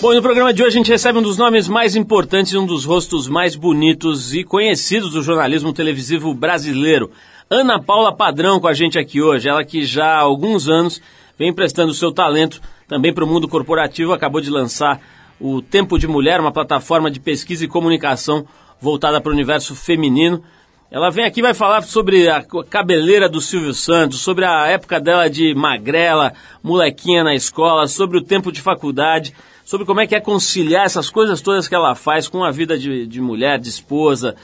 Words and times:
Bom, 0.00 0.14
no 0.14 0.22
programa 0.22 0.50
de 0.50 0.62
hoje 0.62 0.70
a 0.70 0.78
gente 0.78 0.90
recebe 0.90 1.18
um 1.18 1.22
dos 1.22 1.36
nomes 1.36 1.68
mais 1.68 1.94
importantes 1.94 2.54
e 2.54 2.56
um 2.56 2.64
dos 2.64 2.86
rostos 2.86 3.28
mais 3.28 3.54
bonitos 3.54 4.32
e 4.32 4.42
conhecidos 4.42 5.10
do 5.10 5.22
jornalismo 5.22 5.74
televisivo 5.74 6.32
brasileiro. 6.32 7.10
Ana 7.50 7.78
Paula 7.78 8.10
Padrão 8.10 8.58
com 8.58 8.66
a 8.66 8.72
gente 8.72 8.98
aqui 8.98 9.20
hoje, 9.20 9.46
ela 9.46 9.62
que 9.62 9.84
já 9.84 10.06
há 10.06 10.20
alguns 10.20 10.70
anos 10.70 11.02
vem 11.38 11.52
prestando 11.52 11.92
seu 11.92 12.10
talento 12.10 12.62
também 12.88 13.12
para 13.12 13.26
o 13.26 13.26
mundo 13.26 13.46
corporativo, 13.46 14.14
acabou 14.14 14.40
de 14.40 14.48
lançar 14.48 14.98
o 15.38 15.60
Tempo 15.60 15.98
de 15.98 16.08
Mulher, 16.08 16.40
uma 16.40 16.50
plataforma 16.50 17.10
de 17.10 17.20
pesquisa 17.20 17.66
e 17.66 17.68
comunicação 17.68 18.46
voltada 18.80 19.20
para 19.20 19.28
o 19.28 19.34
universo 19.34 19.76
feminino. 19.76 20.42
Ela 20.90 21.10
vem 21.10 21.26
aqui 21.26 21.42
vai 21.42 21.52
falar 21.52 21.82
sobre 21.82 22.26
a 22.26 22.42
cabeleira 22.70 23.28
do 23.28 23.38
Silvio 23.38 23.74
Santos, 23.74 24.20
sobre 24.20 24.46
a 24.46 24.66
época 24.66 24.98
dela 24.98 25.28
de 25.28 25.54
magrela, 25.54 26.32
molequinha 26.62 27.22
na 27.22 27.34
escola, 27.34 27.86
sobre 27.86 28.16
o 28.16 28.24
tempo 28.24 28.50
de 28.50 28.62
faculdade 28.62 29.34
sobre 29.70 29.86
como 29.86 30.00
é 30.00 30.06
que 30.08 30.16
é 30.16 30.20
conciliar 30.20 30.84
essas 30.84 31.08
coisas 31.08 31.40
todas 31.40 31.68
que 31.68 31.74
ela 31.76 31.94
faz 31.94 32.26
com 32.26 32.42
a 32.42 32.50
vida 32.50 32.76
de, 32.76 33.06
de 33.06 33.20
mulher, 33.20 33.56
de 33.56 33.68
esposa. 33.68 34.34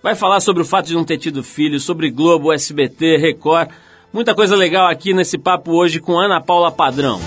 Vai 0.00 0.14
falar 0.14 0.38
sobre 0.38 0.62
o 0.62 0.64
fato 0.64 0.86
de 0.86 0.94
não 0.94 1.02
ter 1.02 1.18
tido 1.18 1.42
filhos, 1.42 1.82
sobre 1.82 2.08
Globo, 2.08 2.52
SBT, 2.52 3.16
Record. 3.16 3.70
Muita 4.12 4.32
coisa 4.32 4.54
legal 4.54 4.86
aqui 4.86 5.12
nesse 5.12 5.36
papo 5.38 5.72
hoje 5.72 5.98
com 5.98 6.16
Ana 6.16 6.40
Paula 6.40 6.70
Padrão. 6.70 7.20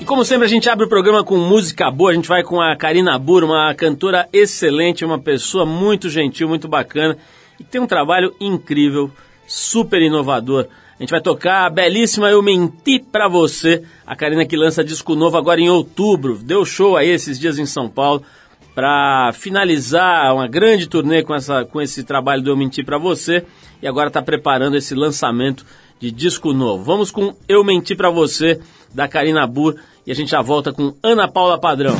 E 0.00 0.04
como 0.06 0.24
sempre 0.24 0.46
a 0.46 0.48
gente 0.48 0.70
abre 0.70 0.86
o 0.86 0.88
programa 0.88 1.22
com 1.22 1.36
música 1.36 1.90
boa, 1.90 2.12
a 2.12 2.14
gente 2.14 2.26
vai 2.26 2.42
com 2.42 2.58
a 2.58 2.74
Karina 2.74 3.18
Bur, 3.18 3.44
uma 3.44 3.74
cantora 3.74 4.26
excelente, 4.32 5.04
uma 5.04 5.18
pessoa 5.18 5.66
muito 5.66 6.08
gentil, 6.08 6.48
muito 6.48 6.68
bacana 6.68 7.18
e 7.60 7.64
tem 7.64 7.82
um 7.82 7.86
trabalho 7.86 8.34
incrível, 8.40 9.10
super 9.46 10.00
inovador. 10.00 10.68
A 10.98 11.02
gente 11.02 11.10
vai 11.10 11.20
tocar 11.20 11.66
a 11.66 11.70
belíssima 11.70 12.30
Eu 12.30 12.40
Menti 12.40 13.00
Pra 13.00 13.26
Você. 13.26 13.82
A 14.06 14.14
Karina 14.14 14.46
que 14.46 14.56
lança 14.56 14.84
disco 14.84 15.16
novo 15.16 15.36
agora 15.36 15.60
em 15.60 15.68
outubro. 15.68 16.38
Deu 16.38 16.64
show 16.64 16.96
aí 16.96 17.08
esses 17.08 17.38
dias 17.38 17.58
em 17.58 17.66
São 17.66 17.88
Paulo 17.88 18.22
para 18.76 19.32
finalizar 19.32 20.32
uma 20.32 20.46
grande 20.46 20.88
turnê 20.88 21.22
com, 21.22 21.34
essa, 21.34 21.64
com 21.64 21.82
esse 21.82 22.04
trabalho 22.04 22.42
do 22.42 22.50
Eu 22.50 22.56
Menti 22.56 22.84
Pra 22.84 22.96
Você. 22.96 23.44
E 23.82 23.88
agora 23.88 24.06
está 24.06 24.22
preparando 24.22 24.76
esse 24.76 24.94
lançamento 24.94 25.66
de 25.98 26.12
disco 26.12 26.52
novo. 26.52 26.84
Vamos 26.84 27.10
com 27.10 27.34
Eu 27.48 27.64
Menti 27.64 27.96
Pra 27.96 28.10
Você, 28.10 28.60
da 28.94 29.08
Karina 29.08 29.46
Burr. 29.48 29.74
E 30.06 30.12
a 30.12 30.14
gente 30.14 30.30
já 30.30 30.42
volta 30.42 30.72
com 30.72 30.94
Ana 31.02 31.26
Paula 31.26 31.58
Padrão. 31.58 31.96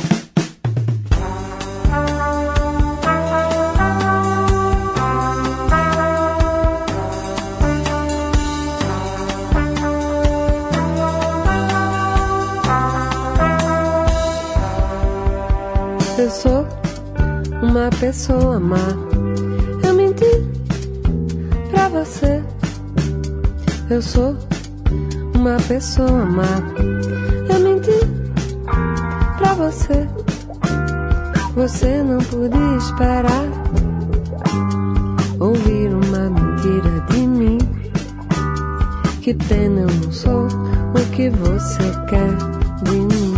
Uma 17.85 17.91
pessoa 17.99 18.59
má. 18.59 18.87
Eu 19.83 19.93
menti 19.93 20.25
pra 21.69 21.87
você. 21.87 22.43
Eu 23.91 24.01
sou 24.01 24.35
uma 25.35 25.57
pessoa 25.67 26.25
má. 26.25 26.63
Eu 27.47 27.59
menti 27.59 27.99
pra 29.37 29.53
você. 29.53 30.09
Você 31.53 32.01
não 32.01 32.17
podia 32.17 32.77
esperar 32.77 33.45
ouvir 35.39 35.93
uma 35.93 36.29
mentira 36.31 37.01
de 37.11 37.27
mim. 37.27 37.59
Que 39.21 39.35
pena 39.35 39.81
eu 39.81 39.87
não 40.03 40.11
sou 40.11 40.47
o 40.47 41.11
que 41.11 41.29
você 41.29 41.83
quer 42.09 42.35
de 42.83 42.99
mim. 42.99 43.35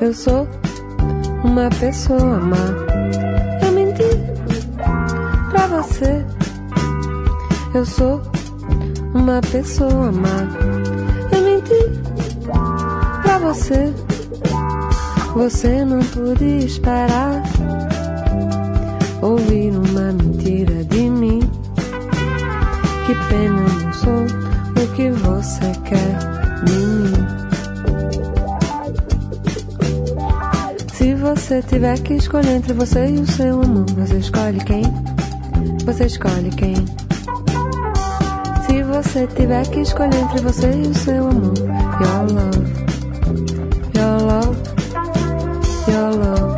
Eu 0.00 0.14
sou 0.14 0.46
uma 1.54 1.70
pessoa 1.70 2.40
má. 2.40 2.66
Eu 3.64 3.70
menti 3.70 4.02
pra 5.52 5.68
você. 5.68 6.26
Eu 7.72 7.86
sou 7.86 8.20
uma 9.14 9.40
pessoa 9.52 10.10
má. 10.10 10.48
Eu 11.30 11.42
menti 11.42 11.78
pra 13.22 13.38
você. 13.38 13.94
Você 15.36 15.84
não 15.84 16.00
podia 16.00 16.66
esperar 16.66 17.40
ouvir 19.22 19.70
uma 19.76 20.12
mentira 20.12 20.82
de 20.86 21.08
mim. 21.08 21.38
Que 23.06 23.14
pena 23.28 23.60
eu 23.60 23.84
não 23.84 23.92
sou 23.92 24.24
o 24.82 24.94
que 24.96 25.08
você 25.10 25.72
quer 25.84 26.13
você 31.34 31.60
tiver 31.62 31.98
que 32.00 32.14
escolher 32.14 32.56
entre 32.56 32.72
você 32.72 33.08
e 33.08 33.18
o 33.18 33.26
seu 33.26 33.60
amor, 33.60 33.86
você 33.90 34.18
escolhe 34.18 34.58
quem? 34.64 34.84
Você 35.84 36.06
escolhe 36.06 36.48
quem? 36.50 36.76
Se 38.64 38.82
você 38.84 39.26
tiver 39.26 39.66
que 39.66 39.80
escolher 39.80 40.14
entre 40.14 40.40
você 40.42 40.70
e 40.70 40.86
o 40.86 40.94
seu 40.94 41.28
amor, 41.28 41.54
your 42.00 42.22
love, 42.32 42.62
your 43.96 44.22
love, 44.22 44.56
your 45.88 46.14
love. 46.16 46.54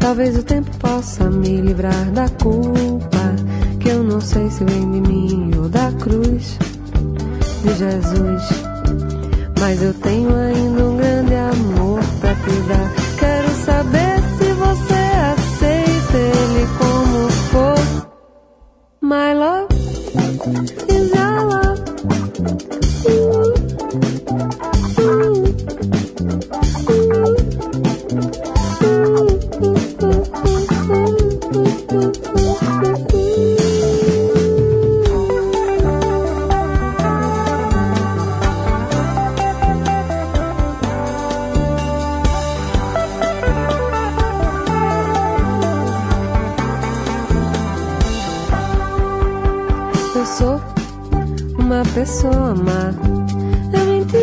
Talvez 0.00 0.36
o 0.36 0.42
tempo 0.42 0.76
possa 0.78 1.30
me 1.30 1.60
livrar 1.60 2.10
da 2.10 2.28
culpa 2.42 3.36
que 3.78 3.88
eu 3.88 4.02
não 4.02 4.20
sei 4.20 4.50
se 4.50 4.64
vem 4.64 4.90
de 4.90 5.00
mim 5.08 5.52
ou 5.56 5.68
da 5.68 5.92
cruz 5.92 6.58
de 7.62 7.72
Jesus. 7.72 8.42
Mas 9.60 9.80
eu 9.80 9.94
tenho 9.94 10.34
ainda 10.34 10.61
pessoa 51.94 52.54
má. 52.54 52.94
Eu 53.72 53.84
menti 53.86 54.22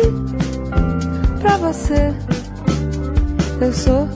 pra 1.40 1.56
você. 1.58 2.14
Eu 3.60 3.72
sou 3.72 4.08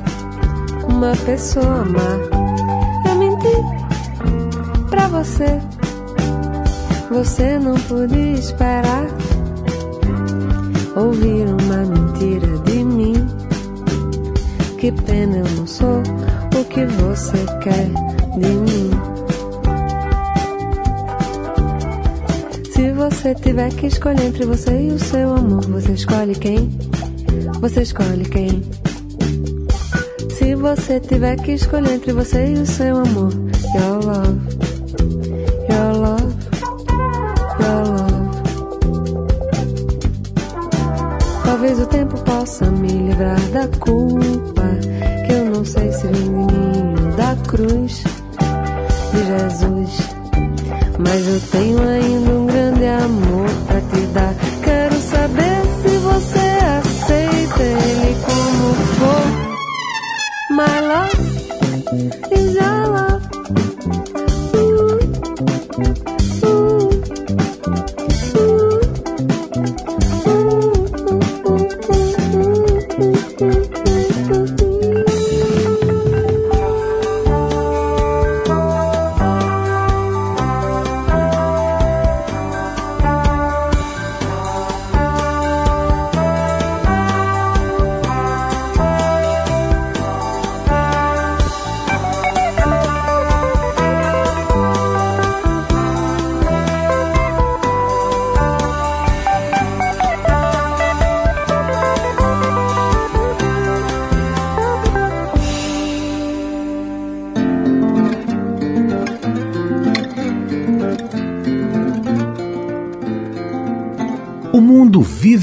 uma 0.88 1.14
pessoa 1.24 1.84
má. 1.84 3.08
Eu 3.08 3.14
menti 3.16 3.54
pra 4.90 5.08
você. 5.08 5.60
Você 7.10 7.58
não 7.58 7.74
podia 7.74 8.32
esperar 8.32 9.06
ouvir 10.96 11.46
uma 11.46 11.84
mentira 11.84 12.58
de 12.64 12.82
mim. 12.82 13.14
Que 14.78 14.90
pena 14.90 15.38
eu 15.38 15.48
não 15.56 15.66
sou 15.66 16.02
o 16.58 16.64
que 16.64 16.84
você 16.86 17.44
quer 17.62 17.88
de 18.38 18.48
mim. 18.48 18.73
Você 23.10 23.34
tiver 23.34 23.68
que 23.74 23.86
escolher 23.86 24.24
entre 24.24 24.46
você 24.46 24.70
e 24.70 24.90
o 24.90 24.98
seu 24.98 25.34
amor, 25.34 25.60
você 25.66 25.92
escolhe 25.92 26.34
quem? 26.34 26.70
Você 27.60 27.82
escolhe 27.82 28.24
quem? 28.24 28.62
Se 30.30 30.54
você 30.54 30.98
tiver 31.00 31.36
que 31.36 31.52
escolher 31.52 31.96
entre 31.96 32.14
você 32.14 32.54
e 32.54 32.54
o 32.54 32.64
seu 32.64 32.96
amor, 32.96 33.30
your 33.74 34.04
love, 34.06 34.40
your 35.68 35.92
love, 35.98 36.34
your 37.60 37.84
love. 37.92 38.14
Talvez 41.44 41.78
o 41.80 41.86
tempo 41.86 42.16
possa 42.22 42.70
me 42.70 42.88
livrar 42.88 43.40
da 43.50 43.68
culpa 43.80 44.64
que 45.26 45.32
eu 45.32 45.44
não 45.50 45.62
sei 45.62 45.92
se 45.92 46.06
vem 46.06 46.22
de 46.22 46.30
mim 46.30 46.94
ou 47.04 47.12
da 47.18 47.36
cruz 47.46 48.02
de 49.12 49.26
Jesus. 49.26 50.14
Mas 50.98 51.26
eu 51.26 51.40
tenho 51.50 51.78
ainda 51.86 52.30
um 52.30 52.43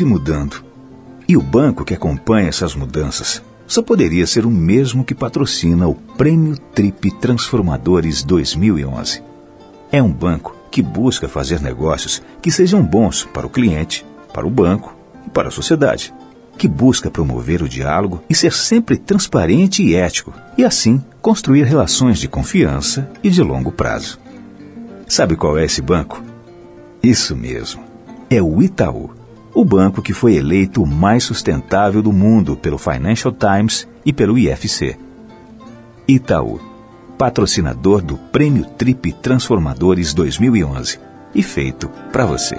vive 0.02 0.06
mudando. 0.06 0.64
E 1.28 1.38
o 1.38 1.42
banco 1.42 1.86
que 1.86 1.94
acompanha 1.94 2.50
essas 2.50 2.76
mudanças 2.76 3.42
só 3.68 3.82
poderia 3.82 4.28
ser 4.28 4.46
o 4.46 4.52
mesmo 4.52 5.06
que 5.06 5.16
patrocina 5.16 5.88
o 5.88 5.96
Prêmio 5.96 6.58
Trip 6.58 7.12
Transformadores 7.20 8.24
2011. 8.24 9.24
É 9.92 10.02
um 10.02 10.12
banco 10.12 10.56
que 10.70 10.82
busca 10.82 11.30
fazer 11.30 11.62
negócios 11.62 12.22
que 12.42 12.52
sejam 12.52 12.84
bons 12.84 13.24
para 13.24 13.46
o 13.46 13.50
cliente, 13.50 14.06
para 14.34 14.46
o 14.46 14.50
banco 14.50 14.94
e 15.26 15.30
para 15.30 15.48
a 15.48 15.52
sociedade. 15.52 16.14
Que 16.58 16.68
busca 16.68 17.10
promover 17.10 17.62
o 17.62 17.70
diálogo 17.70 18.22
e 18.30 18.36
ser 18.36 18.52
sempre 18.52 18.98
transparente 18.98 19.84
e 19.84 19.96
ético, 19.96 20.34
e 20.58 20.66
assim 20.66 21.02
construir 21.22 21.64
relações 21.64 22.20
de 22.20 22.28
confiança 22.28 23.10
e 23.24 23.30
de 23.30 23.42
longo 23.42 23.72
prazo. 23.72 24.20
Sabe 25.08 25.36
qual 25.36 25.58
é 25.58 25.66
esse 25.66 25.82
banco? 25.82 26.22
Isso 27.02 27.36
mesmo. 27.36 27.84
É 28.30 28.42
o 28.42 28.62
Itaú 28.62 29.21
o 29.54 29.66
banco 29.66 30.02
que 30.02 30.14
foi 30.14 30.36
eleito 30.36 30.82
o 30.82 30.88
mais 30.88 31.24
sustentável 31.24 32.02
do 32.02 32.12
mundo 32.12 32.56
pelo 32.56 32.78
Financial 32.78 33.34
Times 33.34 33.88
e 34.06 34.14
pelo 34.14 34.38
IFC. 34.38 34.98
Itaú, 36.08 36.60
patrocinador 37.18 38.02
do 38.02 38.18
Prêmio 38.18 38.66
Trip 38.66 39.14
Transformadores 39.14 40.14
2011 40.14 41.00
e 41.36 41.44
feito 41.44 41.90
para 42.12 42.26
você. 42.26 42.56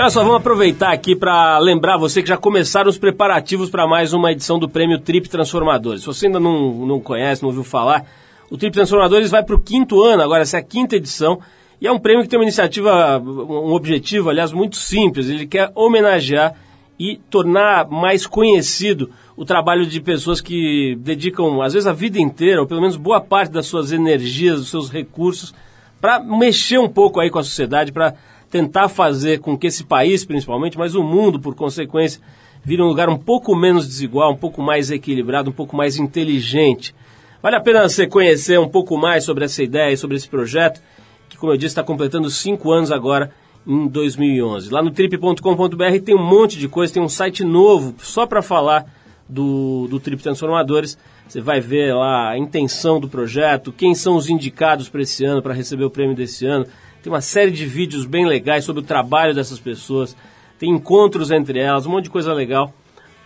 Olha 0.00 0.08
só, 0.08 0.22
vamos 0.22 0.38
aproveitar 0.38 0.92
aqui 0.92 1.14
para 1.14 1.58
lembrar 1.58 1.98
você 1.98 2.22
que 2.22 2.28
já 2.30 2.38
começaram 2.38 2.88
os 2.88 2.96
preparativos 2.96 3.68
para 3.68 3.86
mais 3.86 4.14
uma 4.14 4.32
edição 4.32 4.58
do 4.58 4.66
Prêmio 4.66 4.98
Trip 4.98 5.28
Transformadores. 5.28 6.00
Se 6.00 6.06
você 6.06 6.24
ainda 6.24 6.40
não, 6.40 6.86
não 6.86 6.98
conhece, 6.98 7.42
não 7.42 7.50
ouviu 7.50 7.62
falar, 7.62 8.06
o 8.50 8.56
Trip 8.56 8.72
Transformadores 8.72 9.30
vai 9.30 9.42
para 9.42 9.54
o 9.54 9.60
quinto 9.60 10.02
ano, 10.02 10.22
agora 10.22 10.40
essa 10.40 10.56
é 10.56 10.60
a 10.60 10.62
quinta 10.62 10.96
edição, 10.96 11.38
e 11.78 11.86
é 11.86 11.92
um 11.92 11.98
prêmio 11.98 12.22
que 12.22 12.30
tem 12.30 12.38
uma 12.38 12.46
iniciativa, 12.46 13.18
um 13.18 13.74
objetivo, 13.74 14.30
aliás, 14.30 14.52
muito 14.52 14.78
simples. 14.78 15.28
Ele 15.28 15.46
quer 15.46 15.70
homenagear 15.74 16.54
e 16.98 17.18
tornar 17.28 17.86
mais 17.90 18.26
conhecido 18.26 19.10
o 19.36 19.44
trabalho 19.44 19.84
de 19.84 20.00
pessoas 20.00 20.40
que 20.40 20.96
dedicam, 21.00 21.60
às 21.60 21.74
vezes, 21.74 21.86
a 21.86 21.92
vida 21.92 22.18
inteira, 22.18 22.62
ou 22.62 22.66
pelo 22.66 22.80
menos 22.80 22.96
boa 22.96 23.20
parte 23.20 23.52
das 23.52 23.66
suas 23.66 23.92
energias, 23.92 24.60
dos 24.60 24.70
seus 24.70 24.90
recursos, 24.90 25.52
para 26.00 26.18
mexer 26.18 26.78
um 26.78 26.88
pouco 26.88 27.20
aí 27.20 27.28
com 27.28 27.38
a 27.38 27.44
sociedade, 27.44 27.92
para 27.92 28.14
tentar 28.50 28.88
fazer 28.88 29.38
com 29.38 29.56
que 29.56 29.68
esse 29.68 29.84
país, 29.84 30.24
principalmente, 30.24 30.76
mas 30.76 30.94
o 30.94 31.02
mundo, 31.02 31.38
por 31.38 31.54
consequência, 31.54 32.20
vire 32.64 32.82
um 32.82 32.86
lugar 32.86 33.08
um 33.08 33.16
pouco 33.16 33.54
menos 33.54 33.86
desigual, 33.86 34.32
um 34.32 34.36
pouco 34.36 34.60
mais 34.60 34.90
equilibrado, 34.90 35.50
um 35.50 35.52
pouco 35.52 35.76
mais 35.76 35.96
inteligente. 35.96 36.94
Vale 37.42 37.56
a 37.56 37.60
pena 37.60 37.88
você 37.88 38.06
conhecer 38.06 38.58
um 38.58 38.68
pouco 38.68 38.98
mais 38.98 39.24
sobre 39.24 39.44
essa 39.44 39.62
ideia, 39.62 39.96
sobre 39.96 40.16
esse 40.16 40.28
projeto, 40.28 40.82
que, 41.28 41.38
como 41.38 41.52
eu 41.52 41.56
disse, 41.56 41.68
está 41.68 41.82
completando 41.82 42.28
cinco 42.28 42.70
anos 42.72 42.90
agora, 42.90 43.30
em 43.66 43.86
2011. 43.86 44.70
Lá 44.70 44.82
no 44.82 44.90
trip.com.br 44.90 46.00
tem 46.04 46.14
um 46.14 46.22
monte 46.22 46.58
de 46.58 46.68
coisa, 46.68 46.92
tem 46.92 47.02
um 47.02 47.08
site 47.08 47.44
novo 47.44 47.94
só 47.98 48.26
para 48.26 48.42
falar 48.42 48.84
do, 49.28 49.86
do 49.88 50.00
Trip 50.00 50.22
Transformadores. 50.22 50.98
Você 51.28 51.40
vai 51.40 51.60
ver 51.60 51.94
lá 51.94 52.30
a 52.30 52.38
intenção 52.38 52.98
do 52.98 53.08
projeto, 53.08 53.72
quem 53.72 53.94
são 53.94 54.16
os 54.16 54.28
indicados 54.28 54.88
para 54.88 55.02
esse 55.02 55.24
ano, 55.24 55.40
para 55.40 55.54
receber 55.54 55.84
o 55.84 55.90
prêmio 55.90 56.16
desse 56.16 56.44
ano. 56.44 56.66
Tem 57.02 57.10
uma 57.10 57.22
série 57.22 57.50
de 57.50 57.64
vídeos 57.64 58.04
bem 58.04 58.26
legais 58.26 58.64
sobre 58.64 58.82
o 58.82 58.84
trabalho 58.84 59.34
dessas 59.34 59.58
pessoas. 59.58 60.14
Tem 60.58 60.68
encontros 60.68 61.30
entre 61.30 61.58
elas, 61.58 61.86
um 61.86 61.90
monte 61.90 62.04
de 62.04 62.10
coisa 62.10 62.34
legal 62.34 62.74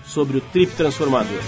sobre 0.04 0.38
o 0.38 0.40
Trip 0.40 0.72
Transformador. 0.76 1.40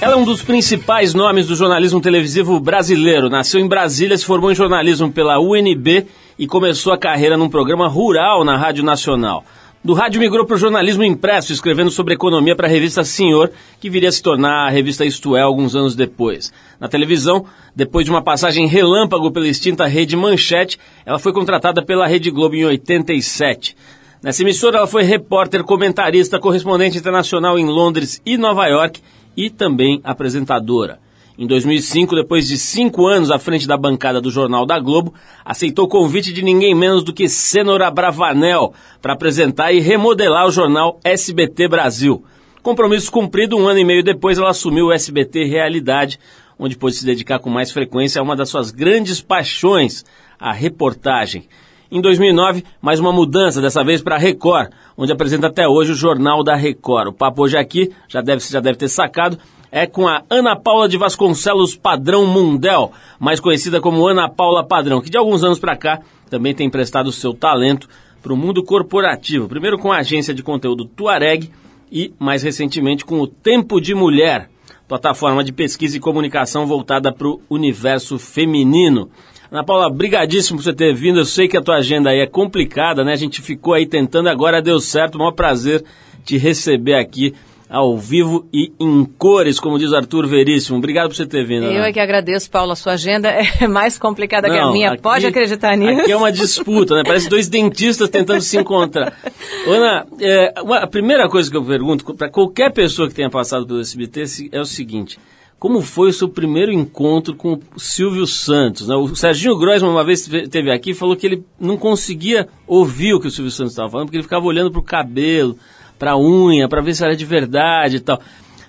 Ela 0.00 0.14
é 0.14 0.16
um 0.16 0.24
dos 0.24 0.42
principais 0.42 1.14
nomes 1.14 1.46
do 1.46 1.54
jornalismo 1.54 2.00
televisivo 2.00 2.58
brasileiro. 2.58 3.28
Nasceu 3.28 3.60
em 3.60 3.68
Brasília, 3.68 4.18
se 4.18 4.24
formou 4.24 4.50
em 4.50 4.54
jornalismo 4.54 5.12
pela 5.12 5.40
UNB 5.40 6.06
e 6.36 6.46
começou 6.46 6.92
a 6.92 6.98
carreira 6.98 7.36
num 7.36 7.48
programa 7.48 7.86
rural 7.86 8.44
na 8.44 8.56
Rádio 8.56 8.82
Nacional. 8.82 9.44
Do 9.84 9.94
rádio 9.94 10.20
migrou 10.20 10.44
para 10.44 10.56
o 10.56 10.58
jornalismo 10.58 11.04
impresso, 11.04 11.52
escrevendo 11.52 11.90
sobre 11.90 12.14
economia 12.14 12.56
para 12.56 12.66
a 12.66 12.70
revista 12.70 13.04
Senhor, 13.04 13.52
que 13.80 13.88
viria 13.88 14.08
a 14.08 14.12
se 14.12 14.20
tornar 14.20 14.66
a 14.66 14.70
revista 14.70 15.04
Isto 15.04 15.36
É 15.36 15.40
alguns 15.40 15.76
anos 15.76 15.94
depois. 15.94 16.52
Na 16.80 16.88
televisão, 16.88 17.46
depois 17.76 18.04
de 18.04 18.10
uma 18.10 18.20
passagem 18.20 18.66
relâmpago 18.66 19.30
pela 19.30 19.46
extinta 19.46 19.86
rede 19.86 20.16
Manchete, 20.16 20.78
ela 21.06 21.18
foi 21.18 21.32
contratada 21.32 21.80
pela 21.80 22.08
Rede 22.08 22.28
Globo 22.28 22.56
em 22.56 22.64
87. 22.64 23.76
Nessa 24.20 24.42
emissora, 24.42 24.78
ela 24.78 24.86
foi 24.88 25.04
repórter, 25.04 25.62
comentarista, 25.62 26.40
correspondente 26.40 26.98
internacional 26.98 27.56
em 27.56 27.66
Londres 27.66 28.20
e 28.26 28.36
Nova 28.36 28.66
York 28.66 29.00
e 29.36 29.48
também 29.48 30.00
apresentadora. 30.02 30.98
Em 31.40 31.46
2005, 31.46 32.16
depois 32.16 32.48
de 32.48 32.58
cinco 32.58 33.06
anos 33.06 33.30
à 33.30 33.38
frente 33.38 33.64
da 33.64 33.76
bancada 33.76 34.20
do 34.20 34.28
Jornal 34.28 34.66
da 34.66 34.80
Globo, 34.80 35.14
aceitou 35.44 35.84
o 35.84 35.88
convite 35.88 36.32
de 36.32 36.42
ninguém 36.42 36.74
menos 36.74 37.04
do 37.04 37.12
que 37.12 37.28
Cênora 37.28 37.88
Bravanel 37.92 38.74
para 39.00 39.12
apresentar 39.12 39.72
e 39.72 39.78
remodelar 39.78 40.48
o 40.48 40.50
jornal 40.50 40.98
SBT 41.04 41.68
Brasil. 41.68 42.24
Compromisso 42.60 43.12
cumprido, 43.12 43.56
um 43.56 43.68
ano 43.68 43.78
e 43.78 43.84
meio 43.84 44.02
depois 44.02 44.36
ela 44.36 44.50
assumiu 44.50 44.86
o 44.86 44.92
SBT 44.92 45.44
Realidade, 45.44 46.18
onde 46.58 46.76
pôde 46.76 46.96
se 46.96 47.06
dedicar 47.06 47.38
com 47.38 47.48
mais 47.48 47.70
frequência 47.70 48.18
a 48.18 48.24
uma 48.24 48.34
das 48.34 48.48
suas 48.48 48.72
grandes 48.72 49.22
paixões, 49.22 50.04
a 50.40 50.52
reportagem. 50.52 51.48
Em 51.88 52.00
2009, 52.00 52.64
mais 52.82 52.98
uma 52.98 53.12
mudança, 53.12 53.62
dessa 53.62 53.84
vez 53.84 54.02
para 54.02 54.16
a 54.16 54.18
Record, 54.18 54.72
onde 54.96 55.12
apresenta 55.12 55.46
até 55.46 55.68
hoje 55.68 55.92
o 55.92 55.94
Jornal 55.94 56.42
da 56.42 56.56
Record. 56.56 57.10
O 57.10 57.12
papo 57.12 57.44
hoje 57.44 57.56
aqui, 57.56 57.92
já 58.08 58.20
deve, 58.20 58.42
já 58.44 58.58
deve 58.58 58.76
ter 58.76 58.88
sacado, 58.88 59.38
é 59.70 59.86
com 59.86 60.06
a 60.08 60.22
Ana 60.30 60.56
Paula 60.56 60.88
de 60.88 60.96
Vasconcelos 60.96 61.76
Padrão 61.76 62.26
Mundel, 62.26 62.92
mais 63.18 63.40
conhecida 63.40 63.80
como 63.80 64.06
Ana 64.06 64.28
Paula 64.28 64.64
Padrão, 64.64 65.00
que 65.00 65.10
de 65.10 65.18
alguns 65.18 65.44
anos 65.44 65.58
para 65.58 65.76
cá 65.76 66.00
também 66.30 66.54
tem 66.54 66.66
emprestado 66.66 67.12
seu 67.12 67.34
talento 67.34 67.88
para 68.22 68.32
o 68.32 68.36
mundo 68.36 68.62
corporativo. 68.62 69.48
Primeiro 69.48 69.78
com 69.78 69.92
a 69.92 69.98
agência 69.98 70.34
de 70.34 70.42
conteúdo 70.42 70.84
Tuareg 70.84 71.50
e, 71.90 72.12
mais 72.18 72.42
recentemente, 72.42 73.04
com 73.04 73.20
o 73.20 73.26
Tempo 73.26 73.80
de 73.80 73.94
Mulher, 73.94 74.50
plataforma 74.86 75.44
de 75.44 75.52
pesquisa 75.52 75.96
e 75.96 76.00
comunicação 76.00 76.66
voltada 76.66 77.12
para 77.12 77.28
o 77.28 77.40
universo 77.48 78.18
feminino. 78.18 79.10
Ana 79.50 79.64
Paula, 79.64 79.88
brigadíssimo 79.88 80.58
por 80.58 80.64
você 80.64 80.74
ter 80.74 80.94
vindo. 80.94 81.20
Eu 81.20 81.24
sei 81.24 81.48
que 81.48 81.56
a 81.56 81.62
tua 81.62 81.76
agenda 81.76 82.10
aí 82.10 82.20
é 82.20 82.26
complicada, 82.26 83.02
né? 83.02 83.12
A 83.12 83.16
gente 83.16 83.40
ficou 83.40 83.72
aí 83.72 83.86
tentando, 83.86 84.28
agora 84.28 84.60
deu 84.60 84.78
certo. 84.78 85.14
O 85.14 85.18
maior 85.18 85.32
prazer 85.32 85.82
te 86.24 86.36
receber 86.36 86.94
aqui 86.94 87.34
ao 87.68 87.98
vivo 87.98 88.46
e 88.52 88.72
em 88.80 89.04
cores, 89.04 89.60
como 89.60 89.78
diz 89.78 89.92
Arthur 89.92 90.26
Veríssimo. 90.26 90.78
Obrigado 90.78 91.08
por 91.08 91.16
você 91.16 91.26
ter 91.26 91.44
vindo. 91.44 91.66
Eu 91.66 91.82
é 91.82 91.92
que 91.92 92.00
agradeço, 92.00 92.50
Paulo. 92.50 92.72
A 92.72 92.76
sua 92.76 92.94
agenda 92.94 93.28
é 93.60 93.66
mais 93.66 93.98
complicada 93.98 94.48
Não, 94.48 94.54
que 94.54 94.60
a 94.60 94.70
minha. 94.70 94.92
Aqui, 94.92 95.02
Pode 95.02 95.26
acreditar 95.26 95.76
nisso. 95.76 96.00
Aqui 96.00 96.12
é 96.12 96.16
uma 96.16 96.32
disputa, 96.32 96.94
né? 96.94 97.02
Parece 97.04 97.28
dois 97.28 97.48
dentistas 97.48 98.08
tentando 98.08 98.40
se 98.40 98.56
encontrar. 98.56 99.12
Ana, 99.66 100.06
é, 100.20 100.54
uma, 100.62 100.78
a 100.78 100.86
primeira 100.86 101.28
coisa 101.28 101.50
que 101.50 101.56
eu 101.56 101.64
pergunto 101.64 102.14
para 102.14 102.30
qualquer 102.30 102.72
pessoa 102.72 103.08
que 103.08 103.14
tenha 103.14 103.30
passado 103.30 103.66
pelo 103.66 103.80
SBT 103.80 104.24
é 104.52 104.60
o 104.60 104.64
seguinte. 104.64 105.18
Como 105.58 105.82
foi 105.82 106.10
o 106.10 106.12
seu 106.12 106.28
primeiro 106.28 106.72
encontro 106.72 107.34
com 107.34 107.58
o 107.74 107.80
Silvio 107.80 108.28
Santos? 108.28 108.86
Né? 108.86 108.94
O 108.94 109.14
Serginho 109.16 109.58
Grossman 109.58 109.90
uma 109.90 110.04
vez 110.04 110.28
esteve 110.28 110.70
aqui 110.70 110.90
e 110.90 110.94
falou 110.94 111.16
que 111.16 111.26
ele 111.26 111.44
não 111.58 111.76
conseguia 111.76 112.48
ouvir 112.64 113.14
o 113.14 113.20
que 113.20 113.26
o 113.26 113.30
Silvio 113.30 113.50
Santos 113.50 113.72
estava 113.72 113.90
falando, 113.90 114.06
porque 114.06 114.18
ele 114.18 114.22
ficava 114.22 114.46
olhando 114.46 114.70
para 114.70 114.78
o 114.78 114.84
cabelo, 114.84 115.58
pra 115.98 116.16
unha, 116.16 116.68
para 116.68 116.80
ver 116.80 116.94
se 116.94 117.04
era 117.04 117.16
de 117.16 117.24
verdade 117.24 117.96
e 117.96 118.00
tal. 118.00 118.20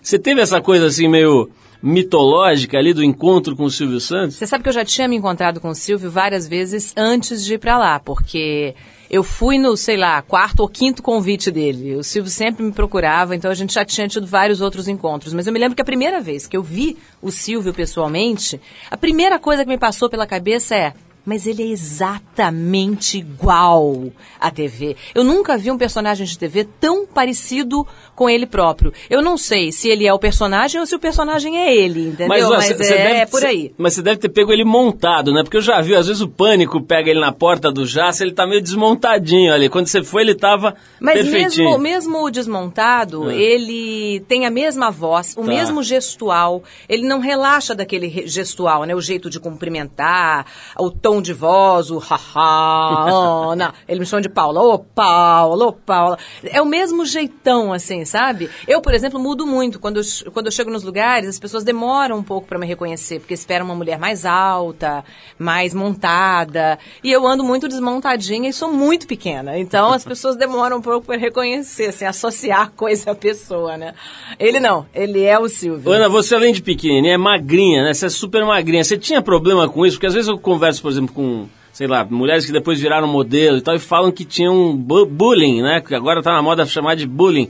Você 0.02 0.18
teve 0.18 0.42
essa 0.42 0.62
coisa 0.62 0.88
assim 0.88 1.08
meio 1.08 1.50
mitológica 1.82 2.78
ali 2.78 2.94
do 2.94 3.04
encontro 3.04 3.56
com 3.56 3.64
o 3.64 3.72
Silvio 3.72 4.00
Santos? 4.00 4.36
Você 4.36 4.48
sabe 4.48 4.64
que 4.64 4.70
eu 4.70 4.74
já 4.74 4.84
tinha 4.84 5.08
me 5.08 5.16
encontrado 5.16 5.60
com 5.60 5.70
o 5.70 5.76
Silvio 5.76 6.12
várias 6.12 6.48
vezes 6.48 6.94
antes 6.96 7.44
de 7.44 7.54
ir 7.54 7.58
para 7.58 7.78
lá, 7.78 8.00
porque 8.00 8.76
eu 9.10 9.24
fui 9.24 9.58
no, 9.58 9.76
sei 9.78 9.98
lá, 9.98 10.22
quarto 10.22 10.60
ou 10.60 10.70
quinto 10.70 11.02
convite 11.02 11.50
dele. 11.50 11.96
O 11.96 12.04
Silvio 12.04 12.30
sempre 12.30 12.64
me 12.64 12.72
procurava, 12.72 13.36
então 13.36 13.50
a 13.50 13.56
gente 13.56 13.74
já 13.74 13.86
tinha 13.86 14.08
tido 14.08 14.28
vários 14.28 14.62
outros 14.62 14.88
encontros. 14.88 15.34
Mas 15.34 15.48
eu 15.48 15.54
me 15.54 15.60
lembro 15.60 15.76
que 15.76 15.82
a 15.82 15.86
primeira 15.86 16.22
vez 16.22 16.46
que 16.48 16.56
eu 16.56 16.62
vi 16.62 16.98
o 17.22 17.32
Silvio 17.32 17.74
pessoalmente, 17.74 18.60
a 18.92 18.98
primeira 18.98 19.40
coisa 19.40 19.64
que 19.64 19.70
me 19.70 19.78
passou 19.78 20.10
pela 20.10 20.28
cabeça 20.28 20.76
é: 20.76 20.94
mas 21.26 21.46
ele 21.46 21.62
é 21.62 21.68
exatamente 21.68 23.18
igual 23.18 24.06
à 24.40 24.50
TV. 24.50 24.96
Eu 25.14 25.24
nunca 25.24 25.58
vi 25.58 25.70
um 25.70 25.78
personagem 25.78 26.26
de 26.26 26.38
TV 26.38 26.68
tão 26.80 27.06
parecido 27.06 27.86
com 28.16 28.30
ele 28.30 28.46
próprio. 28.46 28.92
Eu 29.10 29.22
não 29.22 29.38
sei 29.38 29.72
se 29.72 29.90
ele 29.90 30.08
é 30.08 30.14
o 30.14 30.20
personagem 30.20 30.80
ou 30.80 30.88
se 30.88 30.96
o 30.96 31.00
personagem 31.00 31.58
é 31.58 31.76
ele, 31.76 32.08
entendeu? 32.08 32.28
Mas, 32.28 32.46
ó, 32.46 32.50
mas 32.52 32.66
cê, 32.66 32.74
é, 32.74 32.78
cê 32.78 32.96
deve, 32.96 33.20
é 33.20 33.26
por 33.26 33.46
aí. 33.46 33.74
Mas 33.78 33.94
você 33.94 34.02
deve 34.02 34.18
ter 34.18 34.30
pego 34.30 34.52
ele 34.52 34.64
montado, 34.64 35.32
né? 35.34 35.44
Porque 35.44 35.58
eu 35.58 35.62
já 35.62 35.82
vi, 35.82 35.96
às 35.96 36.08
vezes 36.08 36.22
o 36.22 36.28
pânico 36.28 36.82
pega 36.82 37.10
ele 37.10 37.20
na 37.20 37.32
porta 37.32 37.72
do 37.72 37.86
jaça, 37.86 38.24
ele 38.24 38.34
tá 38.34 38.48
meio 38.48 38.62
desmontadinho 38.62 39.54
ali. 39.54 39.70
Quando 39.70 39.88
você 39.88 40.04
foi, 40.04 40.24
ele 40.24 40.36
tava 40.36 40.76
mas 41.00 41.16
perfeitinho. 41.16 41.78
Mesmo, 41.78 42.18
mesmo 42.18 42.32
desmontado, 42.32 43.30
é. 43.30 43.36
ele 43.36 44.22
tem 44.28 44.46
a 44.46 44.50
mesma 44.50 44.90
voz, 44.90 45.36
o 45.38 45.42
tá. 45.42 45.48
mesmo 45.48 45.84
gestual. 45.84 46.64
Ele 46.88 47.08
não 47.08 47.20
relaxa 47.20 47.76
daquele 47.76 48.28
gestual, 48.28 48.84
né? 48.84 48.96
O 48.96 49.02
jeito 49.02 49.30
de 49.30 49.40
cumprimentar, 49.40 50.46
o 50.78 50.90
tom 50.90 51.09
tom 51.10 51.22
de 51.24 51.34
voz, 51.34 51.90
o 51.90 51.98
haha, 51.98 53.52
Ana. 53.52 53.74
Ele 53.88 54.02
me 54.02 54.06
chama 54.06 54.22
de 54.22 54.30
Paula. 54.30 54.62
Ô, 54.62 54.78
Paula, 54.78 55.66
ô, 55.66 55.74
Paula. 55.74 56.20
É 56.44 56.62
o 56.62 56.66
mesmo 56.66 57.04
jeitão, 57.04 57.74
assim, 57.74 58.06
sabe? 58.06 58.48
Eu, 58.68 58.80
por 58.80 58.94
exemplo, 58.94 59.20
mudo 59.20 59.48
muito. 59.48 59.80
Quando 59.80 59.98
eu, 59.98 60.04
quando 60.32 60.46
eu 60.46 60.52
chego 60.52 60.70
nos 60.70 60.84
lugares, 60.84 61.28
as 61.28 61.40
pessoas 61.40 61.64
demoram 61.64 62.18
um 62.18 62.24
pouco 62.24 62.48
para 62.48 62.60
me 62.60 62.68
reconhecer, 62.68 63.20
porque 63.20 63.34
esperam 63.34 63.66
uma 63.66 63.74
mulher 63.74 63.98
mais 63.98 64.24
alta, 64.24 65.04
mais 65.40 65.74
montada. 65.74 66.78
E 67.04 67.12
eu 67.12 67.26
ando 67.26 67.44
muito 67.44 67.68
desmontadinha 67.68 68.48
e 68.48 68.54
sou 68.54 68.72
muito 68.72 69.08
pequena. 69.08 69.58
Então, 69.58 69.92
as 69.92 70.06
pessoas 70.06 70.36
demoram 70.36 70.78
um 70.78 70.82
pouco 70.82 71.08
para 71.08 71.18
reconhecer, 71.18 71.88
assim, 71.88 72.06
associar 72.06 72.72
coisa 72.72 73.12
à 73.12 73.16
pessoa, 73.16 73.78
né? 73.78 73.96
Ele 74.38 74.60
não, 74.60 74.86
ele 74.94 75.24
é 75.24 75.40
o 75.40 75.50
Silvio. 75.50 75.92
Ana, 75.92 76.08
você 76.08 76.36
além 76.36 76.54
de 76.54 76.62
pequenininha, 76.62 77.16
é 77.16 77.18
magrinha, 77.18 77.84
né? 77.84 77.94
Você 77.96 78.06
é 78.06 78.10
super 78.10 78.46
magrinha. 78.46 78.84
Você 78.84 78.98
tinha 78.98 79.24
problema 79.24 79.68
com 79.68 79.84
isso? 79.88 79.98
Porque 79.98 80.06
às 80.06 80.14
vezes 80.14 80.30
eu 80.30 80.38
converso, 80.38 80.84
por 80.84 80.92
exemplo, 80.92 80.99
com, 81.08 81.48
sei 81.72 81.88
lá, 81.88 82.06
mulheres 82.06 82.46
que 82.46 82.52
depois 82.52 82.80
viraram 82.80 83.08
modelo 83.08 83.58
e 83.58 83.62
tal, 83.62 83.76
e 83.76 83.80
falam 83.80 84.12
que 84.12 84.26
tinham 84.26 84.76
bu 84.76 85.06
bullying, 85.06 85.62
né? 85.62 85.82
Que 85.82 85.96
agora 85.96 86.22
tá 86.22 86.34
na 86.34 86.42
moda 86.42 86.66
chamar 86.66 86.96
de 86.96 87.08
bullying. 87.08 87.50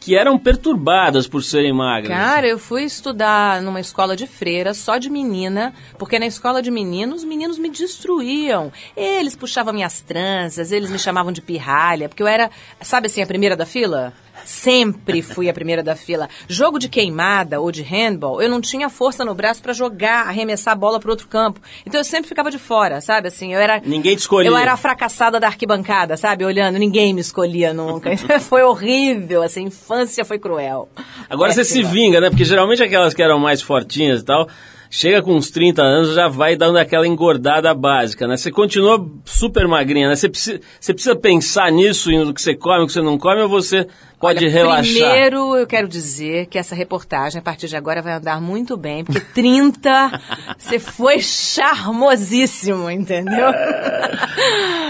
Que 0.00 0.16
eram 0.16 0.38
perturbadas 0.38 1.26
por 1.26 1.42
serem 1.42 1.72
magras. 1.72 2.16
Cara, 2.16 2.46
eu 2.46 2.56
fui 2.56 2.84
estudar 2.84 3.60
numa 3.60 3.80
escola 3.80 4.14
de 4.14 4.28
freira, 4.28 4.72
só 4.72 4.96
de 4.96 5.10
menina, 5.10 5.74
porque 5.98 6.20
na 6.20 6.26
escola 6.26 6.62
de 6.62 6.70
meninos, 6.70 7.22
os 7.22 7.24
meninos 7.24 7.58
me 7.58 7.68
destruíam. 7.68 8.72
Eles 8.96 9.34
puxavam 9.34 9.74
minhas 9.74 10.00
tranças, 10.00 10.70
eles 10.70 10.88
me 10.88 11.00
chamavam 11.00 11.32
de 11.32 11.42
pirralha, 11.42 12.08
porque 12.08 12.22
eu 12.22 12.28
era, 12.28 12.48
sabe 12.80 13.08
assim, 13.08 13.22
a 13.22 13.26
primeira 13.26 13.56
da 13.56 13.66
fila? 13.66 14.14
Sempre 14.48 15.20
fui 15.20 15.46
a 15.50 15.52
primeira 15.52 15.82
da 15.82 15.94
fila. 15.94 16.26
Jogo 16.48 16.78
de 16.78 16.88
queimada 16.88 17.60
ou 17.60 17.70
de 17.70 17.82
handball, 17.82 18.40
eu 18.40 18.48
não 18.48 18.62
tinha 18.62 18.88
força 18.88 19.22
no 19.22 19.34
braço 19.34 19.60
para 19.60 19.74
jogar, 19.74 20.26
arremessar 20.26 20.72
a 20.72 20.74
bola 20.74 20.98
para 20.98 21.10
outro 21.10 21.28
campo. 21.28 21.60
Então 21.84 22.00
eu 22.00 22.04
sempre 22.04 22.30
ficava 22.30 22.50
de 22.50 22.58
fora, 22.58 23.02
sabe? 23.02 23.28
Assim, 23.28 23.52
eu 23.52 23.60
era 23.60 23.82
Ninguém 23.84 24.16
te 24.16 24.20
escolhia. 24.20 24.50
Eu 24.50 24.56
era 24.56 24.72
a 24.72 24.76
fracassada 24.78 25.38
da 25.38 25.48
arquibancada, 25.48 26.16
sabe? 26.16 26.46
Olhando, 26.46 26.78
ninguém 26.78 27.12
me 27.12 27.20
escolhia 27.20 27.74
nunca. 27.74 28.10
foi 28.40 28.62
horrível, 28.62 29.42
assim, 29.42 29.64
infância 29.64 30.24
foi 30.24 30.38
cruel. 30.38 30.88
Agora 31.28 31.52
você 31.52 31.62
se 31.62 31.82
vinga, 31.82 32.18
né? 32.18 32.30
Porque 32.30 32.44
geralmente 32.44 32.82
aquelas 32.82 33.12
que 33.12 33.22
eram 33.22 33.38
mais 33.38 33.60
fortinhas 33.60 34.22
e 34.22 34.24
tal, 34.24 34.48
chega 34.90 35.22
com 35.22 35.34
uns 35.34 35.50
30 35.50 35.82
anos, 35.82 36.14
já 36.14 36.28
vai 36.28 36.56
dando 36.56 36.78
aquela 36.78 37.06
engordada 37.06 37.72
básica, 37.74 38.26
né? 38.26 38.36
Você 38.36 38.50
continua 38.50 39.06
super 39.24 39.66
magrinha, 39.68 40.08
né? 40.08 40.16
Você 40.16 40.28
precisa, 40.28 40.60
você 40.80 40.94
precisa 40.94 41.16
pensar 41.16 41.70
nisso, 41.70 42.10
no 42.10 42.32
que 42.32 42.40
você 42.40 42.54
come, 42.54 42.80
no 42.80 42.86
que 42.86 42.92
você 42.92 43.02
não 43.02 43.18
come, 43.18 43.42
ou 43.42 43.48
você 43.48 43.86
pode 44.18 44.44
Olha, 44.44 44.50
relaxar? 44.52 44.82
Primeiro, 45.10 45.56
eu 45.56 45.66
quero 45.66 45.88
dizer 45.88 46.46
que 46.46 46.58
essa 46.58 46.74
reportagem, 46.74 47.38
a 47.38 47.42
partir 47.42 47.68
de 47.68 47.76
agora, 47.76 48.02
vai 48.02 48.14
andar 48.14 48.40
muito 48.40 48.76
bem, 48.76 49.04
porque 49.04 49.20
30, 49.34 50.20
você 50.58 50.78
foi 50.78 51.20
charmosíssimo, 51.20 52.90
entendeu? 52.90 53.52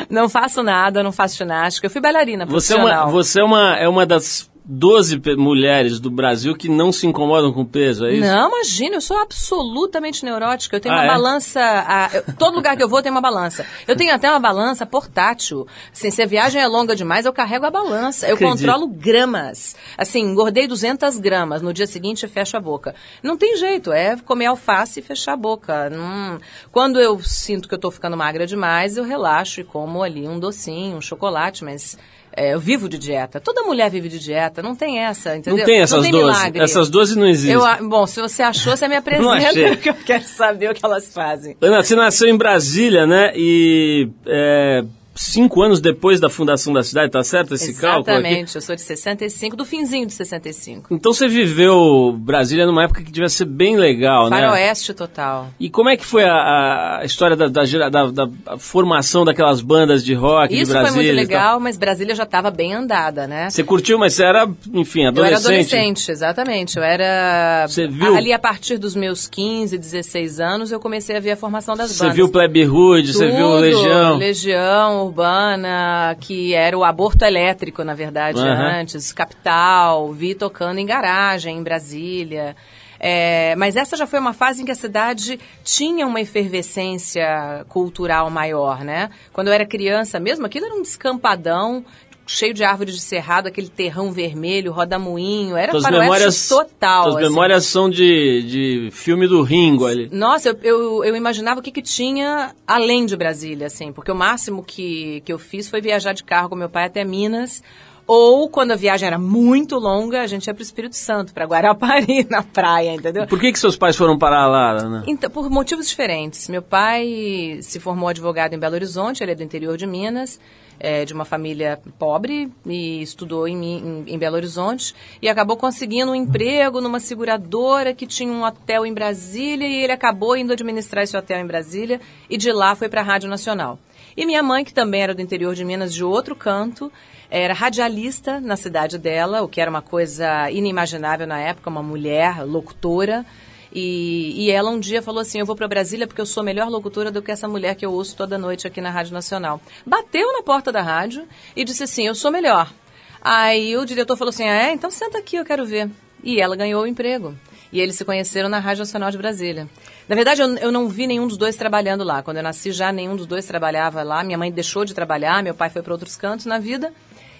não 0.09 0.29
faço 0.29 0.63
nada, 0.63 1.03
não 1.03 1.13
faço 1.13 1.37
ginástica. 1.37 1.87
Eu 1.87 1.91
fui 1.91 2.01
bailarina 2.01 2.47
Você 2.47 2.73
é 2.75 2.77
profissional. 2.77 3.05
uma, 3.07 3.13
você 3.13 3.41
é 3.41 3.45
uma, 3.45 3.77
é 3.77 3.89
uma 3.89 4.07
das 4.07 4.48
12 4.71 5.19
pe- 5.21 5.35
mulheres 5.35 5.99
do 5.99 6.11
Brasil 6.11 6.55
que 6.55 6.69
não 6.69 6.93
se 6.93 7.07
incomodam 7.07 7.51
com 7.55 7.65
peso, 7.65 8.05
é 8.05 8.13
isso? 8.13 8.21
Não, 8.27 8.49
imagina, 8.51 8.97
eu 8.97 9.01
sou 9.01 9.17
absolutamente 9.19 10.23
neurótica. 10.27 10.77
Eu 10.77 10.81
tenho 10.81 10.95
Ah, 10.95 10.99
uma 10.99 11.05
é? 11.05 11.09
balança. 11.09 11.59
a- 11.61 12.11
eu- 12.13 12.23
todo 12.39 12.55
lugar 12.55 12.77
que 12.77 12.83
eu 12.83 12.89
vou 12.89 13.01
tem 13.01 13.11
uma 13.11 13.21
balança. 13.21 13.65
Eu 13.87 13.97
tenho 13.97 14.15
até 14.15 14.29
uma 14.31 14.39
balança 14.39 14.85
portátil. 14.85 15.67
Assim, 15.91 16.11
se 16.11 16.21
a 16.21 16.27
viagem 16.27 16.61
é 16.61 16.67
longa 16.67 16.95
demais, 16.95 17.25
eu 17.25 17.33
carrego 17.33 17.65
a 17.65 17.71
balança. 17.71 18.27
Eu 18.29 18.35
Acredito. 18.35 18.59
controlo 18.59 18.87
gramas. 18.87 19.75
Assim, 19.97 20.21
engordei 20.21 20.67
200 20.67 21.19
gramas. 21.19 21.63
No 21.63 21.73
dia 21.73 21.87
seguinte, 21.87 22.29
fecho 22.29 22.57
a 22.57 22.61
boca. 22.61 22.95
Não 23.23 23.37
tem 23.39 23.57
jeito, 23.57 23.91
é 23.91 24.17
comer 24.19 24.47
alface 24.47 25.01
e 25.01 25.03
fechar 25.03 25.33
a 25.33 25.37
boca. 25.37 25.89
Não- 25.89 26.39
Quando 26.71 27.01
eu 27.01 27.19
sinto 27.23 27.69
que 27.69 27.75
eu 27.75 27.79
tô 27.79 27.91
ficando 27.91 28.17
magra 28.19 28.47
demais, 28.47 28.97
eu 28.99 29.05
relaxo 29.05 29.61
e 29.61 29.65
como 29.65 30.03
ali 30.03 30.29
um 30.29 30.39
docinho, 30.39 30.99
um 30.99 31.01
chocolate, 31.01 31.65
mas. 31.65 31.97
É, 32.39 32.55
eu 32.55 32.61
vivo 32.61 32.89
de 32.89 32.99
dieta. 32.99 33.41
Toda 33.41 33.63
mulher 33.63 33.91
vive 33.91 34.09
de 34.09 34.21
dieta, 34.21 34.63
não 34.63 34.77
tem 34.77 35.01
essa, 35.01 35.37
entendeu? 35.37 35.59
Não 35.59 35.65
tem 35.65 35.81
essas 35.81 35.99
12. 35.99 36.13
milagre. 36.13 36.63
Essas 36.63 36.89
12 36.89 37.19
não 37.19 37.27
existem. 37.27 37.55
Eu, 37.55 37.89
bom, 37.89 38.07
se 38.07 38.21
você 38.21 38.43
achou, 38.43 38.77
você 38.77 38.87
me 38.87 38.95
Não 39.19 39.31
apresenta, 39.33 39.49
achei. 39.49 39.75
que 39.77 39.91
eu 39.91 39.95
quero 39.95 40.23
saber 40.23 40.71
o 40.71 40.75
que 40.75 40.85
elas 40.85 41.13
fazem. 41.13 41.57
Ana, 41.61 41.83
você 41.83 41.97
nasceu 41.97 42.29
em 42.29 42.37
Brasília, 42.37 43.07
né? 43.07 43.33
E 43.35 44.09
é, 44.25 44.85
cinco 45.21 45.63
anos 45.63 45.81
depois 45.81 46.21
da 46.21 46.29
fundação 46.31 46.73
da 46.73 46.83
cidade, 46.83 47.11
tá 47.13 47.23
certo 47.25 47.55
esse 47.55 47.75
cálculo 47.75 48.03
aqui? 48.03 48.11
Exatamente, 48.27 48.55
eu 48.57 48.61
sou 48.63 48.75
de 48.77 48.83
65, 48.83 49.57
do 49.57 49.65
finzinho 49.65 50.07
de 50.07 50.13
65. 50.13 50.95
Então 50.95 51.13
você 51.13 51.27
viveu 51.29 52.13
Brasília 52.19 52.67
numa 52.67 52.85
época 52.85 53.03
que 53.03 53.11
devia 53.11 53.29
ser 53.29 53.45
bem 53.45 53.77
legal, 53.77 54.31
né? 54.31 54.41
Faroeste 54.41 54.95
total. 54.95 55.49
E 55.59 55.69
como 55.69 55.89
é 55.89 55.97
que 55.97 56.05
foi 56.05 56.25
a, 56.25 56.99
a 57.01 57.05
história 57.05 57.37
da, 57.37 57.49
da, 57.49 57.65
da- 57.91 58.07
da 58.27 58.59
formação 58.59 59.25
daquelas 59.25 59.61
bandas 59.61 60.05
de 60.05 60.15
rock 60.15 60.55
Isso 60.55 60.67
de 60.67 60.73
Brasília? 60.73 60.93
foi 60.93 61.03
muito 61.05 61.17
legal, 61.17 61.59
mas 61.61 61.77
Brasília 61.77 62.15
já 62.15 62.23
estava 62.23 62.51
bem 62.51 62.73
andada, 62.75 63.27
né? 63.27 63.51
Você 63.51 63.65
curtiu, 63.65 63.99
mas 63.99 64.15
você 64.15 64.25
era, 64.25 64.49
enfim, 64.73 65.03
Eu 65.03 65.09
era 65.09 65.37
adolescente. 65.37 65.49
adolescente, 65.75 66.11
exatamente. 66.11 66.77
Eu 66.77 66.83
era. 66.83 67.67
Você 67.69 67.87
viu? 67.89 68.15
Ali 68.17 68.33
a 68.33 68.39
partir 68.39 68.79
dos 68.79 68.95
meus 68.95 69.27
15, 69.27 69.77
16 69.77 70.41
anos, 70.41 70.71
eu 70.71 70.79
comecei 70.81 71.17
a 71.17 71.21
ver 71.21 71.33
a 71.33 71.37
formação 71.37 71.77
das 71.77 71.91
Você 71.91 72.01
bandas. 72.05 72.17
viu 72.17 72.29
Plebe 72.29 72.67
Hood, 72.67 73.13
você 73.13 73.27
viu 73.31 73.49
Legião. 73.57 74.17
Legião 74.17 75.08
Urbana, 75.09 76.17
que 76.21 76.55
era 76.55 76.77
o 76.77 76.85
aborto 76.85 77.25
elétrico, 77.25 77.83
na 77.83 77.95
verdade, 77.95 78.39
Aham. 78.39 78.81
antes. 78.81 79.13
Capital, 79.13 80.13
vi 80.13 80.35
tocando 80.35 80.79
em 80.79 80.87
garagem, 80.87 81.59
em 81.59 81.63
Brasília. 81.63 82.55
É, 83.01 83.55
mas 83.57 83.77
essa 83.77 83.97
já 83.97 84.07
foi 84.07 84.19
uma 84.19 84.33
fase 84.33 84.63
em 84.63 84.65
que 84.65 84.73
a 84.73 84.75
cidade 84.75 85.39
tinha 85.63 86.07
uma 86.07 86.21
efervescência 86.21 87.65
cultural 87.69 88.29
maior, 88.29 88.85
né? 88.85 89.11
Quando 89.33 89.49
eu 89.49 89.53
era 89.53 89.65
criança 89.65 90.19
mesmo, 90.19 90.47
aquilo 90.47 90.67
era 90.67 90.75
um 90.75 90.83
descampadão, 90.83 91.85
cheio 92.29 92.53
de 92.53 92.63
árvores 92.63 92.95
de 92.95 93.01
cerrado, 93.01 93.49
aquele 93.49 93.69
terrão 93.69 94.13
vermelho, 94.13 94.71
rodamuinho, 94.71 95.57
era 95.57 95.73
faroeste 95.73 95.99
memórias, 95.99 96.49
total. 96.49 97.05
suas 97.05 97.17
assim. 97.17 97.29
memórias 97.29 97.65
são 97.65 97.89
de, 97.89 98.43
de 98.43 98.91
filme 98.93 99.27
do 99.27 99.43
Ringo 99.43 99.87
ali. 99.87 100.09
Nossa, 100.13 100.51
eu, 100.51 100.59
eu, 100.63 101.05
eu 101.05 101.17
imaginava 101.17 101.61
o 101.61 101.63
que, 101.63 101.73
que 101.73 101.83
tinha 101.83 102.55
além 102.67 103.07
de 103.07 103.17
Brasília, 103.17 103.67
assim, 103.67 103.93
porque 103.93 104.13
o 104.13 104.15
máximo 104.15 104.63
que, 104.63 105.23
que 105.25 105.33
eu 105.33 105.39
fiz 105.39 105.69
foi 105.69 105.81
viajar 105.81 106.13
de 106.13 106.23
carro 106.23 106.51
com 106.51 106.55
meu 106.55 106.69
pai 106.69 106.85
até 106.85 107.03
Minas. 107.05 107.63
Ou, 108.07 108.49
quando 108.49 108.71
a 108.71 108.75
viagem 108.75 109.07
era 109.07 109.19
muito 109.19 109.77
longa, 109.77 110.23
a 110.23 110.27
gente 110.27 110.47
ia 110.47 110.55
para 110.55 110.63
o 110.63 110.65
Espírito 110.65 110.97
Santo, 110.97 111.35
para 111.35 111.45
Guarapari, 111.45 112.27
na 112.31 112.43
praia, 112.43 112.95
entendeu? 112.95 113.27
Por 113.27 113.39
que, 113.39 113.53
que 113.53 113.59
seus 113.59 113.77
pais 113.77 113.97
foram 113.97 114.17
parar 114.17 114.47
lá, 114.47 114.71
Ana? 114.79 115.05
Então, 115.07 115.29
por 115.29 115.51
motivos 115.51 115.87
diferentes. 115.87 116.49
Meu 116.49 116.63
pai 116.63 117.59
se 117.61 117.79
formou 117.79 118.09
advogado 118.09 118.55
em 118.55 118.59
Belo 118.59 118.77
Horizonte, 118.77 119.23
ele 119.23 119.33
é 119.33 119.35
do 119.35 119.43
interior 119.43 119.77
de 119.77 119.87
Minas, 119.87 120.41
é, 120.81 121.05
de 121.05 121.13
uma 121.13 121.25
família 121.25 121.81
pobre, 121.99 122.51
e 122.67 123.03
estudou 123.03 123.49
em, 123.49 123.79
em, 123.79 124.05
em 124.07 124.19
Belo 124.19 124.37
Horizonte, 124.37 124.95
e 125.21 125.29
acabou 125.29 125.57
conseguindo 125.57 126.13
um 126.13 126.15
emprego 126.15 126.81
numa 126.81 127.01
seguradora 127.01 127.95
que 127.95 128.07
tinha 128.07 128.33
um 128.33 128.45
hotel 128.45 128.87
em 128.87 128.95
Brasília, 128.95 129.67
e 129.67 129.83
ele 129.83 129.93
acabou 129.93 130.37
indo 130.37 130.53
administrar 130.53 131.05
esse 131.05 131.17
hotel 131.17 131.41
em 131.41 131.47
Brasília, 131.47 132.01
e 132.29 132.37
de 132.37 132.53
lá 132.53 132.75
foi 132.75 132.89
para 132.89 133.01
a 133.01 133.05
Rádio 133.05 133.29
Nacional. 133.29 133.79
E 134.17 134.27
minha 134.27 134.43
mãe, 134.43 134.65
que 134.65 134.75
também 134.75 135.03
era 135.03 135.15
do 135.15 135.23
interior 135.23 135.55
de 135.55 135.65
Minas, 135.65 135.95
de 135.95 136.03
outro 136.03 136.35
canto, 136.35 136.91
era 137.31 137.53
radialista 137.53 138.41
na 138.41 138.57
cidade 138.57 138.99
dela, 138.99 139.43
o 139.43 139.49
que 139.49 139.61
era 139.61 139.71
uma 139.71 139.83
coisa 139.83 140.51
inimaginável 140.51 141.27
na 141.27 141.39
época, 141.39 141.69
uma 141.69 141.83
mulher 141.83 142.43
locutora. 142.45 143.25
E, 143.73 144.35
e 144.37 144.51
ela 144.51 144.71
um 144.71 144.81
dia 144.81 145.03
falou 145.03 145.21
assim: 145.21 145.39
Eu 145.39 145.47
vou 145.47 145.57
para 145.57 145.69
Brasília 145.69 146.07
porque 146.07 146.21
eu 146.21 146.27
sou 146.27 146.43
melhor 146.43 146.69
locutora 146.69 147.11
do 147.11 147.23
que 147.23 147.31
essa 147.31 147.49
mulher 147.49 147.75
que 147.75 147.85
eu 147.85 147.93
ouço 147.93 148.17
toda 148.17 148.39
noite 148.39 148.67
aqui 148.67 148.81
na 148.81 148.91
Rádio 148.91 149.13
Nacional. 149.13 149.61
Bateu 149.87 150.33
na 150.33 150.43
porta 150.43 150.73
da 150.73 150.83
rádio 150.83 151.27
e 151.55 151.65
disse 151.65 151.83
assim: 151.83 152.07
Eu 152.07 152.15
sou 152.15 152.31
melhor. 152.31 152.73
Aí 153.21 153.77
o 153.77 153.85
diretor 153.85 154.17
falou 154.17 154.31
assim: 154.31 154.49
ah, 154.49 154.69
É, 154.69 154.73
então 154.73 154.91
senta 154.91 155.19
aqui, 155.19 155.37
eu 155.37 155.45
quero 155.45 155.67
ver. 155.67 155.91
E 156.23 156.41
ela 156.41 156.57
ganhou 156.57 156.83
o 156.83 156.87
emprego. 156.87 157.35
E 157.71 157.81
eles 157.81 157.97
se 157.97 158.05
conheceram 158.05 158.49
na 158.49 158.59
Rádio 158.59 158.81
Nacional 158.81 159.11
de 159.11 159.19
Brasília. 159.19 159.69
Na 160.09 160.17
verdade, 160.17 160.41
eu, 160.41 160.57
eu 160.57 160.73
não 160.73 160.89
vi 160.89 161.07
nenhum 161.07 161.27
dos 161.27 161.37
dois 161.37 161.55
trabalhando 161.55 162.03
lá. 162.03 162.23
Quando 162.23 162.39
eu 162.39 162.43
nasci, 162.43 162.73
já 162.73 162.91
nenhum 162.91 163.15
dos 163.15 163.27
dois 163.27 163.45
trabalhava 163.47 164.03
lá. 164.03 164.25
Minha 164.25 164.39
mãe 164.39 164.51
deixou 164.51 164.85
de 164.85 164.95
trabalhar, 164.95 165.43
meu 165.43 165.55
pai 165.55 165.69
foi 165.69 165.83
para 165.83 165.93
outros 165.93 166.17
cantos 166.17 166.47
na 166.47 166.59
vida. 166.59 166.93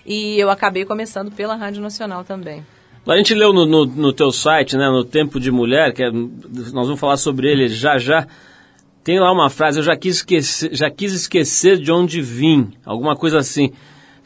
E 0.05 0.39
eu 0.39 0.51
acabei 0.51 0.85
começando 0.85 1.31
pela 1.33 1.57
Rádio 1.57 1.83
Nacional 1.83 2.25
também. 2.25 2.65
A 3.09 3.17
gente 3.17 3.35
leu 3.35 3.53
no, 3.55 3.65
no, 3.65 3.87
no 3.87 4.13
teu 4.13 4.31
site, 4.31 4.77
né, 4.77 4.91
no 4.91 5.03
Tempo 5.03 5.41
de 5.41 5.51
Mulher, 5.51 5.95
que 5.95 6.03
é- 6.03 6.11
nós 6.11 6.87
vamos 6.87 7.01
falar 7.01 7.17
sobre 7.17 7.51
ele 7.51 7.67
já 7.69 7.97
já. 7.97 8.27
Tem 9.03 9.19
lá 9.19 9.33
uma 9.33 9.49
frase, 9.49 9.79
eu 9.79 9.83
já 9.83 9.97
quis 9.97 10.17
esquecer, 10.17 10.75
já 10.75 10.91
quis 10.91 11.15
esquecer 11.15 11.79
de 11.79 11.91
onde 11.91 12.21
vim, 12.21 12.71
alguma 12.85 13.17
coisa 13.17 13.39
assim. 13.39 13.73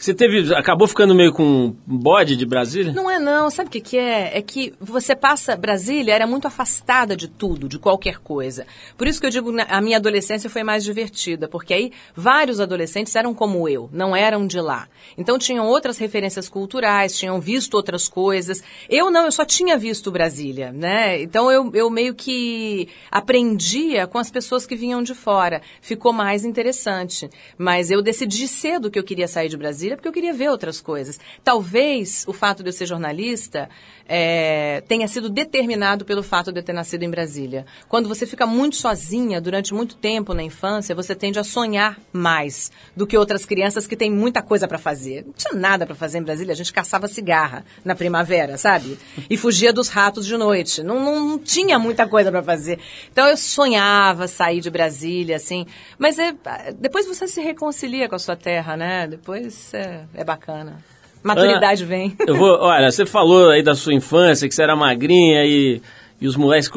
Você 0.03 0.13
teve, 0.13 0.53
acabou 0.53 0.89
ficando 0.89 1.15
meio 1.15 1.33
com 1.33 1.77
bode 1.87 2.35
de 2.35 2.45
Brasília? 2.45 2.93
Não 2.93 3.09
é 3.09 3.21
não, 3.21 3.49
sabe 3.49 3.69
o 3.69 3.71
que, 3.71 3.81
que 3.81 3.97
é? 3.97 4.37
É 4.37 4.43
que 4.43 4.75
você 4.81 5.15
passa, 5.15 5.55
Brasília 5.55 6.13
era 6.13 6.27
muito 6.27 6.49
afastada 6.49 7.17
de 7.17 7.29
tudo, 7.29 7.69
de 7.69 7.79
qualquer 7.79 8.19
coisa. 8.19 8.67
Por 8.99 9.07
isso 9.07 9.21
que 9.21 9.27
eu 9.29 9.31
digo, 9.31 9.53
a 9.69 9.81
minha 9.81 9.99
adolescência 9.99 10.51
foi 10.51 10.65
mais 10.65 10.83
divertida, 10.83 11.47
porque 11.47 11.73
aí 11.73 11.93
vários 12.17 12.59
adolescentes 12.59 13.15
eram 13.15 13.33
como 13.33 13.69
eu, 13.69 13.89
não 13.93 14.17
eram 14.17 14.45
de 14.45 14.61
lá. 14.61 14.89
Então 15.17 15.39
tinham 15.39 15.69
outras 15.69 15.99
referências 15.99 16.49
culturais, 16.49 17.17
tinham 17.17 17.41
visto 17.41 17.75
outras 17.75 18.09
coisas. 18.09 18.61
Eu 18.91 19.09
não, 19.09 19.27
eu 19.27 19.31
só 19.31 19.45
tinha 19.45 19.79
visto 19.79 20.11
Brasília, 20.11 20.73
né? 20.73 21.23
Então 21.23 21.49
eu, 21.49 21.71
eu 21.75 21.89
meio 21.89 22.13
que 22.13 22.89
aprendia 23.09 24.09
com 24.09 24.19
as 24.19 24.33
pessoas 24.33 24.67
que 24.67 24.75
vinham 24.75 25.01
de 25.01 25.15
fora. 25.15 25.63
Ficou 25.81 26.13
mais 26.13 26.45
interessante. 26.45 27.31
Mas 27.57 27.89
eu 27.89 28.03
decidi 28.03 28.49
cedo 28.49 28.91
que 28.91 28.99
eu 28.99 29.05
queria 29.05 29.29
sair 29.29 29.49
de 29.49 29.57
Brasília, 29.57 29.92
porque 29.97 30.09
eu 30.09 30.13
queria 30.13 30.33
ver 30.33 30.51
outras 30.51 30.81
coisas. 30.81 31.19
Talvez 31.43 32.25
o 32.27 32.33
fato 32.33 32.63
de 32.63 32.69
eu 32.69 32.73
ser 32.73 32.87
jornalista 32.87 33.69
é, 34.14 34.83
tenha 34.87 35.09
sido 35.09 35.31
determinado 35.31 36.04
pelo 36.04 36.23
fato 36.23 36.52
de 36.52 36.61
eu 36.61 36.62
ter 36.62 36.75
nascido 36.75 37.02
em 37.02 37.09
Brasília. 37.09 37.64
Quando 37.88 38.11
você 38.11 38.26
fica 38.26 38.47
muito 38.47 38.76
sozinha 38.76 39.40
durante 39.40 39.73
muito 39.73 39.97
tempo 39.97 40.35
na 40.35 40.42
infância, 40.42 40.95
você 40.95 41.14
tende 41.14 41.38
a 41.38 41.45
sonhar 41.45 41.99
mais 42.12 42.71
do 42.95 43.07
que 43.07 43.16
outras 43.16 43.47
crianças 43.47 43.87
que 43.87 43.97
têm 43.97 44.11
muita 44.11 44.42
coisa 44.42 44.69
para 44.69 44.76
fazer. 44.76 45.25
Não 45.25 45.33
tinha 45.33 45.54
nada 45.54 45.87
para 45.87 45.95
fazer 45.95 46.19
em 46.19 46.23
Brasília, 46.23 46.52
a 46.52 46.57
gente 46.57 46.75
caçava 46.75 47.09
cigarra 47.09 47.64
na 47.83 47.95
primavera, 47.95 48.59
sabe? 48.59 48.99
E 49.31 49.37
fugia 49.38 49.73
dos 49.73 49.88
ratos 49.88 50.26
de 50.26 50.37
noite. 50.37 50.83
Não, 50.83 51.00
não, 51.00 51.28
não 51.28 51.38
tinha 51.38 51.78
muita 51.78 52.07
coisa 52.07 52.31
para 52.31 52.42
fazer. 52.42 52.81
Então 53.11 53.26
eu 53.26 53.37
sonhava 53.38 54.28
sair 54.28 54.61
de 54.61 54.69
Brasília, 54.69 55.37
assim. 55.37 55.64
Mas 55.99 56.19
é, 56.19 56.35
depois 56.78 57.07
você 57.07 57.26
se 57.26 57.40
reconcilia 57.40 58.11
com 58.11 58.16
a 58.16 58.19
sua 58.19 58.37
terra, 58.37 58.76
né? 58.76 59.07
Depois 59.07 59.73
é, 59.73 60.04
é 60.12 60.23
bacana. 60.23 60.85
Maturidade 61.23 61.85
vem. 61.85 62.14
Eu 62.26 62.35
vou, 62.35 62.59
olha, 62.61 62.91
você 62.91 63.07
falou 63.07 63.50
aí 63.50 63.62
da 63.62 63.75
sua 63.75 63.95
infância, 63.95 64.49
que 64.49 64.55
você 64.55 64.62
era 64.62 64.75
magrinha 64.75 65.45
e, 65.45 65.81
e 66.21 66.26
os 66.26 66.37
moleques, 66.37 66.71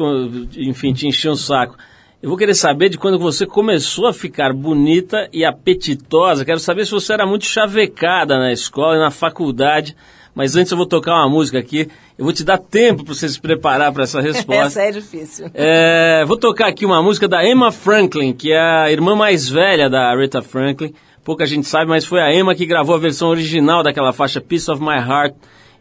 enfim, 0.56 0.92
te 0.92 1.06
enchiam 1.06 1.34
o 1.34 1.36
saco. 1.36 1.76
Eu 2.22 2.30
vou 2.30 2.38
querer 2.38 2.54
saber 2.54 2.88
de 2.88 2.98
quando 2.98 3.18
você 3.18 3.46
começou 3.46 4.06
a 4.06 4.12
ficar 4.12 4.52
bonita 4.52 5.28
e 5.32 5.44
apetitosa. 5.44 6.44
Quero 6.44 6.58
saber 6.58 6.84
se 6.84 6.90
você 6.90 7.12
era 7.12 7.26
muito 7.26 7.44
chavecada 7.44 8.38
na 8.38 8.52
escola 8.52 8.96
e 8.96 9.00
na 9.00 9.10
faculdade. 9.10 9.94
Mas 10.34 10.56
antes 10.56 10.70
eu 10.70 10.76
vou 10.76 10.86
tocar 10.86 11.14
uma 11.14 11.28
música 11.28 11.58
aqui. 11.58 11.88
Eu 12.18 12.24
vou 12.24 12.32
te 12.32 12.42
dar 12.44 12.58
tempo 12.58 13.04
para 13.04 13.14
você 13.14 13.28
se 13.28 13.40
preparar 13.40 13.92
para 13.92 14.04
essa 14.04 14.20
resposta. 14.22 14.64
essa 14.64 14.82
é 14.82 14.90
difícil. 14.90 15.50
É, 15.54 16.24
vou 16.26 16.36
tocar 16.36 16.68
aqui 16.68 16.84
uma 16.84 17.02
música 17.02 17.28
da 17.28 17.44
Emma 17.44 17.70
Franklin, 17.70 18.32
que 18.32 18.52
é 18.52 18.60
a 18.60 18.90
irmã 18.90 19.14
mais 19.14 19.48
velha 19.48 19.88
da 19.88 20.14
Rita 20.14 20.42
Franklin 20.42 20.92
pouca 21.26 21.44
gente 21.44 21.66
sabe, 21.66 21.90
mas 21.90 22.04
foi 22.04 22.20
a 22.20 22.32
Emma 22.32 22.54
que 22.54 22.64
gravou 22.64 22.94
a 22.94 22.98
versão 22.98 23.28
original 23.30 23.82
daquela 23.82 24.12
faixa 24.12 24.40
Piece 24.40 24.70
of 24.70 24.80
My 24.80 24.94
Heart 24.94 25.34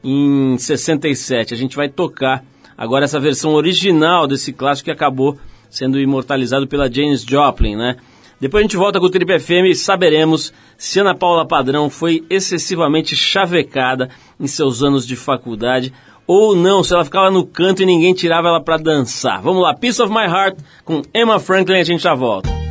em 0.04 0.58
67. 0.58 1.54
A 1.54 1.58
gente 1.58 1.76
vai 1.76 1.88
tocar 1.88 2.44
agora 2.76 3.06
essa 3.06 3.20
versão 3.20 3.54
original 3.54 4.26
desse 4.26 4.52
clássico 4.52 4.86
que 4.86 4.92
acabou 4.92 5.38
sendo 5.70 6.00
imortalizado 6.00 6.68
pela 6.68 6.92
Janis 6.92 7.22
Joplin, 7.22 7.76
né? 7.76 7.96
Depois 8.42 8.62
a 8.62 8.64
gente 8.64 8.76
volta 8.76 9.00
com 9.00 9.06
o 9.06 9.10
Trip 9.10 9.40
FM 9.40 9.70
e 9.70 9.76
saberemos 9.76 10.52
se 10.80 11.00
Ana 11.00 11.14
Paula 11.14 11.48
Padrão 11.48 11.92
foi 11.92 12.26
excessivamente 12.28 13.16
chavecada 13.16 14.10
em 14.40 14.48
seus 14.48 14.82
anos 14.82 15.06
de 15.06 15.16
faculdade 15.16 15.94
ou 16.26 16.56
não, 16.56 16.84
se 16.84 16.92
ela 16.92 17.06
ficava 17.06 17.30
no 17.30 17.46
canto 17.46 17.84
e 17.84 17.86
ninguém 17.86 18.16
tirava 18.16 18.48
ela 18.48 18.64
para 18.64 18.78
dançar. 18.78 19.44
Vamos 19.44 19.62
lá, 19.62 19.76
Piece 19.76 20.02
of 20.02 20.12
My 20.12 20.26
Heart 20.26 20.58
com 20.84 21.04
Emma 21.14 21.40
Franklin, 21.40 21.78
a 21.78 21.84
gente 21.84 22.02
já 22.02 22.16
volta. 22.16 22.65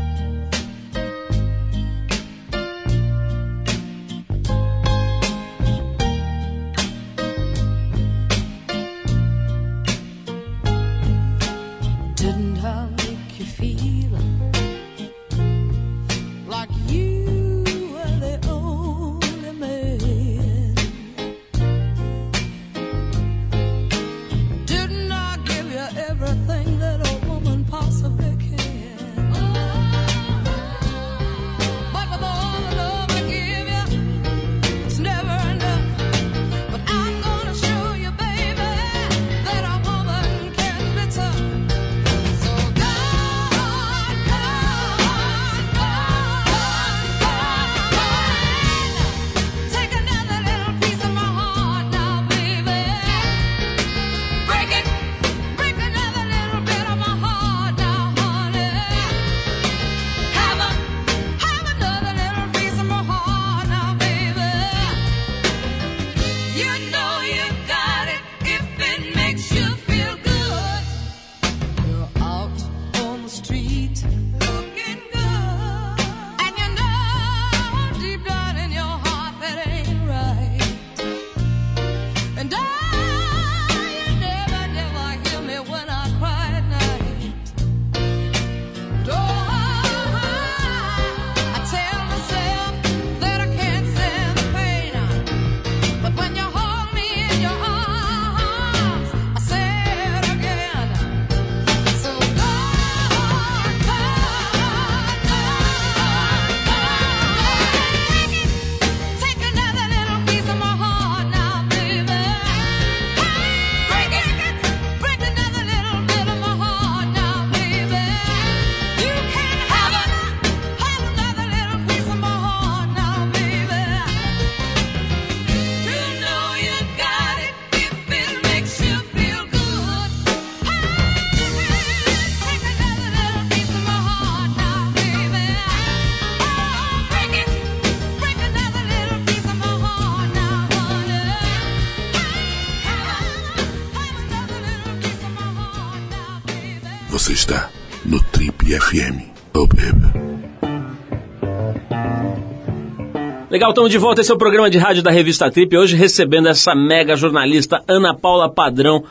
Legal, 153.64 153.70
estamos 153.70 153.90
de 153.90 153.96
volta. 153.96 154.20
Esse 154.20 154.30
é 154.30 154.34
o 154.34 154.36
programa 154.36 154.68
de 154.68 154.76
rádio 154.76 155.02
da 155.02 155.10
revista 155.10 155.50
Trip. 155.50 155.74
Hoje 155.74 155.96
recebendo 155.96 156.48
essa 156.48 156.74
mega 156.74 157.16
jornalista 157.16 157.82
Ana 157.88 158.12
Paula 158.12 158.46
Padrão, 158.46 159.04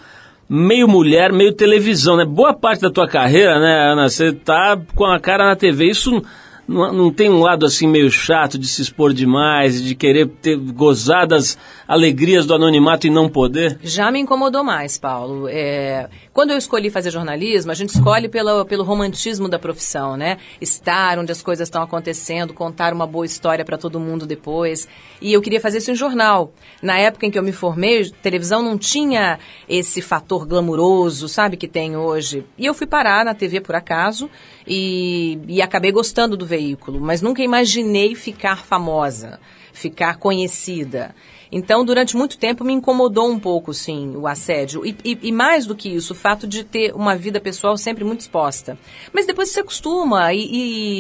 meio 0.47 0.87
mulher, 0.87 1.33
meio 1.33 1.51
televisão, 1.53 2.15
né? 2.15 2.23
Boa 2.23 2.53
parte 2.53 2.81
da 2.81 2.91
tua 2.91 3.07
carreira, 3.07 3.59
né, 3.59 3.91
Ana? 3.93 4.07
Você 4.07 4.31
tá 4.31 4.79
com 4.93 5.05
a 5.05 5.19
cara 5.19 5.47
na 5.47 5.55
TV. 5.55 5.89
Isso 5.89 6.21
não, 6.67 6.93
não, 6.93 7.11
tem 7.11 7.29
um 7.29 7.39
lado 7.39 7.65
assim 7.65 7.87
meio 7.87 8.09
chato 8.09 8.57
de 8.57 8.67
se 8.67 8.81
expor 8.81 9.13
demais, 9.13 9.81
de 9.81 9.95
querer 9.95 10.27
ter 10.27 10.55
gozar 10.55 11.27
das 11.27 11.57
alegrias 11.87 12.45
do 12.45 12.53
anonimato 12.53 13.05
e 13.05 13.09
não 13.09 13.27
poder? 13.29 13.77
Já 13.83 14.11
me 14.11 14.19
incomodou 14.19 14.63
mais, 14.63 14.97
Paulo. 14.97 15.47
É, 15.49 16.09
quando 16.31 16.51
eu 16.51 16.57
escolhi 16.57 16.89
fazer 16.89 17.11
jornalismo, 17.11 17.71
a 17.71 17.75
gente 17.75 17.89
escolhe 17.89 18.29
pelo, 18.29 18.65
pelo 18.65 18.83
romantismo 18.83 19.49
da 19.49 19.59
profissão, 19.59 20.15
né? 20.15 20.37
Estar 20.61 21.19
onde 21.19 21.31
as 21.31 21.41
coisas 21.41 21.67
estão 21.67 21.83
acontecendo, 21.83 22.53
contar 22.53 22.93
uma 22.93 23.05
boa 23.05 23.25
história 23.25 23.65
para 23.65 23.77
todo 23.77 23.99
mundo 23.99 24.25
depois. 24.25 24.87
E 25.21 25.33
eu 25.33 25.41
queria 25.41 25.59
fazer 25.59 25.79
isso 25.79 25.91
em 25.91 25.95
jornal. 25.95 26.53
Na 26.81 26.97
época 26.97 27.25
em 27.25 27.31
que 27.31 27.37
eu 27.37 27.43
me 27.43 27.51
formei, 27.51 28.09
televisão 28.21 28.61
não 28.61 28.77
tinha 28.77 29.37
esse 29.67 30.01
fator 30.01 30.45
glamuroso, 30.45 31.27
sabe, 31.27 31.57
que 31.57 31.67
tem 31.67 31.97
hoje. 31.97 32.45
E 32.57 32.65
eu 32.65 32.73
fui 32.73 32.87
parar 32.87 33.25
na 33.25 33.33
TV 33.33 33.59
por 33.59 33.75
acaso 33.75 34.29
e, 34.67 35.39
e 35.47 35.61
acabei 35.61 35.91
gostando 35.91 36.37
do 36.37 36.45
veículo, 36.45 36.99
mas 36.99 37.21
nunca 37.21 37.41
imaginei 37.41 38.15
ficar 38.15 38.65
famosa, 38.65 39.39
ficar 39.71 40.17
conhecida. 40.17 41.15
Então, 41.55 41.85
durante 41.85 42.17
muito 42.17 42.35
tempo, 42.35 42.63
me 42.63 42.73
incomodou 42.73 43.29
um 43.29 43.39
pouco, 43.39 43.75
sim, 43.75 44.15
o 44.15 44.25
assédio. 44.25 44.83
E, 44.83 44.97
e, 45.05 45.19
e, 45.21 45.31
mais 45.31 45.67
do 45.67 45.75
que 45.75 45.87
isso, 45.87 46.13
o 46.13 46.15
fato 46.15 46.47
de 46.47 46.63
ter 46.63 46.91
uma 46.95 47.15
vida 47.15 47.39
pessoal 47.39 47.77
sempre 47.77 48.03
muito 48.03 48.21
exposta. 48.21 48.75
Mas 49.13 49.27
depois 49.27 49.49
você 49.49 49.59
acostuma 49.59 50.33
e, 50.33 50.49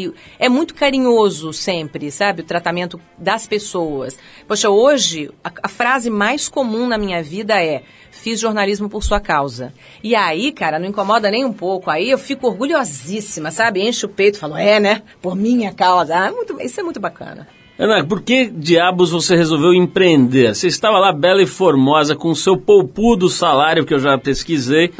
e 0.05 0.13
é 0.37 0.47
muito 0.47 0.75
carinhoso 0.75 1.51
sempre, 1.51 2.11
sabe? 2.11 2.43
O 2.43 2.45
tratamento 2.45 3.01
das 3.17 3.47
pessoas. 3.47 4.15
Poxa, 4.47 4.69
hoje, 4.69 5.31
a, 5.43 5.51
a 5.63 5.67
frase 5.67 6.11
mais 6.11 6.47
comum 6.47 6.87
na 6.87 6.99
minha 6.99 7.23
vida 7.23 7.59
é 7.59 7.81
fiz 8.11 8.39
jornalismo 8.39 8.87
por 8.87 9.03
sua 9.03 9.19
causa. 9.19 9.73
E 10.03 10.13
aí, 10.13 10.51
cara, 10.51 10.77
não 10.77 10.85
incomoda 10.85 11.31
nem 11.31 11.43
um 11.43 11.51
pouco. 11.51 11.89
Aí 11.89 12.11
eu 12.11 12.17
fico 12.19 12.45
orgulhosíssima, 12.45 13.49
sabe? 13.49 13.81
Enche 13.81 14.05
o 14.05 14.09
peito 14.09 14.37
falo, 14.37 14.55
é, 14.55 14.79
né? 14.79 15.01
Por 15.19 15.35
minha 15.35 15.73
causa. 15.73 16.15
Ah, 16.15 16.31
muito, 16.31 16.61
isso 16.61 16.79
é 16.79 16.83
muito 16.83 16.99
bacana. 16.99 17.47
Ana, 17.77 18.05
por 18.05 18.21
que 18.21 18.45
diabos 18.45 19.09
você 19.09 19.35
resolveu 19.35 19.73
empreender? 19.73 20.53
Você 20.53 20.67
estava 20.67 20.99
lá 20.99 21.11
bela 21.11 21.41
e 21.41 21.47
formosa 21.47 22.15
com 22.15 22.29
o 22.29 22.35
seu 22.35 22.55
poupudo 22.55 23.29
salário, 23.29 23.85
que 23.85 23.93
eu 23.93 23.99
já 23.99 24.17
pesquisei, 24.17 24.91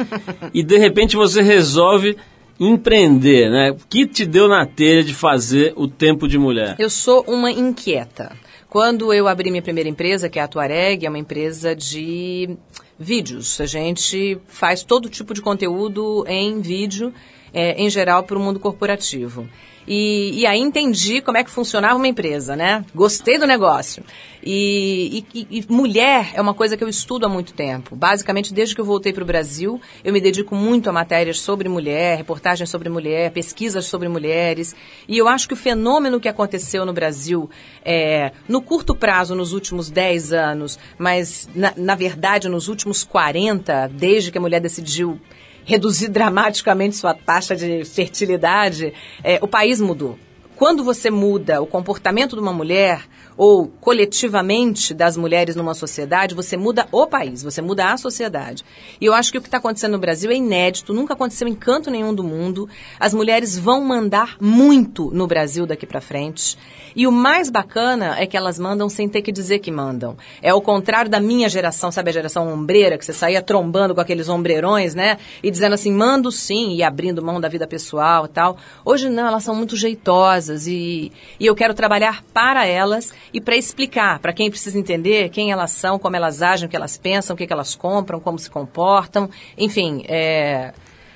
e 0.52 0.62
de 0.62 0.76
repente 0.76 1.14
você 1.14 1.40
resolve 1.40 2.16
empreender, 2.58 3.48
né? 3.48 3.70
O 3.70 3.76
que 3.88 4.06
te 4.06 4.26
deu 4.26 4.48
na 4.48 4.66
telha 4.66 5.04
de 5.04 5.14
fazer 5.14 5.72
o 5.76 5.86
tempo 5.86 6.26
de 6.26 6.36
mulher? 6.36 6.74
Eu 6.78 6.90
sou 6.90 7.24
uma 7.28 7.50
inquieta. 7.50 8.32
Quando 8.68 9.12
eu 9.12 9.28
abri 9.28 9.50
minha 9.50 9.62
primeira 9.62 9.88
empresa, 9.88 10.28
que 10.28 10.38
é 10.38 10.42
a 10.42 10.48
Tuareg, 10.48 11.06
é 11.06 11.08
uma 11.08 11.18
empresa 11.18 11.76
de 11.76 12.56
vídeos. 12.98 13.60
A 13.60 13.66
gente 13.66 14.36
faz 14.48 14.82
todo 14.82 15.08
tipo 15.08 15.32
de 15.32 15.40
conteúdo 15.40 16.24
em 16.26 16.60
vídeo, 16.60 17.14
é, 17.52 17.80
em 17.80 17.88
geral, 17.88 18.24
para 18.24 18.36
o 18.36 18.40
mundo 18.40 18.58
corporativo. 18.58 19.48
E, 19.86 20.40
e 20.40 20.46
aí 20.46 20.60
entendi 20.60 21.20
como 21.20 21.36
é 21.36 21.44
que 21.44 21.50
funcionava 21.50 21.96
uma 21.96 22.08
empresa, 22.08 22.56
né? 22.56 22.84
Gostei 22.94 23.38
do 23.38 23.46
negócio. 23.46 24.02
E, 24.46 25.24
e, 25.34 25.46
e, 25.50 25.64
mulher 25.72 26.32
é 26.34 26.40
uma 26.40 26.52
coisa 26.52 26.76
que 26.76 26.84
eu 26.84 26.88
estudo 26.88 27.24
há 27.24 27.28
muito 27.28 27.54
tempo. 27.54 27.96
Basicamente, 27.96 28.52
desde 28.52 28.74
que 28.74 28.80
eu 28.80 28.84
voltei 28.84 29.12
para 29.12 29.22
o 29.22 29.26
Brasil, 29.26 29.80
eu 30.04 30.12
me 30.12 30.20
dedico 30.20 30.54
muito 30.54 30.90
a 30.90 30.92
matérias 30.92 31.40
sobre 31.40 31.66
mulher, 31.68 32.18
reportagens 32.18 32.68
sobre 32.68 32.90
mulher, 32.90 33.30
pesquisas 33.30 33.86
sobre 33.86 34.06
mulheres. 34.06 34.76
E 35.08 35.16
eu 35.16 35.28
acho 35.28 35.48
que 35.48 35.54
o 35.54 35.56
fenômeno 35.56 36.20
que 36.20 36.28
aconteceu 36.28 36.84
no 36.84 36.92
Brasil, 36.92 37.48
é, 37.82 38.32
no 38.46 38.60
curto 38.60 38.94
prazo, 38.94 39.34
nos 39.34 39.54
últimos 39.54 39.90
10 39.90 40.32
anos, 40.34 40.78
mas 40.98 41.48
na, 41.54 41.72
na 41.76 41.94
verdade 41.94 42.48
nos 42.48 42.68
últimos 42.68 43.02
40, 43.02 43.88
desde 43.88 44.30
que 44.30 44.36
a 44.36 44.40
mulher 44.40 44.60
decidiu 44.60 45.18
reduzir 45.64 46.08
dramaticamente 46.08 46.96
sua 46.96 47.14
taxa 47.14 47.56
de 47.56 47.84
fertilidade, 47.84 48.92
é, 49.22 49.38
o 49.42 49.48
país 49.48 49.80
mudou. 49.80 50.18
Quando 50.56 50.84
você 50.84 51.10
muda 51.10 51.60
o 51.60 51.66
comportamento 51.66 52.36
de 52.36 52.42
uma 52.42 52.52
mulher, 52.52 53.04
ou 53.36 53.66
coletivamente 53.66 54.94
das 54.94 55.16
mulheres 55.16 55.56
numa 55.56 55.74
sociedade, 55.74 56.34
você 56.34 56.56
muda 56.56 56.86
o 56.92 57.06
país, 57.06 57.42
você 57.42 57.60
muda 57.60 57.92
a 57.92 57.96
sociedade. 57.96 58.64
E 59.00 59.06
eu 59.06 59.14
acho 59.14 59.32
que 59.32 59.38
o 59.38 59.40
que 59.40 59.48
está 59.48 59.58
acontecendo 59.58 59.92
no 59.92 59.98
Brasil 59.98 60.30
é 60.30 60.34
inédito, 60.34 60.92
nunca 60.92 61.14
aconteceu 61.14 61.48
em 61.48 61.54
canto 61.54 61.90
nenhum 61.90 62.14
do 62.14 62.22
mundo. 62.22 62.68
As 62.98 63.12
mulheres 63.12 63.58
vão 63.58 63.84
mandar 63.84 64.36
muito 64.40 65.10
no 65.10 65.26
Brasil 65.26 65.66
daqui 65.66 65.86
para 65.86 66.00
frente. 66.00 66.56
E 66.96 67.06
o 67.06 67.12
mais 67.12 67.50
bacana 67.50 68.16
é 68.18 68.26
que 68.26 68.36
elas 68.36 68.58
mandam 68.58 68.88
sem 68.88 69.08
ter 69.08 69.20
que 69.20 69.32
dizer 69.32 69.58
que 69.58 69.70
mandam. 69.70 70.16
É 70.40 70.54
o 70.54 70.60
contrário 70.60 71.10
da 71.10 71.18
minha 71.18 71.48
geração, 71.48 71.90
sabe 71.90 72.10
a 72.10 72.12
geração 72.12 72.52
ombreira, 72.52 72.96
que 72.96 73.04
você 73.04 73.12
saía 73.12 73.42
trombando 73.42 73.94
com 73.94 74.00
aqueles 74.00 74.28
ombreirões, 74.28 74.94
né? 74.94 75.18
E 75.42 75.50
dizendo 75.50 75.74
assim, 75.74 75.92
mando 75.92 76.30
sim, 76.30 76.74
e 76.76 76.82
abrindo 76.82 77.24
mão 77.24 77.40
da 77.40 77.48
vida 77.48 77.66
pessoal 77.66 78.26
e 78.26 78.28
tal. 78.28 78.56
Hoje 78.84 79.08
não, 79.08 79.26
elas 79.26 79.42
são 79.42 79.56
muito 79.56 79.76
jeitosas 79.76 80.68
e, 80.68 81.10
e 81.40 81.46
eu 81.46 81.54
quero 81.54 81.74
trabalhar 81.74 82.22
para 82.32 82.64
elas 82.64 83.12
e 83.32 83.40
para 83.40 83.56
explicar, 83.56 84.18
para 84.18 84.32
quem 84.32 84.50
precisa 84.50 84.78
entender 84.78 85.28
quem 85.30 85.52
elas 85.52 85.72
são, 85.72 85.98
como 85.98 86.16
elas 86.16 86.42
agem, 86.42 86.66
o 86.66 86.70
que 86.70 86.76
elas 86.76 86.96
pensam, 86.96 87.34
o 87.34 87.36
que, 87.36 87.46
que 87.46 87.52
elas 87.52 87.74
compram, 87.74 88.20
como 88.20 88.38
se 88.38 88.50
comportam. 88.50 89.28
Enfim, 89.56 90.04
é 90.08 90.72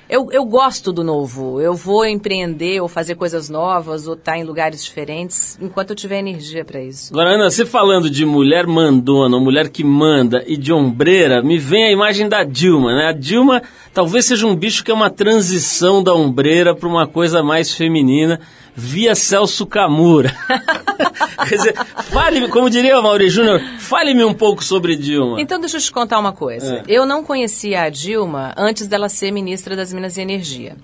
eu, 0.09 0.27
eu 0.31 0.43
gosto 0.43 0.91
do 0.91 1.03
novo. 1.03 1.61
Eu 1.61 1.75
vou 1.75 2.03
empreender 2.03 2.81
ou 2.81 2.87
fazer 2.87 3.13
coisas 3.13 3.47
novas 3.47 4.07
ou 4.07 4.15
estar 4.15 4.31
tá 4.31 4.37
em 4.39 4.43
lugares 4.43 4.83
diferentes 4.83 5.57
enquanto 5.61 5.91
eu 5.91 5.95
tiver 5.95 6.17
energia 6.17 6.65
para 6.65 6.81
isso. 6.81 7.13
Agora, 7.13 7.35
Ana, 7.35 7.51
você 7.51 7.63
falando 7.63 8.09
de 8.09 8.25
mulher 8.25 8.65
mandona, 8.65 9.39
mulher 9.39 9.69
que 9.69 9.83
manda 9.83 10.43
e 10.47 10.57
de 10.57 10.73
ombreira, 10.73 11.43
me 11.43 11.59
vem 11.59 11.85
a 11.85 11.91
imagem 11.91 12.27
da 12.27 12.43
Dilma, 12.43 12.95
né? 12.95 13.09
A 13.09 13.11
Dilma 13.11 13.61
talvez 13.93 14.25
seja 14.25 14.47
um 14.47 14.55
bicho 14.55 14.83
que 14.83 14.89
é 14.89 14.93
uma 14.95 15.11
transição 15.11 16.01
da 16.01 16.13
ombreira 16.13 16.73
para 16.73 16.89
uma 16.89 17.05
coisa 17.05 17.43
mais 17.43 17.71
feminina 17.71 18.39
via 18.79 19.13
Celso 19.13 19.65
Camura. 19.65 20.33
Quer 21.47 21.55
dizer, 21.55 21.75
fale, 22.05 22.47
como 22.47 22.69
diria 22.69 22.99
o 22.99 23.03
Mauri 23.03 23.29
Júnior, 23.29 23.61
fale-me 23.79 24.23
um 24.23 24.33
pouco 24.33 24.63
sobre 24.63 24.95
Dilma. 24.95 25.41
Então 25.41 25.59
deixa 25.59 25.77
eu 25.77 25.81
te 25.81 25.91
contar 25.91 26.17
uma 26.19 26.31
coisa. 26.31 26.77
É. 26.77 26.83
Eu 26.87 27.05
não 27.05 27.23
conhecia 27.23 27.83
a 27.83 27.89
Dilma 27.89 28.53
antes 28.57 28.87
dela 28.87 29.09
ser 29.09 29.31
ministra 29.31 29.75
das 29.75 29.91
Minas 29.91 30.17
e 30.17 30.21
Energia. 30.21 30.77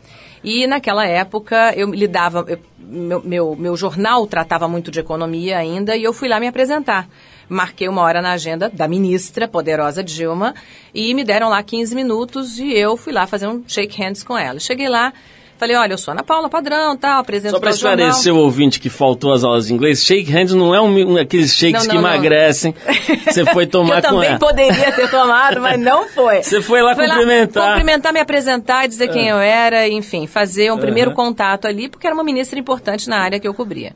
E 0.44 0.68
naquela 0.68 1.06
época 1.08 1.74
eu 1.76 1.90
lidava, 1.92 2.46
eu, 2.48 2.60
meu, 2.78 3.22
meu, 3.24 3.56
meu 3.56 3.78
jornal 3.78 4.28
tratava 4.28 4.68
muito 4.68 4.92
de 4.92 5.00
economia 5.00 5.58
ainda 5.58 5.96
e 5.96 6.04
eu 6.04 6.14
fui 6.14 6.28
lá 6.28 6.40
me 6.40 6.48
apresentar 6.48 7.08
marquei 7.48 7.88
uma 7.88 8.02
hora 8.02 8.22
na 8.22 8.32
agenda 8.32 8.70
da 8.70 8.88
ministra, 8.88 9.48
poderosa 9.48 10.04
Dilma, 10.04 10.56
e 10.94 11.14
me 11.14 11.24
deram 11.24 11.50
lá 11.50 11.62
15 11.62 11.96
minutos 11.96 12.60
e 12.60 12.74
eu 12.74 12.98
fui 12.98 13.14
lá 13.14 13.28
fazer 13.28 13.48
um 13.48 13.64
shake 13.68 14.02
hands 14.02 14.24
com 14.24 14.38
ela. 14.38 14.60
Cheguei 14.60 14.90
lá, 14.90 15.14
Falei, 15.58 15.76
olha, 15.78 15.94
eu 15.94 15.98
sou 15.98 16.12
Ana 16.12 16.22
Paula 16.22 16.50
Padrão, 16.50 16.98
tal, 16.98 17.22
apresento 17.22 17.56
Só 17.56 17.60
para 17.62 17.70
esclarecer 17.70 18.34
o 18.34 18.38
ouvinte 18.40 18.78
que 18.78 18.90
faltou 18.90 19.34
as 19.34 19.44
aulas 19.44 19.68
de 19.68 19.74
inglês, 19.74 20.04
shake 20.04 20.30
hands 20.30 20.54
não 20.54 20.76
é 20.76 20.82
um, 20.82 21.18
aqueles 21.18 21.56
shakes 21.56 21.88
não, 21.88 21.96
não, 21.96 22.02
que 22.02 22.02
não. 22.02 22.14
emagrecem. 22.14 22.76
Você 23.26 23.46
foi 23.46 23.66
tomar 23.66 24.02
com 24.02 24.22
ela. 24.22 24.34
Eu 24.34 24.40
também 24.40 24.40
poderia 24.40 24.92
ter 24.92 25.10
tomado, 25.10 25.62
mas 25.62 25.80
não 25.80 26.10
foi. 26.10 26.44
Você 26.44 26.62
foi 26.62 26.82
lá 26.82 26.94
foi 26.94 27.08
cumprimentar. 27.08 27.64
Lá 27.64 27.70
cumprimentar, 27.70 28.14
me 28.14 28.20
apresentar, 28.20 28.88
dizer 28.88 29.08
quem 29.08 29.30
é. 29.30 29.32
eu 29.32 29.38
era, 29.38 29.88
enfim, 29.88 30.28
fazer 30.28 30.74
um 30.74 30.78
primeiro 30.78 31.14
contato 31.14 31.68
ali, 31.68 31.88
porque 31.88 32.06
era 32.06 32.14
uma 32.14 32.24
ministra 32.24 32.60
importante 32.60 33.08
na 33.08 33.20
área 33.20 33.40
que 33.40 33.48
eu 33.48 33.54
cobria. 33.54 33.94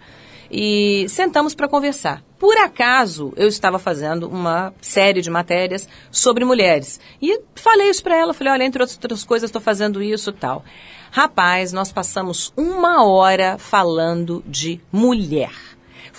E 0.49 1.05
sentamos 1.09 1.53
para 1.53 1.67
conversar. 1.67 2.23
Por 2.39 2.57
acaso, 2.57 3.33
eu 3.35 3.47
estava 3.49 3.77
fazendo 3.77 4.27
uma 4.27 4.73
série 4.81 5.21
de 5.21 5.29
matérias 5.29 5.87
sobre 6.09 6.45
mulheres. 6.45 6.99
E 7.21 7.41
falei 7.53 7.89
isso 7.89 8.01
para 8.01 8.15
ela, 8.15 8.33
falei, 8.33 8.53
olha, 8.53 8.63
entre 8.63 8.81
outras 8.81 9.25
coisas, 9.25 9.49
estou 9.49 9.61
fazendo 9.61 10.01
isso 10.01 10.31
tal. 10.31 10.63
Rapaz, 11.11 11.73
nós 11.73 11.91
passamos 11.91 12.53
uma 12.55 13.03
hora 13.03 13.57
falando 13.57 14.43
de 14.47 14.79
mulher. 14.91 15.51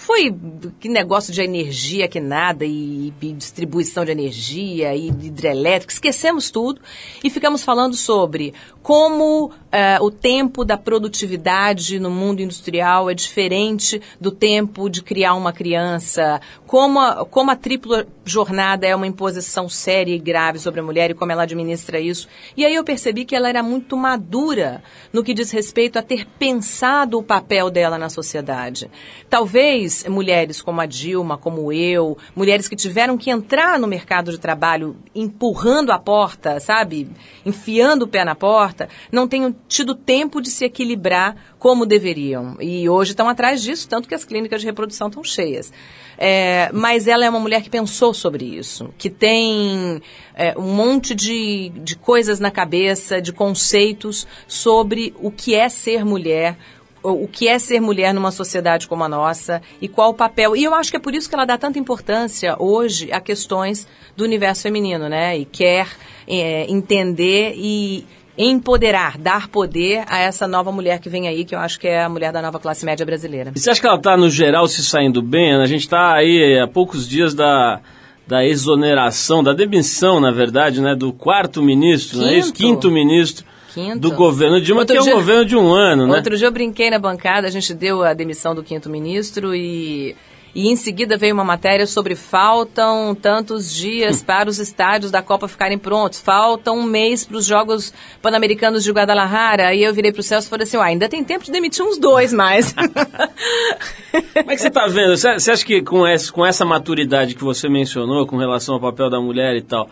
Foi 0.03 0.35
que 0.81 0.89
negócio 0.89 1.31
de 1.31 1.43
energia 1.43 2.09
que 2.09 2.21
nada, 2.21 2.65
e, 2.65 3.13
e 3.21 3.33
distribuição 3.35 4.03
de 4.03 4.11
energia, 4.11 4.95
e 4.97 5.09
hidrelétrica, 5.09 5.93
esquecemos 5.93 6.51
tudo 6.51 6.81
e 7.23 7.29
ficamos 7.29 7.63
falando 7.63 7.95
sobre 7.95 8.55
como 8.83 9.49
uh, 9.49 10.03
o 10.03 10.11
tempo 10.11 10.65
da 10.65 10.79
produtividade 10.79 12.01
no 12.01 12.11
mundo 12.11 12.41
industrial 12.41 13.11
é 13.11 13.15
diferente 13.15 14.01
do 14.19 14.31
tempo 14.31 14.89
de 14.89 15.03
criar 15.03 15.35
uma 15.35 15.53
criança, 15.53 16.41
como 16.67 16.99
a, 16.99 17.27
como 17.27 17.51
a 17.51 17.57
tripla 17.57 18.07
jornada 18.25 18.87
é 18.87 18.97
uma 18.97 19.07
imposição 19.07 19.69
séria 19.69 20.15
e 20.15 20.19
grave 20.19 20.59
sobre 20.59 20.81
a 20.81 20.83
mulher 20.83 21.11
e 21.11 21.15
como 21.15 21.31
ela 21.31 21.43
administra 21.43 22.01
isso. 22.01 22.27
E 22.57 22.65
aí 22.65 22.75
eu 22.75 22.85
percebi 22.85 23.27
que 23.27 23.37
ela 23.37 23.51
era 23.51 23.63
muito 23.63 23.99
madura 23.99 24.83
no 25.13 25.23
que 25.23 25.35
diz 25.35 25.51
respeito 25.51 25.99
a 25.99 26.03
ter 26.03 26.27
pensado 26.39 27.19
o 27.19 27.23
papel 27.23 27.69
dela 27.69 27.99
na 27.99 28.09
sociedade. 28.09 28.91
Talvez 29.29 29.90
mulheres 30.09 30.63
como 30.63 30.81
a 30.81 30.87
Dilma, 30.87 31.37
como 31.37 31.73
eu, 31.73 32.17
mulheres 32.35 32.69
que 32.69 32.77
tiveram 32.77 33.19
que 33.19 33.31
entrar 33.31 33.79
no 33.79 33.87
mercado 33.87 34.31
de 34.31 34.39
trabalho 34.39 34.97
empurrando 35.15 35.91
a 35.91 35.99
porta, 35.99 36.61
sabe? 36.61 37.09
Enfiando 37.45 38.03
o 38.03 38.09
pé 38.09 38.25
na 38.25 38.35
porta 38.35 38.51
porta, 38.51 38.89
não 39.13 39.29
tenham 39.29 39.55
tido 39.69 39.95
tempo 39.95 40.41
de 40.41 40.51
se 40.51 40.65
equilibrar 40.65 41.37
como 41.59 41.87
deveriam. 41.87 42.57
E 42.61 42.89
hoje 42.89 43.13
estão 43.13 43.29
atrás 43.29 43.63
disso, 43.63 43.89
tanto 43.89 44.09
que 44.09 44.15
as 44.15 44.25
clínicas 44.25 44.61
de 44.61 44.67
reprodução 44.67 45.09
estão 45.09 45.23
cheias. 45.23 45.73
É, 46.19 46.71
mas 46.73 47.07
ela 47.07 47.25
é 47.25 47.31
uma 47.31 47.41
mulher 47.41 47.63
que 47.63 47.71
pensou 47.71 48.13
sobre 48.13 48.45
isso, 48.45 48.93
que 48.99 49.09
tem 49.09 50.03
é, 50.35 50.55
um 50.59 50.75
monte 50.75 51.15
de, 51.15 51.71
de 51.77 51.97
coisas 51.97 52.41
na 52.41 52.51
cabeça, 52.51 53.21
de 53.21 53.33
conceitos 53.33 54.27
sobre 54.47 55.15
o 55.19 55.31
que 55.31 55.55
é 55.55 55.69
ser 55.69 56.05
mulher, 56.05 56.57
o 57.03 57.27
que 57.27 57.49
é 57.49 57.59
ser 57.59 57.81
mulher 57.81 58.13
numa 58.13 58.31
sociedade 58.31 58.87
como 58.87 59.05
a 59.05 59.09
nossa 59.09 59.63
e 59.81 59.89
qual 59.89 60.11
o 60.11 60.15
papel. 60.15 60.55
E 60.55 60.65
eu 60.65 60.75
acho 60.75 60.91
que 60.91 60.97
é 60.97 61.01
por 61.01 61.15
isso 61.15 61.29
que 61.29 61.35
ela 61.35 61.45
dá 61.45 61.57
tanta 61.57 61.79
importância 61.79 62.57
hoje 62.59 63.11
a 63.13 63.21
questões 63.21 63.87
do 64.17 64.25
universo 64.25 64.63
feminino, 64.63 65.09
né? 65.09 65.39
E 65.39 65.45
quer 65.45 65.89
é, 66.27 66.71
entender 66.71 67.55
e 67.57 68.05
empoderar, 68.37 69.19
dar 69.19 69.49
poder 69.49 70.05
a 70.09 70.19
essa 70.19 70.47
nova 70.47 70.73
mulher 70.73 70.99
que 70.99 71.11
vem 71.11 71.29
aí, 71.29 71.45
que 71.45 71.55
eu 71.55 71.59
acho 71.59 71.79
que 71.79 71.87
é 71.87 72.03
a 72.03 72.09
mulher 72.09 72.33
da 72.33 72.41
nova 72.41 72.59
classe 72.59 72.85
média 72.87 73.05
brasileira. 73.05 73.53
E 73.55 73.59
você 73.59 73.71
acha 73.71 73.81
que 73.81 73.87
ela 73.87 73.97
está, 73.97 74.17
no 74.17 74.31
geral, 74.31 74.67
se 74.67 74.83
saindo 74.83 75.21
bem? 75.21 75.55
A 75.55 75.67
gente 75.67 75.83
está 75.83 76.15
aí 76.15 76.59
há 76.59 76.67
poucos 76.67 77.07
dias 77.07 77.35
da, 77.35 77.81
da 78.27 78.45
exoneração, 78.45 79.43
da 79.43 79.53
demissão, 79.53 80.21
na 80.21 80.31
verdade, 80.31 80.81
né, 80.81 80.95
do 80.95 81.13
quarto 81.13 81.63
ministro, 81.63 82.19
Quinto. 82.19 82.27
não 82.27 82.33
é 82.33 82.39
isso? 82.39 82.53
Quinto 82.53 82.91
ministro 82.91 83.45
Quinto. 83.73 83.99
do 83.99 84.13
governo 84.13 84.61
Dilma, 84.61 84.85
que 84.85 84.97
é 84.97 85.01
um 85.01 85.05
dia- 85.05 85.15
governo 85.15 85.45
de 85.45 85.57
um 85.57 85.73
ano, 85.73 86.07
né? 86.07 86.17
Outro 86.17 86.37
dia 86.37 86.47
eu 86.47 86.53
brinquei 86.53 86.91
na 86.91 86.99
bancada, 86.99 87.47
a 87.47 87.51
gente 87.51 87.73
deu 87.75 88.03
a 88.03 88.13
demissão 88.15 88.55
do 88.55 88.63
quinto 88.63 88.89
ministro 88.91 89.55
e, 89.55 90.17
e 90.55 90.69
em 90.69 90.77
seguida 90.77 91.17
veio 91.17 91.33
uma 91.33 91.45
matéria 91.45 91.87
sobre 91.87 92.15
faltam 92.17 93.15
tantos 93.15 93.73
dias 93.73 94.23
para 94.23 94.49
os 94.49 94.59
estádios 94.59 95.11
da 95.13 95.23
Copa 95.23 95.47
ficarem 95.47 95.79
prontos, 95.79 96.19
falta 96.19 96.73
um 96.73 96.83
mês 96.83 97.25
para 97.25 97.37
os 97.37 97.45
Jogos 97.47 97.93
Pan-Americanos 98.21 98.83
de 98.83 98.91
Guadalajara. 98.91 99.69
Aí 99.69 99.83
eu 99.85 99.95
virei 99.95 100.13
pro 100.13 100.23
Celso 100.23 100.49
e 100.49 100.51
falei 100.51 100.65
assim, 100.65 100.77
"Ué, 100.77 100.89
ainda 100.89 101.09
tem 101.09 101.23
tempo 101.23 101.45
de 101.45 101.53
demitir 101.53 101.85
uns 101.85 101.99
dois 101.99 102.33
mais. 102.33 102.75
Como 104.35 104.51
é 104.51 104.55
que 104.57 104.63
você 104.63 104.69
está 104.69 104.87
vendo? 104.87 105.17
Você 105.17 105.51
acha 105.51 105.65
que 105.65 105.83
com 105.83 106.07
essa 106.47 106.65
maturidade 106.65 107.35
que 107.35 107.45
você 107.45 107.69
mencionou 107.69 108.27
com 108.27 108.37
relação 108.37 108.75
ao 108.75 108.81
papel 108.81 109.09
da 109.09 109.21
mulher 109.21 109.55
e 109.57 109.63
tal, 109.63 109.89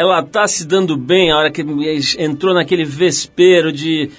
ela 0.00 0.20
está 0.20 0.48
se 0.48 0.66
dando 0.66 0.96
bem 0.96 1.30
a 1.30 1.36
hora 1.36 1.50
que 1.50 1.62
entrou 2.18 2.54
naquele 2.54 2.86
vespeiro 2.86 3.70
de 3.70 4.10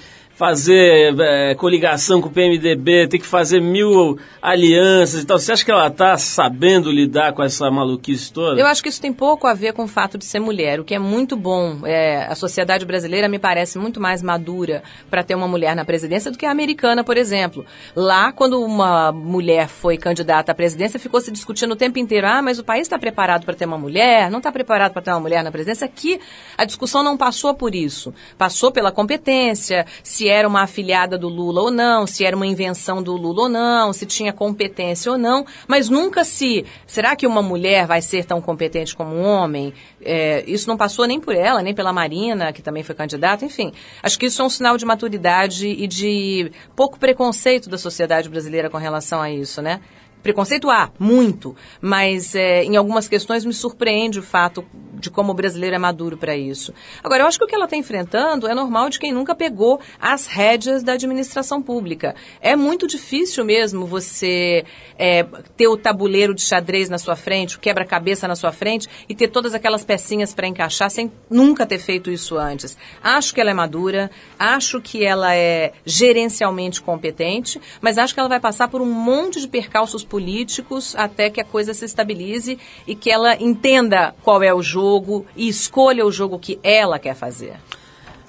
fazer 0.42 1.14
eh, 1.20 1.54
coligação 1.54 2.20
com 2.20 2.26
o 2.26 2.32
PMDB, 2.32 3.06
ter 3.06 3.20
que 3.20 3.24
fazer 3.24 3.60
mil 3.60 4.18
alianças 4.42 5.22
e 5.22 5.24
tal. 5.24 5.38
Você 5.38 5.52
acha 5.52 5.64
que 5.64 5.70
ela 5.70 5.86
está 5.86 6.18
sabendo 6.18 6.90
lidar 6.90 7.32
com 7.32 7.44
essa 7.44 7.70
maluquice 7.70 8.32
toda? 8.32 8.60
Eu 8.60 8.66
acho 8.66 8.82
que 8.82 8.88
isso 8.88 9.00
tem 9.00 9.12
pouco 9.12 9.46
a 9.46 9.54
ver 9.54 9.72
com 9.72 9.84
o 9.84 9.86
fato 9.86 10.18
de 10.18 10.24
ser 10.24 10.40
mulher, 10.40 10.80
o 10.80 10.84
que 10.84 10.96
é 10.96 10.98
muito 10.98 11.36
bom. 11.36 11.86
É, 11.86 12.26
a 12.26 12.34
sociedade 12.34 12.84
brasileira 12.84 13.28
me 13.28 13.38
parece 13.38 13.78
muito 13.78 14.00
mais 14.00 14.20
madura 14.20 14.82
para 15.08 15.22
ter 15.22 15.36
uma 15.36 15.46
mulher 15.46 15.76
na 15.76 15.84
presidência 15.84 16.28
do 16.28 16.36
que 16.36 16.44
a 16.44 16.50
americana, 16.50 17.04
por 17.04 17.16
exemplo. 17.16 17.64
Lá, 17.94 18.32
quando 18.32 18.60
uma 18.60 19.12
mulher 19.12 19.68
foi 19.68 19.96
candidata 19.96 20.50
à 20.50 20.54
presidência, 20.56 20.98
ficou 20.98 21.20
se 21.20 21.30
discutindo 21.30 21.70
o 21.70 21.76
tempo 21.76 22.00
inteiro: 22.00 22.26
ah, 22.26 22.42
mas 22.42 22.58
o 22.58 22.64
país 22.64 22.82
está 22.82 22.98
preparado 22.98 23.44
para 23.44 23.54
ter 23.54 23.66
uma 23.66 23.78
mulher? 23.78 24.28
Não 24.28 24.38
está 24.38 24.50
preparado 24.50 24.92
para 24.92 25.02
ter 25.02 25.12
uma 25.12 25.20
mulher 25.20 25.44
na 25.44 25.52
presidência? 25.52 25.84
Aqui, 25.84 26.18
a 26.58 26.64
discussão 26.64 27.04
não 27.04 27.16
passou 27.16 27.54
por 27.54 27.76
isso. 27.76 28.12
Passou 28.36 28.72
pela 28.72 28.90
competência, 28.90 29.86
se 30.02 30.31
era 30.32 30.48
uma 30.48 30.62
afiliada 30.62 31.18
do 31.18 31.28
Lula 31.28 31.62
ou 31.62 31.70
não, 31.70 32.06
se 32.06 32.24
era 32.24 32.34
uma 32.34 32.46
invenção 32.46 33.02
do 33.02 33.16
Lula 33.16 33.42
ou 33.42 33.48
não, 33.48 33.92
se 33.92 34.06
tinha 34.06 34.32
competência 34.32 35.12
ou 35.12 35.18
não, 35.18 35.46
mas 35.68 35.88
nunca 35.88 36.24
se. 36.24 36.64
Será 36.86 37.14
que 37.14 37.26
uma 37.26 37.42
mulher 37.42 37.86
vai 37.86 38.02
ser 38.02 38.24
tão 38.24 38.40
competente 38.40 38.96
como 38.96 39.14
um 39.14 39.24
homem? 39.24 39.72
É, 40.04 40.44
isso 40.46 40.68
não 40.68 40.76
passou 40.76 41.06
nem 41.06 41.20
por 41.20 41.34
ela, 41.34 41.62
nem 41.62 41.74
pela 41.74 41.92
Marina, 41.92 42.52
que 42.52 42.62
também 42.62 42.82
foi 42.82 42.94
candidata, 42.94 43.44
enfim. 43.44 43.72
Acho 44.02 44.18
que 44.18 44.26
isso 44.26 44.42
é 44.42 44.44
um 44.44 44.50
sinal 44.50 44.76
de 44.76 44.84
maturidade 44.84 45.66
e 45.66 45.86
de 45.86 46.50
pouco 46.74 46.98
preconceito 46.98 47.68
da 47.68 47.78
sociedade 47.78 48.28
brasileira 48.28 48.68
com 48.68 48.78
relação 48.78 49.20
a 49.20 49.30
isso, 49.30 49.62
né? 49.62 49.80
Preconceito 50.22 50.68
muito, 50.98 51.56
mas 51.80 52.34
é, 52.34 52.64
em 52.64 52.76
algumas 52.76 53.08
questões 53.08 53.44
me 53.44 53.52
surpreende 53.52 54.18
o 54.18 54.22
fato 54.22 54.64
de 55.02 55.10
como 55.10 55.32
o 55.32 55.34
brasileiro 55.34 55.74
é 55.74 55.78
maduro 55.78 56.16
para 56.16 56.36
isso. 56.36 56.72
Agora, 57.02 57.24
eu 57.24 57.26
acho 57.26 57.36
que 57.36 57.44
o 57.44 57.48
que 57.48 57.54
ela 57.54 57.64
está 57.64 57.76
enfrentando 57.76 58.46
é 58.46 58.54
normal 58.54 58.88
de 58.88 59.00
quem 59.00 59.12
nunca 59.12 59.34
pegou 59.34 59.80
as 60.00 60.26
rédeas 60.26 60.84
da 60.84 60.92
administração 60.92 61.60
pública. 61.60 62.14
É 62.40 62.54
muito 62.54 62.86
difícil 62.86 63.44
mesmo 63.44 63.84
você 63.84 64.64
é, 64.96 65.24
ter 65.56 65.66
o 65.66 65.76
tabuleiro 65.76 66.32
de 66.32 66.42
xadrez 66.42 66.88
na 66.88 66.98
sua 66.98 67.16
frente, 67.16 67.56
o 67.56 67.60
quebra-cabeça 67.60 68.28
na 68.28 68.36
sua 68.36 68.52
frente 68.52 68.88
e 69.08 69.14
ter 69.14 69.28
todas 69.28 69.54
aquelas 69.54 69.84
pecinhas 69.84 70.32
para 70.32 70.46
encaixar 70.46 70.88
sem 70.88 71.10
nunca 71.28 71.66
ter 71.66 71.78
feito 71.78 72.08
isso 72.08 72.38
antes. 72.38 72.78
Acho 73.02 73.34
que 73.34 73.40
ela 73.40 73.50
é 73.50 73.54
madura, 73.54 74.08
acho 74.38 74.80
que 74.80 75.04
ela 75.04 75.34
é 75.34 75.72
gerencialmente 75.84 76.80
competente, 76.80 77.60
mas 77.80 77.98
acho 77.98 78.14
que 78.14 78.20
ela 78.20 78.28
vai 78.28 78.38
passar 78.38 78.68
por 78.68 78.80
um 78.80 78.92
monte 78.92 79.40
de 79.40 79.48
percalços 79.48 80.04
políticos 80.12 80.94
até 80.94 81.30
que 81.30 81.40
a 81.40 81.44
coisa 81.44 81.72
se 81.72 81.86
estabilize 81.86 82.58
e 82.86 82.94
que 82.94 83.10
ela 83.10 83.34
entenda 83.40 84.14
qual 84.22 84.42
é 84.42 84.52
o 84.52 84.62
jogo 84.62 85.24
e 85.34 85.48
escolha 85.48 86.04
o 86.04 86.12
jogo 86.12 86.38
que 86.38 86.58
ela 86.62 86.98
quer 86.98 87.14
fazer. 87.14 87.54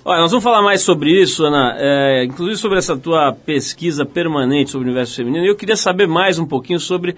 Olha, 0.06 0.22
nós 0.22 0.32
vamos 0.32 0.46
falar 0.46 0.62
mais 0.62 0.80
sobre 0.80 1.12
isso, 1.12 1.44
Ana, 1.44 1.76
é, 1.78 2.24
inclusive 2.24 2.56
sobre 2.56 2.78
essa 2.78 2.96
tua 2.96 3.34
pesquisa 3.34 4.06
permanente 4.06 4.72
sobre 4.72 4.88
o 4.88 4.92
universo 4.92 5.14
feminino. 5.18 5.46
Eu 5.46 5.58
queria 5.58 5.76
saber 5.76 6.08
mais 6.08 6.40
um 6.40 6.46
pouquinho 6.46 6.80
sobre 6.80 7.18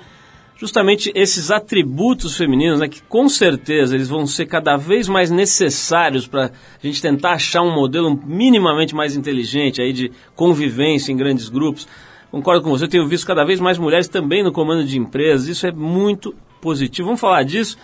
justamente 0.58 1.12
esses 1.14 1.52
atributos 1.52 2.36
femininos, 2.36 2.80
né, 2.80 2.88
que 2.88 3.04
com 3.04 3.30
certeza 3.30 3.94
eles 3.94 4.10
vão 4.10 4.26
ser 4.26 4.48
cada 4.48 4.78
vez 4.78 5.08
mais 5.08 5.30
necessários 5.30 6.26
para 6.26 6.46
a 6.46 6.88
gente 6.88 7.00
tentar 7.04 7.34
achar 7.34 7.62
um 7.62 7.74
modelo 7.76 8.20
minimamente 8.26 8.96
mais 8.96 9.16
inteligente 9.16 9.80
aí 9.80 9.94
de 9.94 10.12
convivência 10.36 11.12
em 11.12 11.18
grandes 11.18 11.50
grupos. 11.50 11.88
Concordo 12.36 12.62
com 12.62 12.70
você, 12.70 12.84
eu 12.84 12.90
tenho 12.90 13.08
visto 13.08 13.26
cada 13.26 13.46
vez 13.46 13.62
mais 13.62 13.78
mulheres 13.78 14.10
também 14.10 14.44
no 14.44 14.52
comando 14.52 14.84
de 14.84 15.00
empresas, 15.00 15.48
isso 15.48 15.66
é 15.66 15.72
muito 15.72 16.36
positivo. 16.60 17.06
Vamos 17.06 17.22
falar 17.22 17.44
disso. 17.44 17.78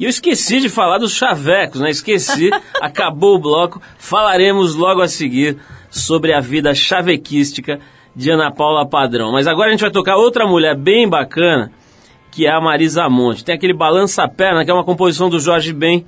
E 0.00 0.04
eu 0.04 0.08
esqueci 0.08 0.60
de 0.60 0.70
falar 0.70 0.96
dos 0.96 1.12
chavecos, 1.12 1.78
né? 1.78 1.90
Esqueci, 1.90 2.48
acabou 2.80 3.34
o 3.34 3.38
bloco. 3.38 3.82
Falaremos 3.98 4.74
logo 4.74 5.02
a 5.02 5.08
seguir 5.08 5.58
sobre 5.90 6.32
a 6.32 6.40
vida 6.40 6.74
chavequística 6.74 7.80
de 8.16 8.30
Ana 8.30 8.50
Paula 8.50 8.88
Padrão. 8.88 9.30
Mas 9.30 9.46
agora 9.46 9.68
a 9.68 9.72
gente 9.72 9.82
vai 9.82 9.90
tocar 9.90 10.16
outra 10.16 10.46
mulher 10.46 10.74
bem 10.74 11.06
bacana, 11.06 11.70
que 12.30 12.46
é 12.46 12.50
a 12.50 12.62
Marisa 12.62 13.10
Monte. 13.10 13.44
Tem 13.44 13.54
aquele 13.54 13.74
Balança-Perna, 13.74 14.64
que 14.64 14.70
é 14.70 14.74
uma 14.74 14.84
composição 14.84 15.28
do 15.28 15.38
Jorge 15.38 15.74
Ben, 15.74 16.06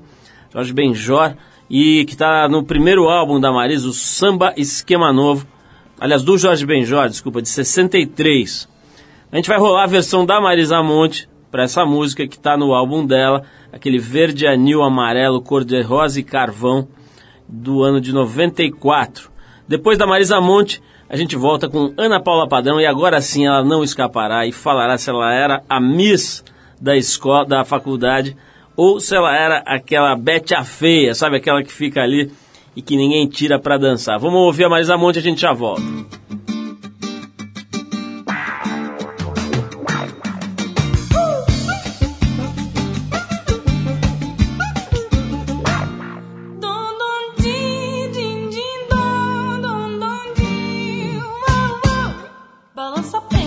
Jorge 0.50 0.72
Benjor, 0.72 1.34
e 1.68 2.06
que 2.06 2.14
está 2.14 2.48
no 2.48 2.64
primeiro 2.64 3.10
álbum 3.10 3.38
da 3.38 3.52
Marisa, 3.52 3.86
o 3.86 3.92
Samba 3.92 4.54
Esquema 4.56 5.12
Novo. 5.12 5.46
Aliás, 6.00 6.22
do 6.22 6.38
Jorge 6.38 6.64
Benjor, 6.64 7.10
desculpa, 7.10 7.42
de 7.42 7.48
63. 7.50 8.66
A 9.30 9.36
gente 9.36 9.50
vai 9.50 9.58
rolar 9.58 9.84
a 9.84 9.86
versão 9.86 10.24
da 10.24 10.40
Marisa 10.40 10.82
Monte 10.82 11.28
para 11.50 11.64
essa 11.64 11.84
música 11.84 12.26
que 12.26 12.36
está 12.36 12.56
no 12.56 12.72
álbum 12.72 13.04
dela, 13.04 13.42
aquele 13.70 13.98
verde 13.98 14.46
anil 14.46 14.82
amarelo, 14.82 15.42
cor 15.42 15.62
de 15.62 15.82
rosa 15.82 16.18
e 16.18 16.22
carvão, 16.22 16.88
do 17.46 17.82
ano 17.82 18.00
de 18.00 18.14
94. 18.14 19.30
Depois 19.68 19.98
da 19.98 20.06
Marisa 20.06 20.40
Monte, 20.40 20.82
a 21.06 21.16
gente 21.16 21.36
volta 21.36 21.68
com 21.68 21.92
Ana 21.98 22.18
Paula 22.18 22.48
Padrão 22.48 22.80
e 22.80 22.86
agora 22.86 23.20
sim 23.20 23.46
ela 23.46 23.62
não 23.62 23.84
escapará 23.84 24.46
e 24.46 24.52
falará 24.52 24.96
se 24.96 25.10
ela 25.10 25.34
era 25.34 25.62
a 25.68 25.78
Miss 25.78 26.42
da 26.80 26.96
escola, 26.96 27.44
da 27.44 27.62
faculdade 27.62 28.34
ou 28.74 29.00
se 29.00 29.14
ela 29.14 29.36
era 29.36 29.58
aquela 29.66 30.16
Bete 30.16 30.54
a 30.54 30.64
feia, 30.64 31.14
sabe 31.14 31.36
aquela 31.36 31.62
que 31.62 31.70
fica 31.70 32.00
ali 32.00 32.32
e 32.74 32.82
que 32.82 32.96
ninguém 32.96 33.26
tira 33.28 33.58
para 33.58 33.78
dançar. 33.78 34.18
Vamos 34.18 34.40
ouvir 34.40 34.64
a 34.64 34.68
Marisa 34.68 34.96
Monte, 34.96 35.18
a 35.18 35.22
gente 35.22 35.40
já 35.40 35.52
volta. 35.52 35.82
Dom 53.04 53.39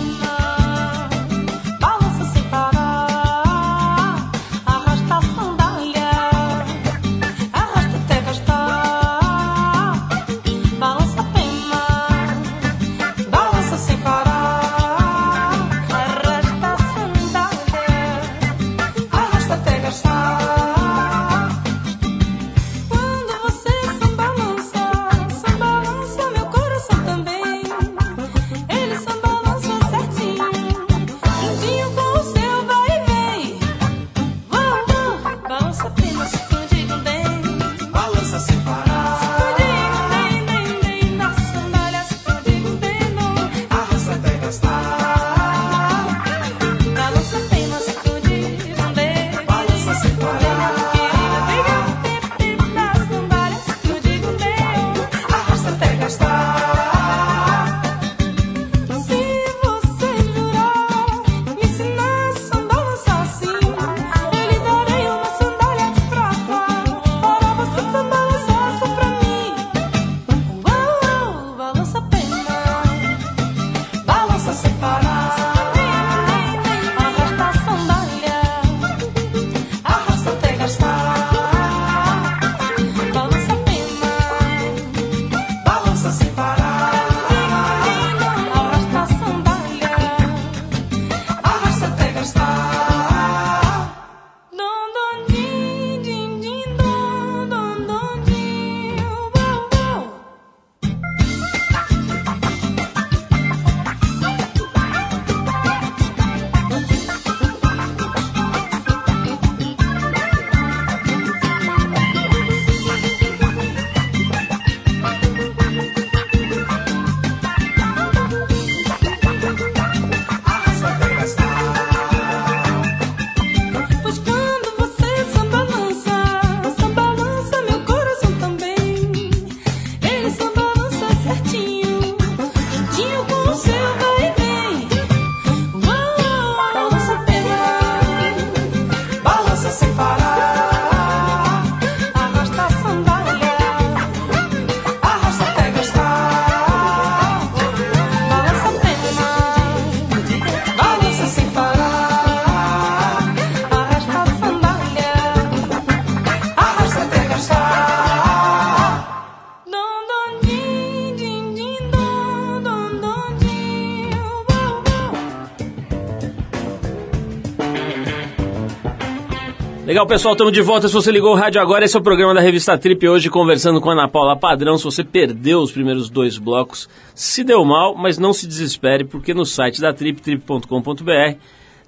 Legal, 170.04 170.18
pessoal, 170.18 170.34
estamos 170.34 170.52
de 170.52 170.60
volta. 170.60 170.86
Se 170.86 170.92
você 170.92 171.10
ligou 171.10 171.32
o 171.32 171.34
rádio 171.34 171.58
agora, 171.62 171.82
esse 171.82 171.96
é 171.96 171.98
o 171.98 172.02
programa 172.02 172.34
da 172.34 172.40
revista 172.42 172.76
Trip. 172.76 173.08
Hoje 173.08 173.30
conversando 173.30 173.80
com 173.80 173.88
a 173.88 173.94
Ana 173.94 174.06
Paula 174.06 174.36
Padrão. 174.36 174.76
Se 174.76 174.84
você 174.84 175.02
perdeu 175.02 175.60
os 175.60 175.72
primeiros 175.72 176.10
dois 176.10 176.36
blocos, 176.36 176.90
se 177.14 177.42
deu 177.42 177.64
mal, 177.64 177.94
mas 177.94 178.18
não 178.18 178.34
se 178.34 178.46
desespere, 178.46 179.04
porque 179.04 179.32
no 179.32 179.46
site 179.46 179.80
da 179.80 179.94
Trip, 179.94 180.20
trip.com.br, 180.20 181.38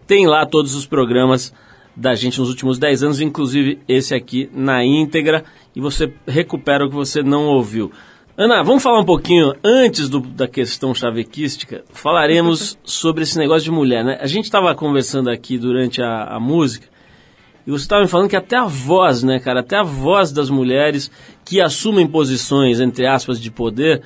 tem 0.06 0.26
lá 0.26 0.46
todos 0.46 0.74
os 0.74 0.86
programas 0.86 1.52
da 1.94 2.14
gente 2.14 2.38
nos 2.40 2.48
últimos 2.48 2.78
10 2.78 3.02
anos, 3.02 3.20
inclusive 3.20 3.80
esse 3.86 4.14
aqui 4.14 4.48
na 4.54 4.82
íntegra, 4.82 5.44
e 5.74 5.80
você 5.80 6.10
recupera 6.26 6.86
o 6.86 6.88
que 6.88 6.94
você 6.94 7.22
não 7.22 7.44
ouviu. 7.48 7.92
Ana, 8.34 8.62
vamos 8.62 8.82
falar 8.82 9.00
um 9.00 9.04
pouquinho 9.04 9.52
antes 9.62 10.08
do- 10.08 10.20
da 10.20 10.48
questão 10.48 10.94
chavequística. 10.94 11.84
Falaremos 11.92 12.78
sobre 12.82 13.24
esse 13.24 13.36
negócio 13.36 13.64
de 13.64 13.70
mulher, 13.70 14.02
né? 14.02 14.16
A 14.22 14.26
gente 14.26 14.44
estava 14.46 14.74
conversando 14.74 15.28
aqui 15.28 15.58
durante 15.58 16.00
a, 16.00 16.24
a 16.24 16.40
música 16.40 16.95
e 17.66 17.70
você 17.70 17.82
estava 17.82 18.02
me 18.02 18.08
falando 18.08 18.28
que 18.28 18.36
até 18.36 18.56
a 18.56 18.64
voz, 18.64 19.22
né, 19.22 19.40
cara? 19.40 19.60
Até 19.60 19.76
a 19.76 19.82
voz 19.82 20.30
das 20.30 20.48
mulheres 20.48 21.10
que 21.44 21.60
assumem 21.60 22.06
posições, 22.06 22.80
entre 22.80 23.06
aspas, 23.06 23.40
de 23.40 23.50
poder, 23.50 24.02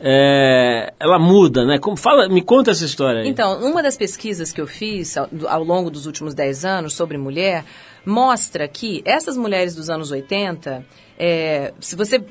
é, 0.00 0.92
ela 0.98 1.18
muda, 1.18 1.64
né? 1.64 1.78
Como, 1.78 1.96
fala, 1.96 2.28
me 2.28 2.42
conta 2.42 2.72
essa 2.72 2.84
história 2.84 3.22
aí. 3.22 3.28
Então, 3.28 3.60
uma 3.62 3.82
das 3.82 3.96
pesquisas 3.96 4.50
que 4.50 4.60
eu 4.60 4.66
fiz 4.66 5.16
ao, 5.16 5.28
ao 5.48 5.62
longo 5.62 5.88
dos 5.88 6.06
últimos 6.06 6.34
10 6.34 6.64
anos 6.64 6.94
sobre 6.94 7.16
mulher 7.16 7.64
mostra 8.04 8.66
que 8.66 9.02
essas 9.04 9.36
mulheres 9.36 9.74
dos 9.74 9.88
anos 9.88 10.10
80, 10.10 10.84
é, 11.18 11.72
se 11.80 11.96
você 11.96 12.22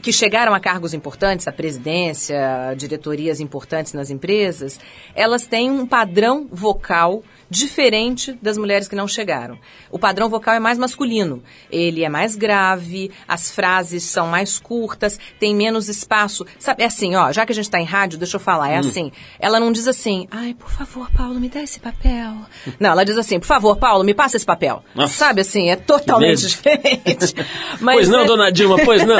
que 0.00 0.12
chegaram 0.12 0.54
a 0.54 0.60
cargos 0.60 0.94
importantes, 0.94 1.48
a 1.48 1.52
presidência, 1.52 2.68
a 2.68 2.74
diretorias 2.74 3.40
importantes 3.40 3.92
nas 3.92 4.10
empresas, 4.10 4.78
elas 5.14 5.46
têm 5.46 5.70
um 5.70 5.86
padrão 5.86 6.46
vocal 6.50 7.22
diferente 7.50 8.38
das 8.42 8.58
mulheres 8.58 8.86
que 8.88 8.94
não 8.94 9.08
chegaram. 9.08 9.58
O 9.90 9.98
padrão 9.98 10.28
vocal 10.28 10.54
é 10.54 10.60
mais 10.60 10.78
masculino. 10.78 11.42
Ele 11.70 12.04
é 12.04 12.08
mais 12.08 12.36
grave, 12.36 13.10
as 13.26 13.50
frases 13.50 14.04
são 14.04 14.28
mais 14.28 14.58
curtas, 14.58 15.18
tem 15.38 15.54
menos 15.54 15.88
espaço. 15.88 16.46
Sabe, 16.58 16.82
é 16.82 16.86
assim, 16.86 17.16
ó, 17.16 17.32
já 17.32 17.46
que 17.46 17.52
a 17.52 17.54
gente 17.54 17.64
está 17.64 17.80
em 17.80 17.84
rádio, 17.84 18.18
deixa 18.18 18.36
eu 18.36 18.40
falar, 18.40 18.70
é 18.70 18.76
assim. 18.76 19.10
Ela 19.40 19.58
não 19.58 19.72
diz 19.72 19.88
assim, 19.88 20.28
ai, 20.30 20.54
por 20.54 20.70
favor, 20.70 21.10
Paulo, 21.10 21.40
me 21.40 21.48
dá 21.48 21.62
esse 21.62 21.80
papel. 21.80 22.34
Não, 22.78 22.90
ela 22.90 23.04
diz 23.04 23.16
assim, 23.16 23.40
por 23.40 23.46
favor, 23.46 23.76
Paulo, 23.76 24.04
me 24.04 24.14
passa 24.14 24.36
esse 24.36 24.46
papel. 24.46 24.84
Nossa. 24.94 25.14
Sabe 25.14 25.40
assim, 25.40 25.70
é 25.70 25.76
totalmente 25.76 26.46
diferente. 26.46 27.34
Mas 27.80 27.96
pois 27.96 28.08
não, 28.08 28.26
dona 28.28 28.52
Dilma, 28.52 28.76
pois 28.84 29.04
não. 29.06 29.18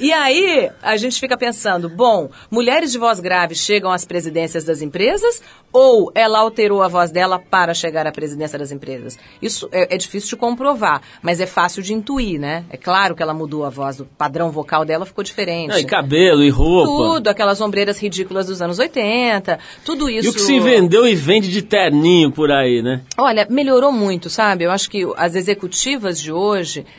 E 0.00 0.14
aí, 0.14 0.70
a 0.82 0.96
gente 0.96 1.20
fica 1.20 1.36
pensando, 1.36 1.86
bom, 1.86 2.30
mulheres 2.50 2.90
de 2.90 2.96
voz 2.96 3.20
grave 3.20 3.54
chegam 3.54 3.92
às 3.92 4.02
presidências 4.02 4.64
das 4.64 4.80
empresas 4.80 5.42
ou 5.70 6.10
ela 6.14 6.38
alterou 6.38 6.82
a 6.82 6.88
voz 6.88 7.10
dela 7.10 7.38
para 7.38 7.74
chegar 7.74 8.06
à 8.06 8.10
presidência 8.10 8.58
das 8.58 8.72
empresas? 8.72 9.18
Isso 9.42 9.68
é, 9.70 9.94
é 9.94 9.98
difícil 9.98 10.30
de 10.30 10.36
comprovar, 10.36 11.02
mas 11.20 11.38
é 11.38 11.44
fácil 11.44 11.82
de 11.82 11.92
intuir, 11.92 12.40
né? 12.40 12.64
É 12.70 12.78
claro 12.78 13.14
que 13.14 13.22
ela 13.22 13.34
mudou 13.34 13.62
a 13.62 13.68
voz, 13.68 14.00
o 14.00 14.06
padrão 14.06 14.50
vocal 14.50 14.86
dela 14.86 15.04
ficou 15.04 15.22
diferente. 15.22 15.68
Não, 15.68 15.78
e 15.78 15.84
cabelo, 15.84 16.42
e 16.42 16.48
roupa. 16.48 16.86
Tudo, 16.86 17.28
aquelas 17.28 17.60
ombreiras 17.60 18.00
ridículas 18.00 18.46
dos 18.46 18.62
anos 18.62 18.78
80, 18.78 19.58
tudo 19.84 20.08
isso. 20.08 20.28
E 20.28 20.30
o 20.30 20.32
que 20.32 20.40
se 20.40 20.58
vendeu 20.60 21.06
e 21.06 21.14
vende 21.14 21.50
de 21.50 21.60
terninho 21.60 22.32
por 22.32 22.50
aí, 22.50 22.80
né? 22.80 23.02
Olha, 23.18 23.46
melhorou 23.50 23.92
muito, 23.92 24.30
sabe? 24.30 24.64
Eu 24.64 24.70
acho 24.70 24.88
que 24.88 25.06
as 25.18 25.34
executivas 25.34 26.18
de 26.18 26.32
hoje 26.32 26.39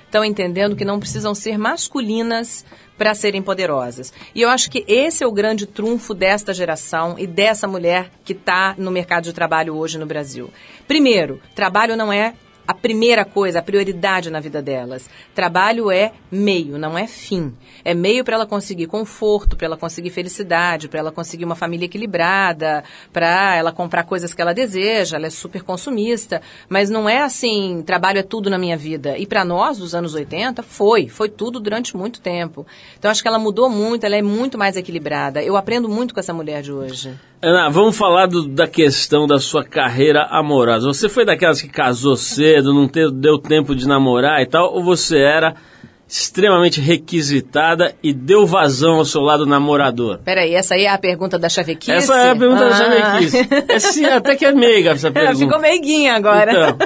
estão 0.06 0.24
entendendo 0.24 0.76
que 0.76 0.86
não 0.86 1.00
precisam 1.00 1.34
ser 1.34 1.58
masculinas 1.58 2.66
para 2.98 3.16
serem 3.16 3.42
poderosas. 3.42 4.14
E 4.36 4.42
eu 4.42 4.50
acho 4.50 4.70
que 4.70 4.86
esse 4.88 5.24
é 5.24 5.28
o 5.28 5.32
grande 5.32 5.66
trunfo 5.66 6.14
desta 6.14 6.54
geração 6.54 7.16
e 7.18 7.26
dessa 7.26 7.68
mulher 7.68 8.12
que 8.24 8.34
está 8.34 8.76
no 8.78 8.92
mercado 8.92 9.24
de 9.24 9.34
trabalho 9.34 9.76
hoje 9.76 9.98
no 9.98 10.06
Brasil. 10.06 10.52
Primeiro, 10.88 11.42
trabalho 11.56 11.98
não 11.98 12.14
é 12.14 12.36
a 12.68 12.74
primeira 12.74 13.26
coisa, 13.26 13.60
a 13.60 13.62
prioridade 13.62 14.30
na 14.30 14.40
vida 14.40 14.62
delas. 14.62 15.10
Trabalho 15.34 15.92
é 15.92 16.14
meio, 16.32 16.78
não 16.78 16.98
é 16.98 17.08
fim. 17.08 17.54
É 17.84 17.94
meio 17.94 18.24
para 18.24 18.36
ela 18.36 18.46
conseguir 18.46 18.88
conforto, 18.88 19.56
para 19.56 19.66
ela 19.66 19.78
conseguir 19.78 20.10
felicidade, 20.10 20.88
para 20.88 21.00
ela 21.00 21.12
conseguir 21.12 21.46
uma 21.46 21.56
família 21.56 21.86
equilibrada, 21.86 22.84
para 23.12 23.56
ela 23.56 23.72
comprar 23.72 24.04
coisas 24.04 24.34
que 24.34 24.42
ela 24.42 24.54
deseja. 24.54 25.18
Ela 25.18 25.28
é 25.28 25.30
super 25.30 25.64
consumista, 25.64 26.42
mas 26.70 26.90
não 26.90 27.10
é 27.10 27.22
assim, 27.22 27.84
trabalho 27.86 28.20
é 28.20 28.24
tudo 28.24 28.50
na 28.50 28.58
minha 28.58 28.78
vida. 28.78 29.18
E 29.18 29.26
para 29.26 29.44
nós 29.44 29.78
dos 29.78 29.96
anos 29.96 30.14
80 30.14 30.64
foi, 30.64 31.08
foi 31.10 31.30
tudo 31.30 31.60
durante 31.60 31.98
muito 31.98 32.22
tempo. 32.22 32.66
Então 32.98 33.10
acho 33.10 33.22
que 33.22 33.28
ela 33.28 33.40
mudou 33.40 33.70
muito, 33.70 34.06
ela 34.06 34.16
é 34.16 34.22
muito 34.22 34.58
mais 34.58 34.78
equilibrada. 34.78 35.44
Eu 35.44 35.58
aprendo 35.58 35.90
muito 35.90 36.14
com 36.14 36.20
essa 36.20 36.34
mulher 36.34 36.62
de 36.62 36.72
hoje. 36.72 37.18
Ana, 37.44 37.70
vamos 37.70 37.98
falar 37.98 38.28
do- 38.28 38.48
da 38.48 38.68
questão 38.68 39.26
da 39.26 39.40
sua 39.40 39.64
carreira 39.64 40.26
amorosa. 40.30 40.86
Você 40.88 41.10
foi 41.10 41.26
daquelas 41.26 41.60
que 41.60 41.68
casou 41.68 42.16
cedo, 42.16 42.72
não 42.74 42.88
te- 42.88 43.10
deu 43.12 43.40
tempo 43.40 43.76
de 43.76 43.88
namorar 43.88 44.42
e 44.42 44.46
tal, 44.46 44.72
ou 44.76 44.84
você 44.84 45.18
era 45.18 45.56
extremamente 46.12 46.82
requisitada 46.82 47.96
e 48.04 48.12
deu 48.14 48.46
vazão 48.46 48.96
ao 48.96 49.06
seu 49.06 49.22
lado 49.22 49.46
namorador? 49.46 50.20
Peraí, 50.20 50.54
essa 50.54 50.76
aí 50.76 50.84
é 50.84 50.90
a 50.90 50.98
pergunta 50.98 51.40
da 51.40 51.48
chavequice? 51.48 51.90
Essa 51.92 52.18
é 52.18 52.30
a 52.32 52.36
pergunta 52.36 52.68
da 52.70 52.76
Ah. 52.76 52.78
chavequice. 52.78 53.38
É, 53.70 53.80
sim, 53.80 54.06
até 54.06 54.36
que 54.36 54.46
é 54.46 54.52
meiga 54.52 54.92
essa 54.92 55.10
pergunta. 55.10 55.38
ficou 55.38 55.58
meiguinha 55.60 56.14
agora. 56.16 56.52
Então. 56.52 56.78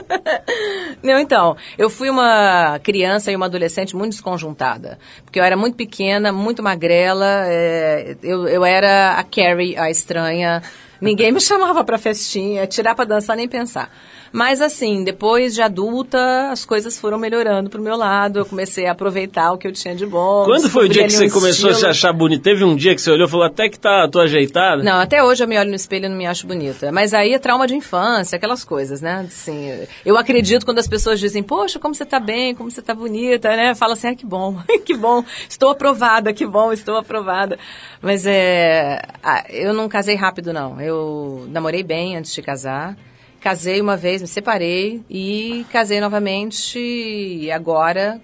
Não, 1.02 1.20
então, 1.20 1.58
eu 1.78 1.90
fui 1.90 2.10
uma 2.10 2.80
criança 2.84 3.32
e 3.32 3.36
uma 3.36 3.48
adolescente 3.48 3.96
muito 3.96 4.12
desconjuntada. 4.12 5.00
Porque 5.24 5.40
eu 5.40 5.44
era 5.44 5.58
muito 5.58 5.76
pequena, 5.76 6.32
muito 6.32 6.62
magrela, 6.62 7.44
é, 7.48 8.16
eu, 8.22 8.48
eu 8.48 8.64
era 8.64 9.14
a 9.14 9.24
Carrie, 9.24 9.76
a 9.78 9.90
estranha. 9.90 10.62
Ninguém 11.02 11.32
me 11.32 11.42
chamava 11.42 11.84
pra 11.84 11.98
festinha, 11.98 12.68
tirar 12.68 12.94
pra 12.96 13.06
dançar 13.06 13.36
nem 13.36 13.48
pensar. 13.48 13.92
Mas 14.36 14.60
assim, 14.60 15.02
depois 15.06 15.56
de 15.56 15.62
adulta, 15.62 16.52
as 16.52 16.66
coisas 16.66 17.00
foram 17.00 17.18
melhorando 17.18 17.70
pro 17.70 17.82
meu 17.82 17.96
lado. 17.96 18.40
Eu 18.40 18.46
comecei 18.46 18.86
a 18.86 18.92
aproveitar 18.92 19.54
o 19.54 19.58
que 19.58 19.66
eu 19.66 19.72
tinha 19.72 19.96
de 19.96 20.06
bom. 20.06 20.44
Quando 20.44 20.70
foi 20.70 20.88
o 20.88 20.90
dia 20.90 21.06
que 21.06 21.12
você 21.12 21.28
um 21.28 21.30
começou 21.30 21.70
a 21.70 21.74
se 21.74 21.78
estilo. 21.78 21.90
achar 21.90 22.12
bonita? 22.12 22.44
Teve 22.44 22.66
um 22.66 22.76
dia 22.76 22.94
que 22.94 23.02
você 23.02 23.10
olhou 23.10 23.30
e 23.30 23.32
falou, 23.32 23.46
até 23.46 23.70
que 23.70 23.80
tá, 23.80 24.06
tô 24.10 24.20
ajeitada? 24.20 24.84
Não, 24.84 25.00
até 25.00 25.24
hoje 25.24 25.42
eu 25.42 25.48
me 25.48 25.58
olho 25.58 25.70
no 25.70 25.76
espelho 25.78 26.08
e 26.08 26.10
não 26.10 26.18
me 26.18 26.28
acho 26.28 26.46
bonita. 26.46 26.92
Mas 26.92 27.14
aí 27.14 27.34
é 27.34 27.40
trauma 27.40 27.66
de 27.66 27.76
infância, 27.76 28.36
aquelas 28.36 28.66
coisas, 28.66 29.02
né? 29.02 29.26
Assim, 29.26 29.72
eu 30.06 30.18
acredito 30.18 30.66
quando 30.66 30.80
as 30.80 30.88
pessoas 30.88 31.18
dizem, 31.18 31.42
poxa, 31.42 31.80
como 31.80 31.96
você 31.96 32.04
tá 32.04 32.20
bem, 32.20 32.54
como 32.54 32.70
você 32.70 32.82
tá 32.82 32.94
bonita, 32.94 33.56
né? 33.56 33.74
Fala 33.74 33.94
assim, 33.94 34.10
ah, 34.10 34.16
que 34.16 34.26
bom, 34.26 34.58
que 34.84 34.98
bom, 34.98 35.24
estou 35.48 35.70
aprovada, 35.70 36.34
que 36.34 36.46
bom, 36.46 36.74
estou 36.74 36.98
aprovada. 36.98 37.58
Mas 38.02 38.26
é. 38.26 39.02
Eu 39.50 39.74
não 39.74 39.88
casei 39.88 40.18
rápido, 40.18 40.52
não. 40.52 40.82
Eu 40.82 41.48
namorei 41.50 41.84
bem 41.84 42.18
antes 42.18 42.34
de 42.34 42.42
casar. 42.42 42.98
Casei 43.46 43.80
uma 43.80 43.96
vez, 43.96 44.24
me 44.24 44.28
separei 44.28 45.04
e 45.08 45.68
casei 45.72 46.02
novamente 46.02 46.80
e 46.80 47.52
agora, 47.52 48.20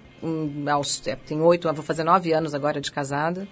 aos, 0.68 1.00
é, 1.06 1.14
tem 1.14 1.40
oito, 1.40 1.72
vou 1.72 1.84
fazer 1.84 2.02
nove 2.02 2.32
anos 2.32 2.56
agora 2.56 2.80
de 2.80 2.90
casada. 2.90 3.46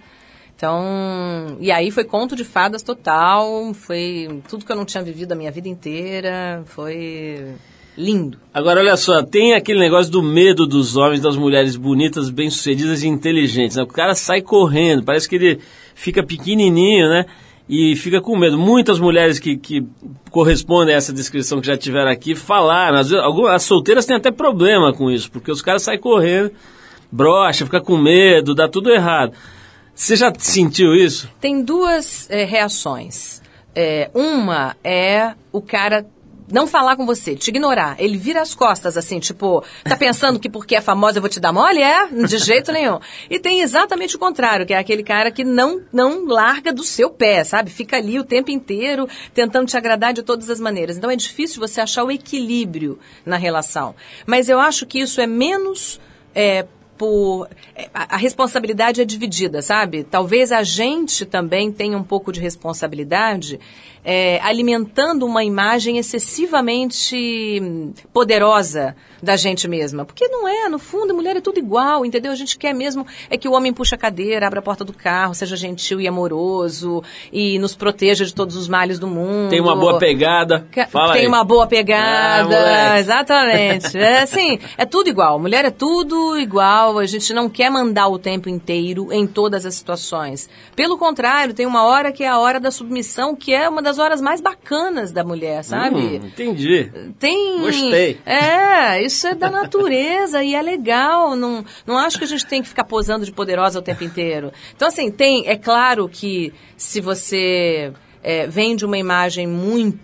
Então, 0.53 1.55
e 1.61 1.71
aí 1.71 1.89
foi 1.89 2.03
conto 2.03 2.35
de 2.35 2.43
fadas 2.43 2.83
total, 2.83 3.73
foi 3.73 4.41
tudo 4.49 4.65
que 4.65 4.71
eu 4.73 4.75
não 4.75 4.83
tinha 4.83 5.01
vivido 5.01 5.31
a 5.31 5.35
minha 5.35 5.49
vida 5.49 5.69
inteira, 5.69 6.61
foi 6.65 7.55
lindo. 7.97 8.37
Agora, 8.53 8.81
olha 8.81 8.97
só, 8.97 9.23
tem 9.23 9.53
aquele 9.53 9.79
negócio 9.79 10.11
do 10.11 10.21
medo 10.21 10.67
dos 10.67 10.97
homens, 10.97 11.21
das 11.21 11.37
mulheres 11.37 11.77
bonitas, 11.77 12.29
bem-sucedidas 12.29 13.01
e 13.01 13.07
inteligentes. 13.07 13.77
Né? 13.77 13.83
O 13.83 13.87
cara 13.87 14.13
sai 14.13 14.41
correndo, 14.41 15.05
parece 15.05 15.29
que 15.29 15.35
ele 15.35 15.59
fica 15.95 16.21
pequenininho, 16.21 17.07
né? 17.07 17.25
E 17.73 17.95
fica 17.95 18.19
com 18.19 18.35
medo. 18.35 18.57
Muitas 18.57 18.99
mulheres 18.99 19.39
que, 19.39 19.55
que 19.55 19.87
correspondem 20.29 20.93
a 20.93 20.97
essa 20.97 21.13
descrição 21.13 21.61
que 21.61 21.67
já 21.67 21.77
tiveram 21.77 22.11
aqui 22.11 22.35
falaram. 22.35 22.97
Às 22.97 23.11
vezes, 23.11 23.23
algumas, 23.23 23.53
as 23.53 23.63
solteiras 23.63 24.05
têm 24.05 24.17
até 24.17 24.29
problema 24.29 24.91
com 24.91 25.09
isso, 25.09 25.31
porque 25.31 25.49
os 25.49 25.61
caras 25.61 25.81
saem 25.81 25.97
correndo, 25.97 26.51
brocha, 27.09 27.63
fica 27.63 27.79
com 27.79 27.95
medo, 27.97 28.53
dá 28.53 28.67
tudo 28.67 28.91
errado. 28.91 29.31
Você 29.95 30.17
já 30.17 30.33
sentiu 30.37 30.93
isso? 30.93 31.29
Tem 31.39 31.63
duas 31.63 32.29
eh, 32.29 32.43
reações. 32.43 33.41
É, 33.73 34.11
uma 34.13 34.75
é 34.83 35.33
o 35.49 35.61
cara 35.61 36.05
não 36.51 36.67
falar 36.67 36.95
com 36.95 37.05
você, 37.05 37.35
te 37.35 37.49
ignorar, 37.49 37.95
ele 37.99 38.17
vira 38.17 38.41
as 38.41 38.53
costas, 38.53 38.97
assim, 38.97 39.19
tipo, 39.19 39.63
tá 39.83 39.95
pensando 39.95 40.39
que 40.39 40.49
porque 40.49 40.75
é 40.75 40.81
famosa 40.81 41.17
eu 41.17 41.21
vou 41.21 41.29
te 41.29 41.39
dar 41.39 41.53
mole? 41.53 41.81
É? 41.81 42.07
De 42.07 42.37
jeito 42.37 42.71
nenhum. 42.71 42.99
E 43.29 43.39
tem 43.39 43.61
exatamente 43.61 44.15
o 44.15 44.19
contrário, 44.19 44.65
que 44.65 44.73
é 44.73 44.77
aquele 44.77 45.03
cara 45.03 45.31
que 45.31 45.43
não, 45.43 45.81
não 45.91 46.25
larga 46.25 46.73
do 46.73 46.83
seu 46.83 47.09
pé, 47.09 47.43
sabe? 47.43 47.69
Fica 47.69 47.97
ali 47.97 48.19
o 48.19 48.23
tempo 48.23 48.51
inteiro 48.51 49.07
tentando 49.33 49.67
te 49.67 49.77
agradar 49.77 50.13
de 50.13 50.23
todas 50.23 50.49
as 50.49 50.59
maneiras. 50.59 50.97
Então 50.97 51.09
é 51.09 51.15
difícil 51.15 51.59
você 51.59 51.81
achar 51.81 52.03
o 52.03 52.11
equilíbrio 52.11 52.99
na 53.25 53.37
relação. 53.37 53.95
Mas 54.25 54.49
eu 54.49 54.59
acho 54.59 54.85
que 54.85 54.99
isso 54.99 55.21
é 55.21 55.27
menos. 55.27 55.99
é, 56.33 56.65
por 57.01 57.49
é, 57.75 57.89
a, 57.91 58.13
a 58.13 58.17
responsabilidade 58.17 59.01
é 59.01 59.05
dividida, 59.05 59.63
sabe? 59.63 60.03
Talvez 60.03 60.51
a 60.51 60.61
gente 60.61 61.25
também 61.25 61.71
tenha 61.71 61.97
um 61.97 62.03
pouco 62.03 62.31
de 62.31 62.39
responsabilidade 62.39 63.59
é, 64.05 64.39
alimentando 64.43 65.25
uma 65.25 65.43
imagem 65.43 65.97
excessivamente 65.97 67.59
hum, 67.59 67.91
poderosa 68.13 68.95
da 69.21 69.35
gente 69.35 69.67
mesma. 69.67 70.05
Porque 70.05 70.27
não 70.27 70.47
é, 70.47 70.67
no 70.69 70.79
fundo, 70.79 71.11
a 71.11 71.13
mulher 71.13 71.35
é 71.37 71.41
tudo 71.41 71.59
igual, 71.59 72.05
entendeu? 72.05 72.31
A 72.31 72.35
gente 72.35 72.57
quer 72.57 72.73
mesmo 72.73 73.05
é 73.29 73.37
que 73.37 73.47
o 73.47 73.53
homem 73.53 73.71
puxa 73.73 73.95
a 73.95 73.97
cadeira, 73.97 74.47
abra 74.47 74.59
a 74.59 74.63
porta 74.63 74.83
do 74.83 74.93
carro, 74.93 75.33
seja 75.33 75.55
gentil 75.55 75.99
e 76.01 76.07
amoroso 76.07 77.03
e 77.31 77.57
nos 77.59 77.75
proteja 77.75 78.25
de 78.25 78.33
todos 78.33 78.55
os 78.55 78.67
males 78.67 78.97
do 78.99 79.07
mundo. 79.07 79.49
Tem 79.49 79.61
uma 79.61 79.75
boa 79.75 79.97
pegada. 79.99 80.65
Fala 80.89 81.13
tem 81.13 81.23
aí. 81.23 81.27
uma 81.27 81.43
boa 81.43 81.65
Ah, 81.65 81.67
pegada, 81.67 82.43
moleque. 82.43 82.99
exatamente. 82.99 83.97
É 83.97 84.21
assim, 84.23 84.59
é 84.77 84.85
tudo 84.85 85.09
igual. 85.09 85.39
Mulher 85.39 85.65
é 85.65 85.69
tudo 85.71 86.37
igual. 86.37 86.97
A 86.97 87.05
gente 87.05 87.33
não 87.33 87.49
quer 87.49 87.69
mandar 87.69 88.07
o 88.07 88.17
tempo 88.19 88.49
inteiro 88.49 89.11
em 89.11 89.27
todas 89.27 89.65
as 89.65 89.75
situações. 89.75 90.49
Pelo 90.75 90.97
contrário, 90.97 91.53
tem 91.53 91.65
uma 91.65 91.83
hora 91.83 92.11
que 92.11 92.23
é 92.23 92.27
a 92.27 92.39
hora 92.39 92.59
da 92.59 92.71
submissão, 92.71 93.35
que 93.35 93.53
é 93.53 93.67
uma 93.69 93.81
das 93.81 93.99
horas 93.99 94.21
mais 94.21 94.41
bacanas 94.41 95.11
da 95.11 95.23
mulher, 95.23 95.63
sabe? 95.63 95.95
Hum, 95.99 96.15
entendi. 96.27 96.91
Tem. 97.19 97.59
Gostei. 97.61 98.19
É, 98.25 99.01
isso 99.03 99.10
é 99.25 99.35
da 99.35 99.49
natureza 99.49 100.43
e 100.43 100.55
é 100.55 100.61
legal. 100.61 101.35
Não, 101.35 101.63
não 101.85 101.97
acho 101.97 102.17
que 102.17 102.23
a 102.23 102.27
gente 102.27 102.45
tem 102.45 102.61
que 102.61 102.69
ficar 102.69 102.83
posando 102.83 103.25
de 103.25 103.31
poderosa 103.31 103.79
o 103.79 103.81
tempo 103.81 104.03
inteiro. 104.03 104.51
Então, 104.75 104.87
assim, 104.87 105.11
tem. 105.11 105.47
É 105.47 105.55
claro 105.55 106.07
que 106.09 106.53
se 106.77 107.01
você 107.01 107.93
é, 108.23 108.47
vem 108.47 108.75
de 108.75 108.85
uma 108.85 108.97
imagem 108.97 109.47
muito 109.47 109.99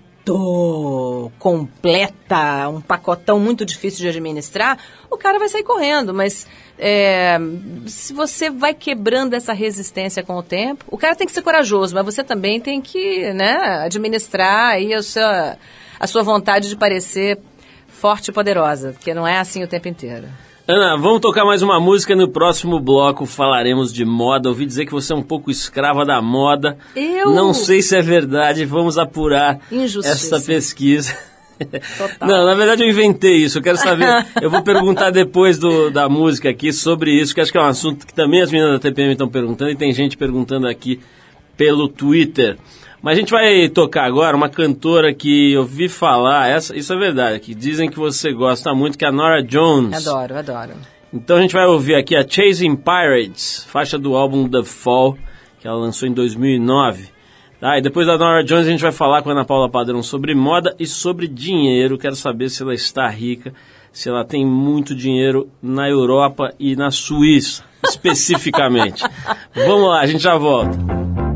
completa, 1.39 2.67
um 2.67 2.81
pacotão 2.81 3.39
muito 3.39 3.65
difícil 3.65 3.99
de 3.99 4.09
administrar, 4.09 4.77
o 5.09 5.17
cara 5.17 5.39
vai 5.39 5.47
sair 5.47 5.63
correndo, 5.63 6.13
mas 6.13 6.45
é, 6.77 7.37
se 7.85 8.13
você 8.13 8.49
vai 8.49 8.73
quebrando 8.73 9.33
essa 9.33 9.53
resistência 9.53 10.21
com 10.21 10.35
o 10.35 10.43
tempo, 10.43 10.83
o 10.89 10.97
cara 10.97 11.15
tem 11.15 11.25
que 11.25 11.33
ser 11.33 11.41
corajoso, 11.41 11.95
mas 11.95 12.03
você 12.03 12.23
também 12.23 12.59
tem 12.59 12.81
que 12.81 13.31
né, 13.33 13.83
administrar 13.85 14.73
aí 14.73 14.93
a 14.93 15.01
sua, 15.01 15.57
a 15.97 16.07
sua 16.07 16.23
vontade 16.23 16.67
de 16.67 16.75
parecer 16.75 17.39
forte 17.99 18.29
e 18.29 18.31
poderosa, 18.31 18.93
porque 18.93 19.13
não 19.13 19.27
é 19.27 19.39
assim 19.39 19.63
o 19.63 19.67
tempo 19.67 19.87
inteiro. 19.87 20.27
Ana, 20.67 20.97
vamos 20.97 21.21
tocar 21.21 21.45
mais 21.45 21.61
uma 21.61 21.79
música. 21.79 22.13
No 22.13 22.27
próximo 22.27 22.77
bloco 22.79 23.25
falaremos 23.25 23.93
de 23.93 24.03
moda. 24.03 24.49
Ouvi 24.49 24.65
dizer 24.65 24.85
que 24.85 24.91
você 24.91 25.13
é 25.13 25.15
um 25.15 25.23
pouco 25.23 25.49
escrava 25.49 26.05
da 26.05 26.21
moda. 26.21 26.77
Eu? 26.93 27.33
Não 27.33 27.53
sei 27.53 27.81
se 27.81 27.95
é 27.95 28.01
verdade. 28.01 28.65
Vamos 28.65 28.97
apurar 28.97 29.61
Injustiça. 29.71 30.35
essa 30.35 30.45
pesquisa. 30.45 31.17
Total. 31.97 32.27
Não, 32.27 32.45
na 32.45 32.53
verdade 32.53 32.83
eu 32.83 32.89
inventei 32.89 33.37
isso. 33.37 33.59
Eu 33.59 33.61
quero 33.61 33.77
saber. 33.77 34.07
eu 34.41 34.49
vou 34.49 34.61
perguntar 34.61 35.09
depois 35.09 35.57
do, 35.57 35.89
da 35.89 36.09
música 36.09 36.49
aqui 36.49 36.73
sobre 36.73 37.11
isso, 37.11 37.33
que 37.33 37.39
acho 37.39 37.51
que 37.51 37.57
é 37.57 37.61
um 37.61 37.67
assunto 37.67 38.05
que 38.05 38.13
também 38.13 38.41
as 38.41 38.51
meninas 38.51 38.73
da 38.73 38.79
TPM 38.79 39.13
estão 39.13 39.29
perguntando 39.29 39.71
e 39.71 39.75
tem 39.75 39.93
gente 39.93 40.17
perguntando 40.17 40.67
aqui 40.67 40.99
pelo 41.55 41.87
Twitter. 41.87 42.57
Mas 43.07 43.17
a 43.17 43.21
gente 43.21 43.31
vai 43.31 43.69
tocar 43.69 44.03
agora 44.03 44.35
uma 44.35 44.49
cantora 44.49 45.13
que 45.13 45.53
eu 45.53 45.61
ouvi 45.61 45.87
falar, 45.87 46.49
essa, 46.49 46.75
isso 46.75 46.91
é 46.91 46.97
verdade, 46.97 47.39
que 47.39 47.55
dizem 47.55 47.89
que 47.89 47.97
você 47.97 48.33
gosta 48.33 48.73
muito, 48.75 48.97
que 48.97 49.05
é 49.05 49.07
a 49.07 49.13
Nora 49.13 49.41
Jones. 49.41 50.05
Adoro, 50.05 50.35
adoro. 50.35 50.73
Então 51.13 51.37
a 51.37 51.41
gente 51.41 51.53
vai 51.53 51.65
ouvir 51.65 51.95
aqui 51.95 52.17
a 52.17 52.27
Chasing 52.27 52.75
Pirates, 52.75 53.65
faixa 53.69 53.97
do 53.97 54.13
álbum 54.13 54.49
The 54.49 54.61
Fall, 54.61 55.17
que 55.57 55.65
ela 55.65 55.77
lançou 55.77 56.05
em 56.05 56.11
2009. 56.11 57.07
Tá, 57.61 57.77
e 57.77 57.81
depois 57.81 58.07
da 58.07 58.17
Nora 58.17 58.43
Jones 58.43 58.67
a 58.67 58.71
gente 58.71 58.83
vai 58.83 58.91
falar 58.91 59.21
com 59.21 59.29
a 59.29 59.31
Ana 59.31 59.45
Paula 59.45 59.69
Padrão 59.69 60.03
sobre 60.03 60.35
moda 60.35 60.75
e 60.77 60.85
sobre 60.85 61.29
dinheiro. 61.29 61.97
Quero 61.97 62.17
saber 62.17 62.49
se 62.49 62.61
ela 62.61 62.73
está 62.73 63.07
rica, 63.07 63.53
se 63.89 64.09
ela 64.09 64.25
tem 64.25 64.45
muito 64.45 64.93
dinheiro 64.93 65.49
na 65.63 65.87
Europa 65.87 66.53
e 66.59 66.75
na 66.75 66.91
Suíça, 66.91 67.63
especificamente. 67.85 69.01
Vamos 69.55 69.87
lá, 69.87 70.01
a 70.01 70.05
gente 70.05 70.23
já 70.23 70.35
volta. 70.35 71.26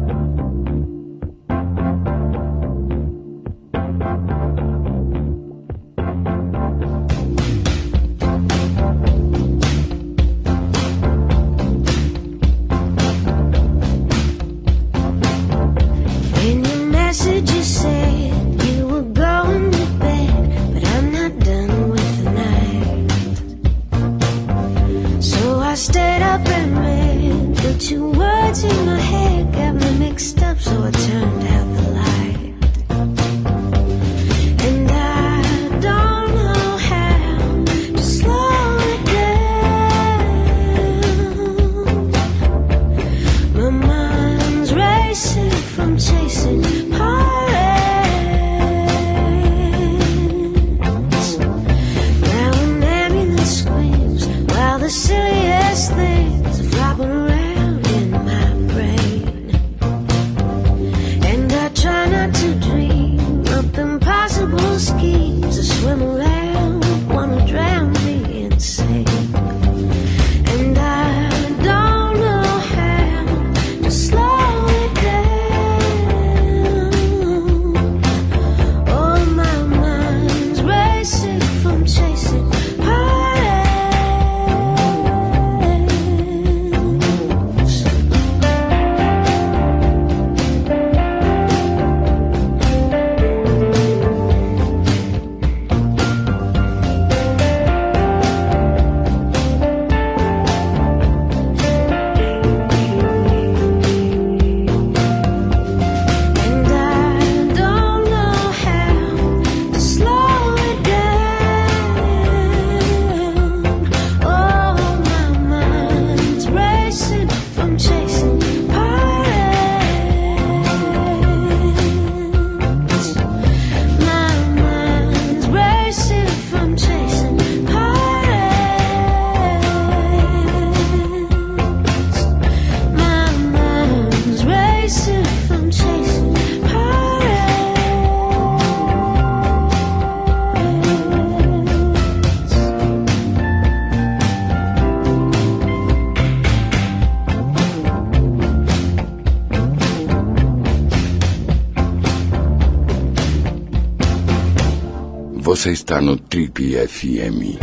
Você 155.62 155.74
está 155.74 156.02
no 156.02 156.18
Trip 156.18 156.74
FM. 156.88 157.62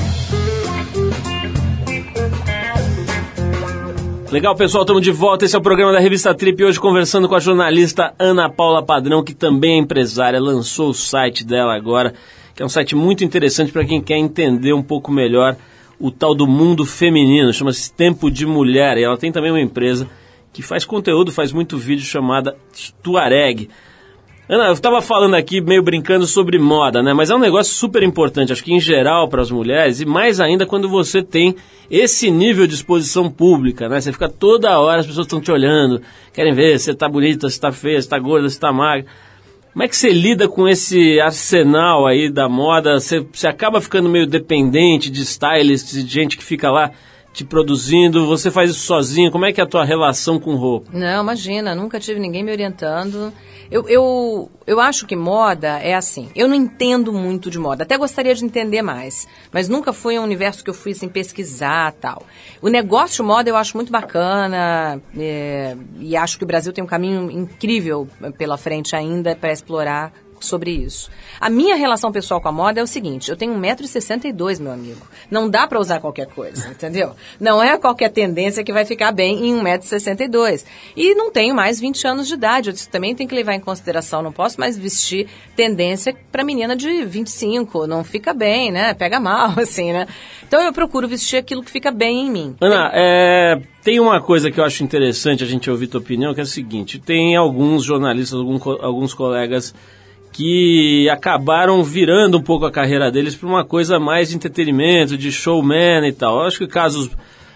Legal, 4.30 4.54
pessoal, 4.54 4.84
estamos 4.84 5.02
de 5.02 5.10
volta. 5.10 5.44
Esse 5.44 5.56
é 5.56 5.58
o 5.58 5.62
programa 5.62 5.90
da 5.90 5.98
revista 5.98 6.32
Trip. 6.32 6.62
Hoje 6.62 6.78
conversando 6.78 7.28
com 7.28 7.34
a 7.34 7.40
jornalista 7.40 8.14
Ana 8.16 8.48
Paula 8.48 8.84
Padrão, 8.84 9.24
que 9.24 9.34
também 9.34 9.72
é 9.72 9.76
empresária, 9.78 10.38
lançou 10.38 10.90
o 10.90 10.94
site 10.94 11.44
dela 11.44 11.74
agora, 11.74 12.14
que 12.54 12.62
é 12.62 12.64
um 12.64 12.68
site 12.68 12.94
muito 12.94 13.24
interessante 13.24 13.72
para 13.72 13.84
quem 13.84 14.00
quer 14.00 14.16
entender 14.16 14.72
um 14.72 14.82
pouco 14.82 15.10
melhor 15.10 15.56
o 15.98 16.12
tal 16.12 16.36
do 16.36 16.46
mundo 16.46 16.86
feminino. 16.86 17.52
Chama-se 17.52 17.92
Tempo 17.92 18.30
de 18.30 18.46
Mulher. 18.46 18.96
E 18.96 19.02
ela 19.02 19.18
tem 19.18 19.32
também 19.32 19.50
uma 19.50 19.60
empresa 19.60 20.08
que 20.52 20.62
faz 20.62 20.84
conteúdo, 20.84 21.32
faz 21.32 21.50
muito 21.50 21.76
vídeo 21.76 22.04
chamada 22.04 22.56
Tuareg. 23.02 23.68
Ana, 24.48 24.68
eu 24.68 24.72
estava 24.72 25.02
falando 25.02 25.34
aqui 25.34 25.60
meio 25.60 25.82
brincando 25.82 26.26
sobre 26.26 26.58
moda, 26.58 27.02
né? 27.02 27.12
Mas 27.12 27.28
é 27.28 27.34
um 27.34 27.38
negócio 27.38 27.74
super 27.74 28.02
importante, 28.02 28.50
acho 28.50 28.64
que 28.64 28.72
em 28.72 28.80
geral 28.80 29.28
para 29.28 29.42
as 29.42 29.50
mulheres 29.50 30.00
e 30.00 30.06
mais 30.06 30.40
ainda 30.40 30.64
quando 30.64 30.88
você 30.88 31.22
tem 31.22 31.54
esse 31.90 32.30
nível 32.30 32.66
de 32.66 32.72
exposição 32.72 33.30
pública, 33.30 33.90
né? 33.90 34.00
Você 34.00 34.10
fica 34.10 34.26
toda 34.26 34.78
hora, 34.78 35.00
as 35.00 35.06
pessoas 35.06 35.26
estão 35.26 35.38
te 35.38 35.52
olhando, 35.52 36.00
querem 36.32 36.54
ver 36.54 36.78
se 36.78 36.86
você 36.86 36.92
está 36.92 37.06
bonita, 37.06 37.46
se 37.50 37.56
está 37.56 37.70
feia, 37.70 38.00
se 38.00 38.06
está 38.06 38.18
gorda, 38.18 38.48
se 38.48 38.56
está 38.56 38.72
magra. 38.72 39.04
Como 39.70 39.82
é 39.82 39.88
que 39.88 39.94
você 39.94 40.10
lida 40.10 40.48
com 40.48 40.66
esse 40.66 41.20
arsenal 41.20 42.06
aí 42.06 42.30
da 42.30 42.48
moda? 42.48 42.98
Você, 42.98 43.20
você 43.30 43.46
acaba 43.46 43.82
ficando 43.82 44.08
meio 44.08 44.26
dependente 44.26 45.10
de 45.10 45.20
stylists, 45.20 46.02
de 46.02 46.10
gente 46.10 46.38
que 46.38 46.42
fica 46.42 46.70
lá 46.70 46.90
te 47.34 47.44
produzindo, 47.44 48.26
você 48.26 48.50
faz 48.50 48.70
isso 48.70 48.80
sozinho, 48.80 49.30
como 49.30 49.44
é 49.44 49.52
que 49.52 49.60
é 49.60 49.64
a 49.64 49.66
tua 49.66 49.84
relação 49.84 50.40
com 50.40 50.56
roupa? 50.56 50.90
Não, 50.92 51.22
imagina, 51.22 51.74
nunca 51.74 52.00
tive 52.00 52.18
ninguém 52.18 52.42
me 52.42 52.50
orientando. 52.50 53.32
Eu, 53.70 53.88
eu, 53.88 54.50
eu 54.66 54.80
acho 54.80 55.06
que 55.06 55.14
moda 55.14 55.78
é 55.78 55.94
assim. 55.94 56.30
Eu 56.34 56.48
não 56.48 56.54
entendo 56.54 57.12
muito 57.12 57.50
de 57.50 57.58
moda. 57.58 57.82
Até 57.82 57.96
gostaria 57.98 58.34
de 58.34 58.44
entender 58.44 58.82
mais. 58.82 59.28
Mas 59.52 59.68
nunca 59.68 59.92
foi 59.92 60.18
um 60.18 60.22
universo 60.22 60.64
que 60.64 60.70
eu 60.70 60.74
fui 60.74 60.92
assim, 60.92 61.08
pesquisar 61.08 61.92
tal. 61.92 62.22
O 62.62 62.68
negócio 62.68 63.24
moda 63.24 63.50
eu 63.50 63.56
acho 63.56 63.76
muito 63.76 63.92
bacana. 63.92 65.00
é, 65.16 65.76
e 65.98 66.16
acho 66.16 66.38
que 66.38 66.44
o 66.44 66.46
Brasil 66.46 66.72
tem 66.72 66.82
um 66.82 66.86
caminho 66.86 67.30
incrível 67.30 68.08
pela 68.36 68.56
frente 68.56 68.96
ainda 68.96 69.36
para 69.36 69.52
explorar 69.52 70.12
sobre 70.44 70.70
isso. 70.70 71.10
A 71.40 71.48
minha 71.48 71.76
relação 71.76 72.10
pessoal 72.10 72.40
com 72.40 72.48
a 72.48 72.52
moda 72.52 72.80
é 72.80 72.82
o 72.82 72.86
seguinte, 72.86 73.30
eu 73.30 73.36
tenho 73.36 73.54
1,62m, 73.54 74.60
meu 74.60 74.72
amigo. 74.72 75.06
Não 75.30 75.48
dá 75.48 75.66
para 75.66 75.80
usar 75.80 76.00
qualquer 76.00 76.26
coisa, 76.26 76.68
entendeu? 76.72 77.12
Não 77.40 77.62
é 77.62 77.76
qualquer 77.78 78.10
tendência 78.10 78.64
que 78.64 78.72
vai 78.72 78.84
ficar 78.84 79.12
bem 79.12 79.48
em 79.48 79.54
1,62m. 79.60 80.64
E 80.96 81.14
não 81.14 81.30
tenho 81.30 81.54
mais 81.54 81.80
20 81.80 82.06
anos 82.06 82.28
de 82.28 82.34
idade, 82.34 82.70
eu 82.70 82.74
também 82.90 83.14
tenho 83.14 83.28
que 83.28 83.34
levar 83.34 83.54
em 83.54 83.60
consideração, 83.60 84.22
não 84.22 84.32
posso 84.32 84.58
mais 84.58 84.76
vestir 84.76 85.28
tendência 85.56 86.16
para 86.30 86.44
menina 86.44 86.74
de 86.76 87.04
25, 87.04 87.86
não 87.86 88.04
fica 88.04 88.32
bem, 88.32 88.70
né? 88.70 88.94
Pega 88.94 89.20
mal, 89.20 89.52
assim, 89.58 89.92
né? 89.92 90.06
Então 90.46 90.62
eu 90.62 90.72
procuro 90.72 91.06
vestir 91.06 91.36
aquilo 91.36 91.62
que 91.62 91.70
fica 91.70 91.90
bem 91.90 92.26
em 92.26 92.30
mim. 92.30 92.56
Ana, 92.60 92.90
é, 92.94 93.60
tem 93.82 94.00
uma 94.00 94.20
coisa 94.20 94.50
que 94.50 94.58
eu 94.60 94.64
acho 94.64 94.82
interessante 94.82 95.44
a 95.44 95.46
gente 95.46 95.70
ouvir 95.70 95.86
tua 95.86 96.00
opinião, 96.00 96.34
que 96.34 96.40
é 96.40 96.42
o 96.42 96.46
seguinte, 96.46 96.98
tem 96.98 97.36
alguns 97.36 97.84
jornalistas, 97.84 98.38
alguns 98.38 99.14
colegas 99.14 99.74
que 100.32 101.08
acabaram 101.10 101.82
virando 101.82 102.38
um 102.38 102.42
pouco 102.42 102.66
a 102.66 102.70
carreira 102.70 103.10
deles 103.10 103.34
para 103.34 103.48
uma 103.48 103.64
coisa 103.64 103.98
mais 103.98 104.28
de 104.28 104.36
entretenimento, 104.36 105.16
de 105.16 105.32
showman 105.32 106.06
e 106.06 106.12
tal. 106.12 106.40
Eu 106.40 106.46
acho 106.46 106.58
que 106.58 106.66
casos 106.66 107.10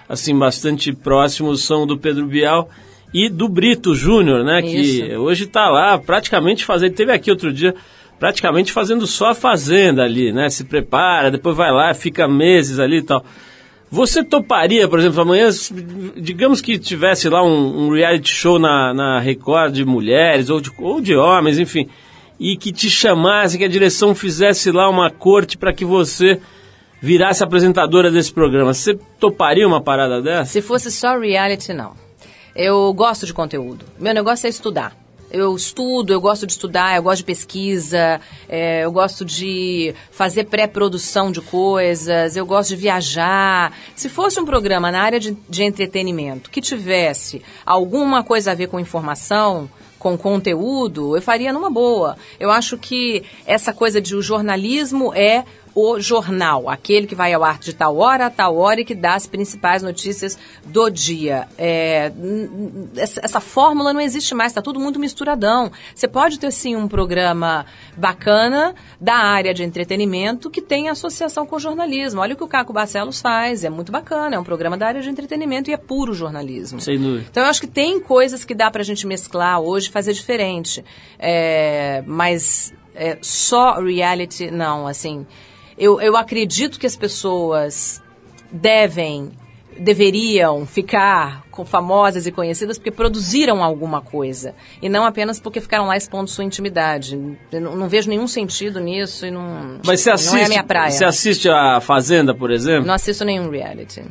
assim 0.09 0.37
bastante 0.39 0.93
próximos 0.93 1.65
são 1.65 1.87
do 1.87 1.97
Pedro 1.97 2.27
Bial 2.27 2.69
e 3.15 3.29
do 3.29 3.49
Brito 3.49 3.95
Júnior, 3.95 4.43
né, 4.43 4.63
que 4.63 4.77
Isso. 4.77 5.05
hoje 5.17 5.45
está 5.45 5.69
lá 5.69 5.99
praticamente 5.99 6.65
fazendo, 6.65 6.95
teve 6.95 7.13
aqui 7.13 7.31
outro 7.31 7.53
dia 7.53 7.75
praticamente 8.19 8.73
fazendo 8.73 9.07
só 9.07 9.31
a 9.31 9.35
fazenda 9.35 10.05
ali, 10.05 10.33
né? 10.33 10.49
Se 10.49 10.65
prepara, 10.65 11.29
depois 11.29 11.57
vai 11.57 11.73
lá, 11.73 11.93
fica 11.93 12.29
meses 12.29 12.79
ali 12.79 12.99
e 12.99 13.03
tal. 13.03 13.25
Você 13.91 14.23
toparia, 14.23 14.87
por 14.87 15.01
exemplo, 15.01 15.21
amanhã, 15.21 15.49
digamos 16.17 16.61
que 16.61 16.79
tivesse 16.79 17.29
lá 17.29 17.43
um, 17.43 17.87
um 17.87 17.91
reality 17.93 18.33
show 18.33 18.61
na, 18.61 18.95
na 18.95 19.19
Record 19.19 19.75
de 19.75 19.85
mulheres 19.85 20.51
ou 20.51 20.61
de, 20.61 20.71
ou 20.79 21.01
de 21.01 21.17
homens, 21.17 21.59
enfim, 21.59 21.89
e 22.43 22.57
que 22.57 22.73
te 22.73 22.91
chamasse, 22.91 23.57
que 23.57 23.65
a 23.65 23.69
direção 23.69 24.17
fizesse 24.17 24.73
lá 24.73 24.91
uma 24.91 25.09
corte 25.09 25.57
para 25.57 25.73
que 25.73 25.85
você 25.85 26.41
virasse 27.01 27.45
apresentadora 27.45 28.11
desse 28.11 28.33
programa. 28.33 28.75
Você 28.75 28.99
toparia 29.21 29.65
uma 29.65 29.81
parada 29.81 30.21
dessa? 30.21 30.51
Se 30.51 30.61
fosse 30.61 30.91
só 30.91 31.17
reality, 31.17 31.73
não. 31.73 31.95
Eu 32.57 32.93
gosto 32.95 33.27
de 33.27 33.33
conteúdo. 33.33 33.85
Meu 33.97 34.13
negócio 34.13 34.49
é 34.49 34.51
estudar. 34.51 35.01
Eu 35.31 35.55
estudo, 35.55 36.13
eu 36.13 36.21
gosto 36.21 36.45
de 36.45 36.53
estudar, 36.53 36.97
eu 36.97 37.03
gosto 37.05 37.19
de 37.19 37.25
pesquisa, 37.25 38.21
é, 38.49 38.85
eu 38.85 38.91
gosto 38.91 39.25
de 39.25 39.95
fazer 40.11 40.45
pré-produção 40.45 41.31
de 41.31 41.41
coisas, 41.41 42.37
eu 42.37 42.45
gosto 42.45 42.71
de 42.71 42.77
viajar. 42.77 43.73
Se 43.95 44.09
fosse 44.09 44.41
um 44.41 44.45
programa 44.45 44.91
na 44.91 45.01
área 45.01 45.21
de, 45.21 45.31
de 45.49 45.63
entretenimento 45.63 46.51
que 46.51 46.61
tivesse 46.61 47.41
alguma 47.65 48.25
coisa 48.25 48.51
a 48.51 48.55
ver 48.55 48.67
com 48.67 48.81
informação, 48.81 49.71
com 50.03 50.19
conteúdo, 50.19 51.17
eu 51.17 51.23
faria 51.23 51.53
numa 51.53 51.71
boa. 51.71 52.17
Eu 52.41 52.51
acho 52.51 52.77
que 52.77 53.23
essa 53.47 53.73
coisa 53.73 54.01
de 54.01 54.17
o 54.17 54.21
jornalismo 54.21 55.15
é 55.15 55.45
o 55.75 55.99
jornal, 55.99 56.69
aquele 56.69 57.07
que 57.07 57.15
vai 57.15 57.33
ao 57.33 57.43
ar 57.43 57.59
de 57.59 57.73
tal 57.73 57.97
hora 57.97 58.27
a 58.27 58.31
tal 58.31 58.57
hora 58.57 58.81
e 58.81 58.85
que 58.85 58.95
dá 58.95 59.15
as 59.15 59.27
principais 59.27 59.83
notícias 59.83 60.39
do 60.65 60.91
dia. 60.91 61.49
É, 61.57 62.13
essa, 62.97 63.41
fórmula 63.41 63.93
não 63.93 64.01
existe 64.01 64.35
mais, 64.35 64.53
está 64.53 64.61
tudo 64.61 64.79
muito 64.79 64.99
misturadão. 64.99 65.73
Você 65.95 66.07
pode 66.07 66.39
ter 66.39 66.51
sim 66.51 66.77
um 66.77 66.87
programa 66.87 67.65
bacana 67.97 68.75
da 69.01 69.15
área 69.15 69.55
de 69.55 69.63
entretenimento 69.63 70.51
que 70.51 70.61
tem 70.61 70.89
associação 70.89 71.47
com 71.47 71.59
jornalismo. 71.59 72.21
Olha 72.21 72.35
o 72.35 72.37
que 72.37 72.45
o 72.45 72.49
Caco 72.49 72.73
Barcelos 72.73 73.21
faz, 73.21 73.65
é 73.65 73.71
muito 73.71 73.91
bacana, 73.91 74.37
é 74.37 74.39
um 74.39 74.45
programa 74.45 74.77
da 74.77 74.87
área 74.87 75.01
de 75.01 75.09
entretenimento 75.09 75.71
e 75.71 75.73
é 75.73 75.79
puro 75.79 76.13
jornalismo. 76.13 76.81
Sem 76.81 76.99
dúvida. 76.99 77.27
Então 77.31 77.43
eu 77.43 77.49
acho 77.49 77.61
que 77.61 77.67
tem 77.67 77.99
coisas 77.99 78.45
que 78.45 78.55
dá 78.55 78.71
pra 78.71 78.83
gente 78.83 79.07
mesclar 79.07 79.61
hoje, 79.61 79.91
fazer 79.91 80.13
diferente. 80.13 80.85
É, 81.19 82.03
mas 82.07 82.75
é, 82.95 83.19
só 83.21 83.81
reality, 83.81 84.51
não, 84.51 84.87
assim. 84.87 85.27
Eu, 85.83 86.01
eu 86.01 86.17
acredito 86.17 86.79
que 86.79 86.87
as 86.87 86.95
pessoas 86.95 88.01
devem, 88.53 89.33
deveriam 89.77 90.65
ficar 90.65 91.43
com 91.51 91.65
famosas 91.65 92.25
e 92.25 92.31
conhecidas 92.31 92.79
porque 92.79 92.93
produziram 92.93 93.65
alguma 93.65 94.01
coisa. 94.01 94.55
E 94.81 94.89
não 94.89 95.05
apenas 95.05 95.41
porque 95.41 95.61
ficaram 95.61 95.87
lá 95.87 95.97
expondo 95.97 96.31
sua 96.31 96.45
intimidade. 96.45 97.17
Não, 97.51 97.75
não 97.75 97.89
vejo 97.89 98.09
nenhum 98.09 98.29
sentido 98.29 98.79
nisso 98.79 99.27
e 99.27 99.33
não, 99.33 99.81
Mas 99.85 100.03
você 100.03 100.13
assiste, 100.13 100.33
não 100.35 100.39
é 100.39 100.45
a 100.45 100.49
minha 100.49 100.63
praia. 100.63 100.93
você 100.93 101.05
assiste 101.05 101.51
a 101.51 101.81
Fazenda, 101.81 102.33
por 102.33 102.53
exemplo? 102.53 102.87
Não 102.87 102.95
assisto 102.95 103.25
nenhum 103.25 103.51
reality. 103.51 104.05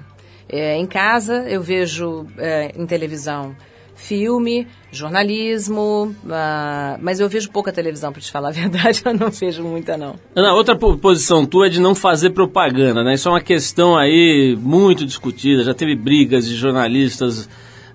É, 0.49 0.75
em 0.75 0.85
casa 0.85 1.45
eu 1.47 1.61
vejo 1.61 2.27
é, 2.37 2.73
em 2.75 2.85
televisão 2.85 3.55
filme, 4.01 4.67
jornalismo, 4.91 6.15
ah, 6.29 6.97
mas 7.01 7.19
eu 7.19 7.29
vejo 7.29 7.49
pouca 7.51 7.71
televisão, 7.71 8.11
para 8.11 8.21
te 8.21 8.31
falar 8.31 8.49
a 8.49 8.51
verdade, 8.51 9.01
eu 9.05 9.13
não 9.13 9.29
vejo 9.29 9.63
muita 9.63 9.97
não. 9.97 10.15
Ana, 10.35 10.53
outra 10.53 10.75
po- 10.75 10.97
posição 10.97 11.45
tua 11.45 11.67
é 11.67 11.69
de 11.69 11.79
não 11.79 11.93
fazer 11.95 12.31
propaganda, 12.31 13.03
né? 13.03 13.13
Isso 13.13 13.27
é 13.29 13.31
uma 13.31 13.41
questão 13.41 13.97
aí 13.97 14.57
muito 14.59 15.05
discutida. 15.05 15.63
Já 15.63 15.73
teve 15.73 15.95
brigas 15.95 16.47
de 16.47 16.55
jornalistas, 16.55 17.47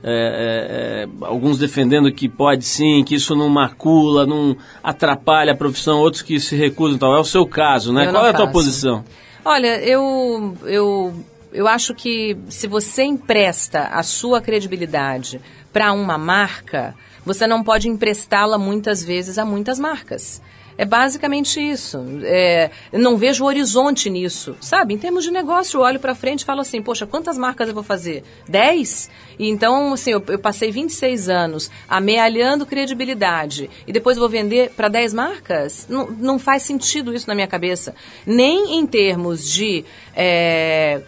é, 0.03 1.07
é, 1.07 1.27
alguns 1.27 1.59
defendendo 1.59 2.13
que 2.13 2.29
pode 2.29 2.65
sim, 2.65 3.03
que 3.05 3.15
isso 3.17 3.35
não 3.35 3.49
macula, 3.49 4.25
não 4.27 4.57
atrapalha 4.83 5.53
a 5.53 5.57
profissão, 5.57 5.99
outros 5.99 6.23
que 6.23 6.39
se 6.39 6.55
recusam 6.57 6.97
e 6.97 6.99
tal. 7.01 7.17
É 7.17 7.21
o 7.21 7.25
seu 7.25 7.47
caso, 7.47 7.93
né? 7.93 8.07
Eu 8.07 8.13
Qual 8.13 8.27
é 8.27 8.31
a 8.31 8.33
tua 8.33 8.47
faço. 8.47 8.53
posição? 8.53 9.05
Olha, 9.45 9.81
eu, 9.81 10.57
eu, 10.65 11.15
eu 11.53 11.67
acho 11.69 11.95
que 11.95 12.37
se 12.49 12.67
você 12.67 13.05
empresta 13.05 13.81
a 13.93 14.03
sua 14.03 14.41
credibilidade 14.41 15.41
para 15.77 15.93
uma 15.93 16.17
marca, 16.17 16.95
você 17.23 17.47
não 17.47 17.63
pode 17.63 17.87
emprestá-la 17.87 18.57
muitas 18.57 19.05
vezes 19.05 19.37
a 19.37 19.45
muitas 19.45 19.79
marcas. 19.79 20.41
É 20.79 20.87
basicamente 20.87 21.61
isso. 21.61 22.03
É, 22.23 22.71
não 22.95 23.19
vejo 23.19 23.45
horizonte 23.45 24.09
nisso, 24.09 24.57
sabe? 24.59 24.95
Em 24.95 24.97
termos 24.97 25.23
de 25.23 25.31
negócio, 25.31 25.77
eu 25.77 25.83
olho 25.83 26.01
para 26.01 26.15
frente 26.15 26.41
e 26.41 26.45
falo 26.47 26.63
assim, 26.63 26.81
poxa, 26.81 27.07
quantas 27.07 27.37
marcas 27.37 27.69
eu 27.69 27.75
vou 27.75 27.83
fazer? 27.83 28.25
10? 28.49 29.11
E 29.39 29.51
então, 29.51 29.93
assim, 29.93 30.13
eu, 30.13 30.25
eu 30.29 30.39
passei 30.39 30.71
26 30.73 31.29
anos 31.29 31.71
amealhando 31.87 32.65
credibilidade 32.65 33.69
e 33.87 33.93
depois 33.93 34.17
vou 34.17 34.31
vender 34.31 34.71
para 34.71 34.89
10 34.89 35.13
marcas? 35.13 35.87
Não, 35.91 36.11
não 36.11 36.39
faz 36.39 36.63
sentido 36.63 37.15
isso 37.15 37.29
na 37.29 37.35
minha 37.35 37.47
cabeça. 37.47 37.95
Nem 38.27 38.79
em 38.79 38.87
termos 38.87 39.47
de... 39.47 39.85
é, 40.17 41.03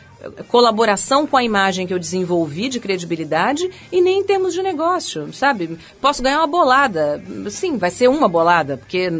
colaboração 0.49 1.27
com 1.27 1.37
a 1.37 1.45
imagem 1.45 1.87
que 1.87 1.95
eu 1.95 1.99
desenvolvi 1.99 2.69
de 2.69 2.81
credibilidade 2.81 3.71
e 3.93 4.01
nem 4.01 4.21
em 4.21 4.25
termos 4.25 4.53
de 4.53 4.63
negócio, 4.63 5.33
sabe? 5.33 5.79
Posso 6.01 6.23
ganhar 6.23 6.39
uma 6.39 6.47
bolada. 6.47 7.23
Sim, 7.51 7.77
vai 7.77 7.91
ser 7.91 8.09
uma 8.09 8.29
bolada, 8.29 8.77
porque 8.77 9.13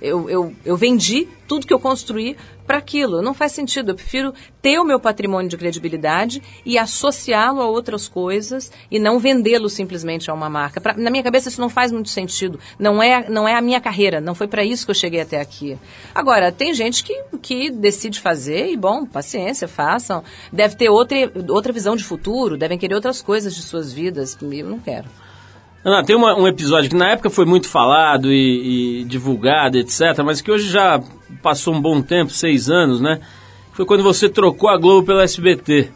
eu, 0.00 0.30
eu, 0.30 0.54
eu 0.64 0.76
vendi 0.76 1.28
tudo 1.46 1.66
que 1.66 1.74
eu 1.74 1.80
construí 1.80 2.36
para 2.70 2.78
aquilo. 2.78 3.20
Não 3.20 3.34
faz 3.34 3.50
sentido. 3.50 3.90
Eu 3.90 3.94
prefiro 3.96 4.32
ter 4.62 4.78
o 4.78 4.84
meu 4.84 5.00
patrimônio 5.00 5.50
de 5.50 5.56
credibilidade 5.56 6.40
e 6.64 6.78
associá-lo 6.78 7.60
a 7.60 7.66
outras 7.66 8.06
coisas 8.06 8.70
e 8.88 8.96
não 8.96 9.18
vendê-lo 9.18 9.68
simplesmente 9.68 10.30
a 10.30 10.34
uma 10.34 10.48
marca. 10.48 10.80
Pra- 10.80 10.94
na 10.96 11.10
minha 11.10 11.24
cabeça 11.24 11.48
isso 11.48 11.60
não 11.60 11.68
faz 11.68 11.90
muito 11.90 12.08
sentido. 12.10 12.60
Não 12.78 13.02
é, 13.02 13.28
não 13.28 13.48
é 13.48 13.56
a 13.56 13.60
minha 13.60 13.80
carreira. 13.80 14.20
Não 14.20 14.36
foi 14.36 14.46
para 14.46 14.62
isso 14.62 14.84
que 14.84 14.92
eu 14.92 14.94
cheguei 14.94 15.20
até 15.20 15.40
aqui. 15.40 15.76
Agora, 16.14 16.52
tem 16.52 16.72
gente 16.72 17.02
que, 17.02 17.20
que 17.42 17.70
decide 17.70 18.20
fazer 18.20 18.68
e, 18.70 18.76
bom, 18.76 19.04
paciência, 19.04 19.66
façam. 19.66 20.22
Deve 20.52 20.76
ter 20.76 20.88
outra, 20.90 21.16
outra 21.48 21.72
visão 21.72 21.96
de 21.96 22.04
futuro, 22.04 22.56
devem 22.56 22.78
querer 22.78 22.94
outras 22.94 23.20
coisas 23.20 23.52
de 23.52 23.62
suas 23.62 23.92
vidas. 23.92 24.38
Eu 24.40 24.68
não 24.68 24.78
quero. 24.78 25.08
Ana, 25.84 26.04
tem 26.04 26.14
uma- 26.14 26.36
um 26.38 26.46
episódio 26.46 26.90
que 26.90 26.96
na 26.96 27.10
época 27.12 27.30
foi 27.30 27.46
muito 27.46 27.68
falado 27.68 28.30
e, 28.32 29.00
e 29.00 29.04
divulgado, 29.04 29.78
etc., 29.78 30.00
mas 30.24 30.40
que 30.42 30.50
hoje 30.50 30.68
já 30.68 31.02
passou 31.42 31.74
um 31.74 31.80
bom 31.80 32.02
tempo, 32.02 32.30
seis 32.30 32.68
anos, 32.68 33.00
né? 33.00 33.20
Foi 33.72 33.86
quando 33.86 34.02
você 34.02 34.28
trocou 34.28 34.68
a 34.68 34.76
Globo 34.76 35.06
pela 35.06 35.22
SBT. 35.22 35.88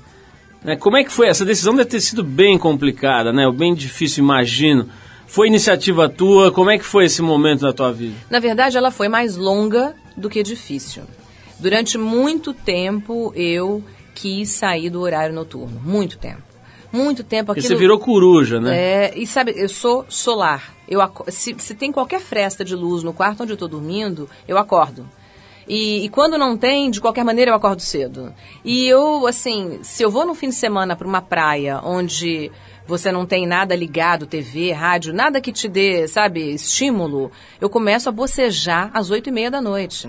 Né? 0.64 0.76
Como 0.76 0.97
é 0.97 1.05
que 1.05 1.12
foi? 1.12 1.28
Essa 1.28 1.45
decisão 1.45 1.74
deve 1.76 1.91
ter 1.91 2.01
sido 2.01 2.24
bem 2.24 2.57
complicada, 2.57 3.30
né? 3.30 3.51
Bem 3.53 3.74
difícil, 3.74 4.24
imagino. 4.24 4.89
Foi 5.26 5.49
iniciativa 5.49 6.09
tua? 6.09 6.51
Como 6.51 6.70
é 6.70 6.78
que 6.78 6.85
foi 6.85 7.05
esse 7.05 7.20
momento 7.20 7.61
da 7.62 7.72
tua 7.72 7.93
vida? 7.93 8.14
Na 8.30 8.39
verdade, 8.39 8.78
ela 8.78 8.91
foi 8.91 9.09
mais 9.09 9.37
longa 9.37 9.95
do 10.16 10.30
que 10.30 10.43
difícil. 10.43 11.03
Durante 11.61 11.99
muito 11.99 12.55
tempo, 12.55 13.32
eu 13.37 13.85
quis 14.14 14.49
sair 14.51 14.89
do 14.89 15.01
horário 15.01 15.35
noturno. 15.35 15.78
Muito 15.85 16.16
tempo. 16.16 16.43
Muito 16.95 17.25
tempo. 17.25 17.53
Aquilo... 17.53 17.67
você 17.67 17.75
virou 17.75 17.99
coruja, 17.99 18.61
né? 18.61 18.77
É, 18.77 19.13
e 19.19 19.27
sabe, 19.27 19.53
eu 19.57 19.69
sou 19.69 20.05
solar. 20.09 20.75
Eu 20.89 21.01
aco- 21.01 21.31
se, 21.31 21.55
se 21.59 21.75
tem 21.75 21.91
qualquer 21.91 22.21
fresta 22.21 22.65
de 22.65 22.75
luz 22.75 23.03
no 23.03 23.13
quarto 23.13 23.43
onde 23.43 23.53
eu 23.53 23.55
estou 23.55 23.69
dormindo, 23.69 24.29
eu 24.47 24.57
acordo. 24.59 25.09
E, 25.67 26.05
e 26.05 26.09
quando 26.11 26.37
não 26.37 26.57
tem, 26.57 26.91
de 26.91 27.01
qualquer 27.01 27.25
maneira 27.25 27.51
eu 27.51 27.55
acordo 27.55 27.81
cedo. 27.81 28.33
E 28.65 28.87
eu, 28.87 29.27
assim, 29.27 29.81
se 29.83 30.03
eu 30.03 30.11
vou 30.11 30.27
no 30.27 30.35
fim 30.35 30.49
de 30.51 30.55
semana 30.55 30.95
para 30.95 31.09
uma 31.09 31.23
praia 31.23 31.81
onde 31.83 32.51
você 32.87 33.11
não 33.11 33.25
tem 33.25 33.47
nada 33.47 33.75
ligado, 33.75 34.27
TV, 34.27 34.73
rádio, 34.73 35.15
nada 35.15 35.41
que 35.41 35.51
te 35.51 35.67
dê, 35.67 36.07
sabe, 36.07 36.53
estímulo, 36.53 37.33
eu 37.59 37.71
começo 37.71 38.11
a 38.11 38.13
bocejar 38.13 38.91
às 38.93 39.09
oito 39.11 39.31
e 39.31 39.33
meia 39.33 39.51
da 39.51 39.61
noite. 39.63 40.09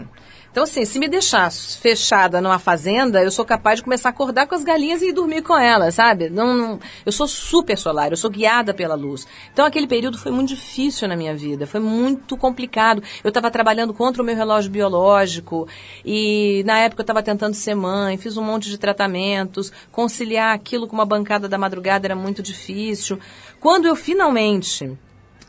Então, 0.56 0.64
assim, 0.64 0.86
se 0.86 0.98
me 1.00 1.10
deixar 1.10 1.52
fechada 1.52 2.40
numa 2.40 2.58
fazenda, 2.58 3.22
eu 3.22 3.30
sou 3.30 3.44
capaz 3.44 3.80
de 3.80 3.84
começar 3.84 4.08
a 4.08 4.12
acordar 4.12 4.48
com 4.48 4.56
as 4.56 4.64
galinhas 4.64 5.02
e 5.02 5.10
ir 5.10 5.12
dormir 5.12 5.42
com 5.42 5.54
elas, 5.58 5.96
sabe? 5.96 6.30
Não, 6.30 6.54
não- 6.56 6.80
eu 7.06 7.12
sou 7.12 7.28
super 7.28 7.78
solar, 7.78 8.12
eu 8.12 8.16
sou 8.16 8.30
guiada 8.30 8.74
pela 8.74 8.96
luz. 8.96 9.28
Então, 9.52 9.66
aquele 9.66 9.86
período 9.86 10.18
foi 10.18 10.32
muito 10.32 10.48
difícil 10.48 11.10
na 11.10 11.18
minha 11.18 11.36
vida, 11.36 11.68
foi 11.68 11.82
muito 11.82 12.38
complicado. 12.38 13.04
Eu 13.22 13.28
estava 13.28 13.52
trabalhando 13.52 13.94
contra 13.94 14.22
o 14.22 14.26
meu 14.26 14.34
relógio 14.34 14.72
biológico 14.72 15.68
e, 16.06 16.64
na 16.66 16.80
época, 16.80 17.02
eu 17.02 17.04
estava 17.04 17.22
tentando 17.22 17.54
ser 17.54 17.76
mãe, 17.76 18.16
fiz 18.18 18.38
um 18.38 18.42
monte 18.42 18.70
de 18.70 18.78
tratamentos, 18.78 19.74
conciliar 19.92 20.56
aquilo 20.56 20.88
com 20.88 20.94
uma 20.96 21.06
bancada 21.06 21.50
da 21.50 21.58
madrugada 21.58 22.08
era 22.08 22.16
muito 22.16 22.42
difícil. 22.42 23.20
Quando 23.60 23.88
eu 23.88 23.96
finalmente 23.98 24.98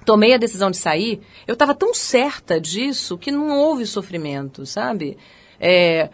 tomei 0.07 0.33
a 0.33 0.39
decisão 0.39 0.71
de 0.71 0.79
sair, 0.79 1.21
eu 1.47 1.55
estava 1.55 1.75
tão 1.75 1.93
certa 1.93 2.61
disso 2.61 3.19
que 3.19 3.33
não 3.33 3.51
houve 3.51 3.85
sofrimento, 3.85 4.65
sabe? 4.65 5.19
É, 5.61 6.09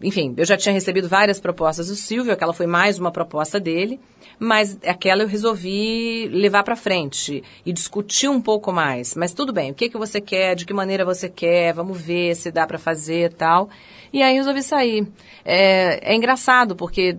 enfim, 0.00 0.32
eu 0.36 0.44
já 0.44 0.56
tinha 0.56 0.72
recebido 0.72 1.08
várias 1.08 1.40
propostas 1.40 1.88
do 1.88 1.96
Silvio, 1.96 2.32
aquela 2.32 2.52
foi 2.52 2.66
mais 2.66 2.98
uma 2.98 3.10
proposta 3.10 3.58
dele, 3.58 3.98
mas 4.38 4.78
aquela 4.86 5.22
eu 5.22 5.28
resolvi 5.28 6.28
levar 6.28 6.62
para 6.62 6.76
frente 6.76 7.42
e 7.64 7.72
discutir 7.72 8.28
um 8.28 8.40
pouco 8.40 8.72
mais. 8.72 9.16
Mas 9.16 9.34
tudo 9.34 9.52
bem, 9.52 9.72
o 9.72 9.74
que, 9.74 9.90
que 9.90 9.98
você 9.98 10.20
quer, 10.20 10.54
de 10.54 10.64
que 10.64 10.72
maneira 10.72 11.04
você 11.04 11.28
quer, 11.28 11.72
vamos 11.72 12.00
ver 12.00 12.36
se 12.36 12.52
dá 12.52 12.66
para 12.66 12.78
fazer 12.78 13.32
tal. 13.32 13.68
E 14.12 14.22
aí 14.22 14.36
resolvi 14.36 14.62
sair. 14.62 15.08
É, 15.44 16.12
é 16.12 16.14
engraçado, 16.14 16.76
porque 16.76 17.18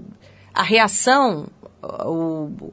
a 0.53 0.63
reação, 0.63 1.47
o, 1.81 2.71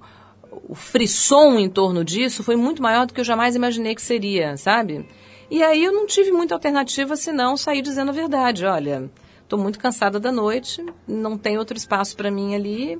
o 0.74 0.76
frisson 0.76 1.56
em 1.56 1.70
torno 1.70 2.04
disso 2.04 2.42
foi 2.42 2.56
muito 2.56 2.82
maior 2.82 3.06
do 3.06 3.14
que 3.14 3.20
eu 3.20 3.24
jamais 3.24 3.54
imaginei 3.54 3.94
que 3.94 4.02
seria, 4.02 4.56
sabe? 4.56 5.08
E 5.48 5.62
aí 5.62 5.84
eu 5.84 5.92
não 5.92 6.04
tive 6.04 6.32
muita 6.32 6.52
alternativa 6.52 7.14
senão 7.14 7.56
sair 7.56 7.80
dizendo 7.80 8.08
a 8.08 8.12
verdade. 8.12 8.66
Olha, 8.66 9.08
estou 9.40 9.56
muito 9.56 9.78
cansada 9.78 10.18
da 10.18 10.32
noite, 10.32 10.84
não 11.06 11.38
tem 11.38 11.58
outro 11.58 11.76
espaço 11.76 12.16
para 12.16 12.28
mim 12.28 12.56
ali. 12.56 12.98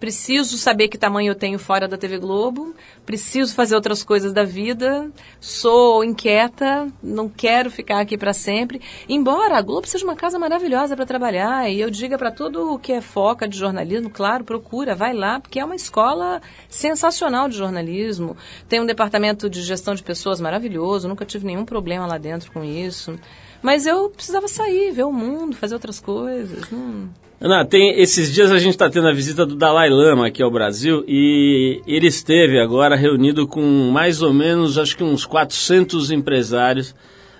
Preciso 0.00 0.56
saber 0.56 0.88
que 0.88 0.96
tamanho 0.96 1.30
eu 1.30 1.34
tenho 1.34 1.58
fora 1.58 1.86
da 1.86 1.98
TV 1.98 2.16
Globo. 2.16 2.74
Preciso 3.04 3.54
fazer 3.54 3.74
outras 3.74 4.02
coisas 4.02 4.32
da 4.32 4.44
vida. 4.44 5.12
Sou 5.38 6.02
inquieta, 6.02 6.88
não 7.02 7.28
quero 7.28 7.70
ficar 7.70 8.00
aqui 8.00 8.16
para 8.16 8.32
sempre. 8.32 8.80
Embora 9.06 9.58
a 9.58 9.60
Globo 9.62 9.86
seja 9.86 10.04
uma 10.04 10.16
casa 10.16 10.38
maravilhosa 10.38 10.96
para 10.96 11.04
trabalhar 11.04 11.70
e 11.70 11.78
eu 11.78 11.90
diga 11.90 12.16
para 12.16 12.30
todo 12.30 12.72
o 12.72 12.78
que 12.78 12.92
é 12.92 13.02
foca 13.02 13.46
de 13.46 13.58
jornalismo, 13.58 14.08
claro, 14.08 14.42
procura, 14.42 14.94
vai 14.94 15.12
lá, 15.12 15.38
porque 15.38 15.60
é 15.60 15.64
uma 15.64 15.76
escola 15.76 16.40
sensacional 16.66 17.46
de 17.46 17.58
jornalismo. 17.58 18.38
Tem 18.70 18.80
um 18.80 18.86
departamento 18.86 19.50
de 19.50 19.60
gestão 19.62 19.94
de 19.94 20.02
pessoas 20.02 20.40
maravilhoso, 20.40 21.08
nunca 21.08 21.26
tive 21.26 21.44
nenhum 21.44 21.66
problema 21.66 22.06
lá 22.06 22.16
dentro 22.16 22.50
com 22.50 22.64
isso. 22.64 23.18
Mas 23.60 23.84
eu 23.84 24.08
precisava 24.08 24.48
sair, 24.48 24.92
ver 24.92 25.04
o 25.04 25.12
mundo, 25.12 25.54
fazer 25.54 25.74
outras 25.74 26.00
coisas. 26.00 26.64
Hum. 26.72 27.10
Ana, 27.40 27.64
tem, 27.64 27.98
esses 27.98 28.30
dias 28.30 28.52
a 28.52 28.58
gente 28.58 28.72
está 28.72 28.90
tendo 28.90 29.08
a 29.08 29.14
visita 29.14 29.46
do 29.46 29.54
Dalai 29.54 29.88
Lama 29.88 30.26
aqui 30.26 30.42
ao 30.42 30.50
Brasil 30.50 31.02
e 31.08 31.80
ele 31.86 32.06
esteve 32.06 32.60
agora 32.60 32.94
reunido 32.94 33.46
com 33.46 33.62
mais 33.90 34.20
ou 34.20 34.30
menos, 34.30 34.76
acho 34.76 34.94
que 34.94 35.02
uns 35.02 35.24
400 35.24 36.10
empresários 36.10 36.94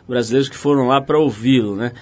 brasileiros 0.09 0.49
que 0.49 0.57
foram 0.57 0.89
lá 0.89 1.03
para 1.03 1.19
ouvi-lo, 1.19 1.77
né? 1.77 1.93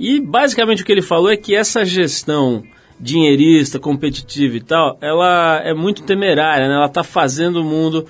E 0.00 0.18
basicamente 0.18 0.82
o 0.82 0.86
que 0.86 0.92
ele 0.92 1.02
falou 1.02 1.30
é 1.30 1.36
que 1.36 1.54
essa 1.54 1.84
gestão 1.84 2.64
dinheirista, 2.98 3.78
competitiva 3.78 4.56
e 4.56 4.60
tal, 4.60 4.96
ela 5.02 5.60
é 5.62 5.74
muito 5.74 6.04
temerária, 6.04 6.66
né? 6.66 6.74
Ela 6.74 6.86
está 6.86 7.04
fazendo 7.04 7.60
o 7.60 7.64
mundo 7.64 8.06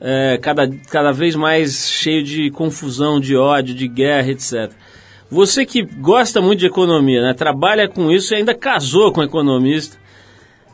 é, 0.00 0.38
cada, 0.40 0.70
cada 0.90 1.12
vez 1.12 1.36
mais 1.36 1.90
cheio 1.90 2.22
de 2.22 2.50
confusão, 2.50 3.20
de 3.20 3.36
ódio, 3.36 3.74
de 3.74 3.88
guerra, 3.88 4.30
etc. 4.30 4.72
Você 5.30 5.66
que 5.66 5.82
gosta 5.82 6.40
muito 6.40 6.60
de 6.60 6.66
economia, 6.66 7.20
né? 7.20 7.34
Trabalha 7.34 7.88
com 7.88 8.10
isso 8.10 8.32
e 8.32 8.36
ainda 8.36 8.54
casou 8.54 9.12
com 9.12 9.20
um 9.20 9.24
economista. 9.24 9.98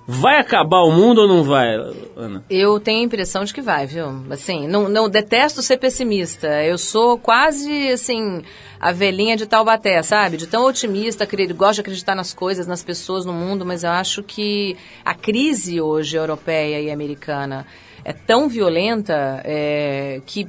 Vai 0.07 0.41
acabar 0.41 0.81
o 0.81 0.91
mundo 0.91 1.23
ou 1.23 1.29
não 1.29 1.45
vai, 1.45 1.75
Ana? 2.17 2.45
Eu 2.51 2.81
tenho 2.81 3.01
a 3.01 3.05
impressão 3.05 3.45
de 3.45 3.55
que 3.55 3.63
vai, 3.63 3.87
viu? 3.87 4.07
Assim, 4.31 4.67
não, 4.67 4.89
não 4.89 5.09
detesto 5.09 5.63
ser 5.63 5.77
pessimista. 5.77 6.49
Eu 6.65 6.77
sou 6.77 7.17
quase, 7.17 7.89
assim, 7.89 8.43
a 8.81 8.91
velhinha 8.91 9.37
de 9.37 9.47
Taubaté, 9.47 10.03
sabe? 10.03 10.37
De 10.37 10.49
tão 10.49 10.65
otimista, 10.67 11.27
gosto 11.55 11.77
de 11.77 11.81
acreditar 11.83 12.17
nas 12.17 12.35
coisas, 12.35 12.67
nas 12.67 12.83
pessoas, 12.83 13.25
no 13.25 13.33
mundo, 13.33 13.65
mas 13.65 13.85
eu 13.85 13.91
acho 13.91 14.25
que 14.25 14.77
a 15.05 15.15
crise 15.15 15.81
hoje 15.81 16.17
europeia 16.17 16.81
e 16.81 16.91
americana 16.91 17.65
é 18.05 18.13
tão 18.13 18.49
violenta 18.49 19.41
é, 19.45 20.21
que 20.27 20.49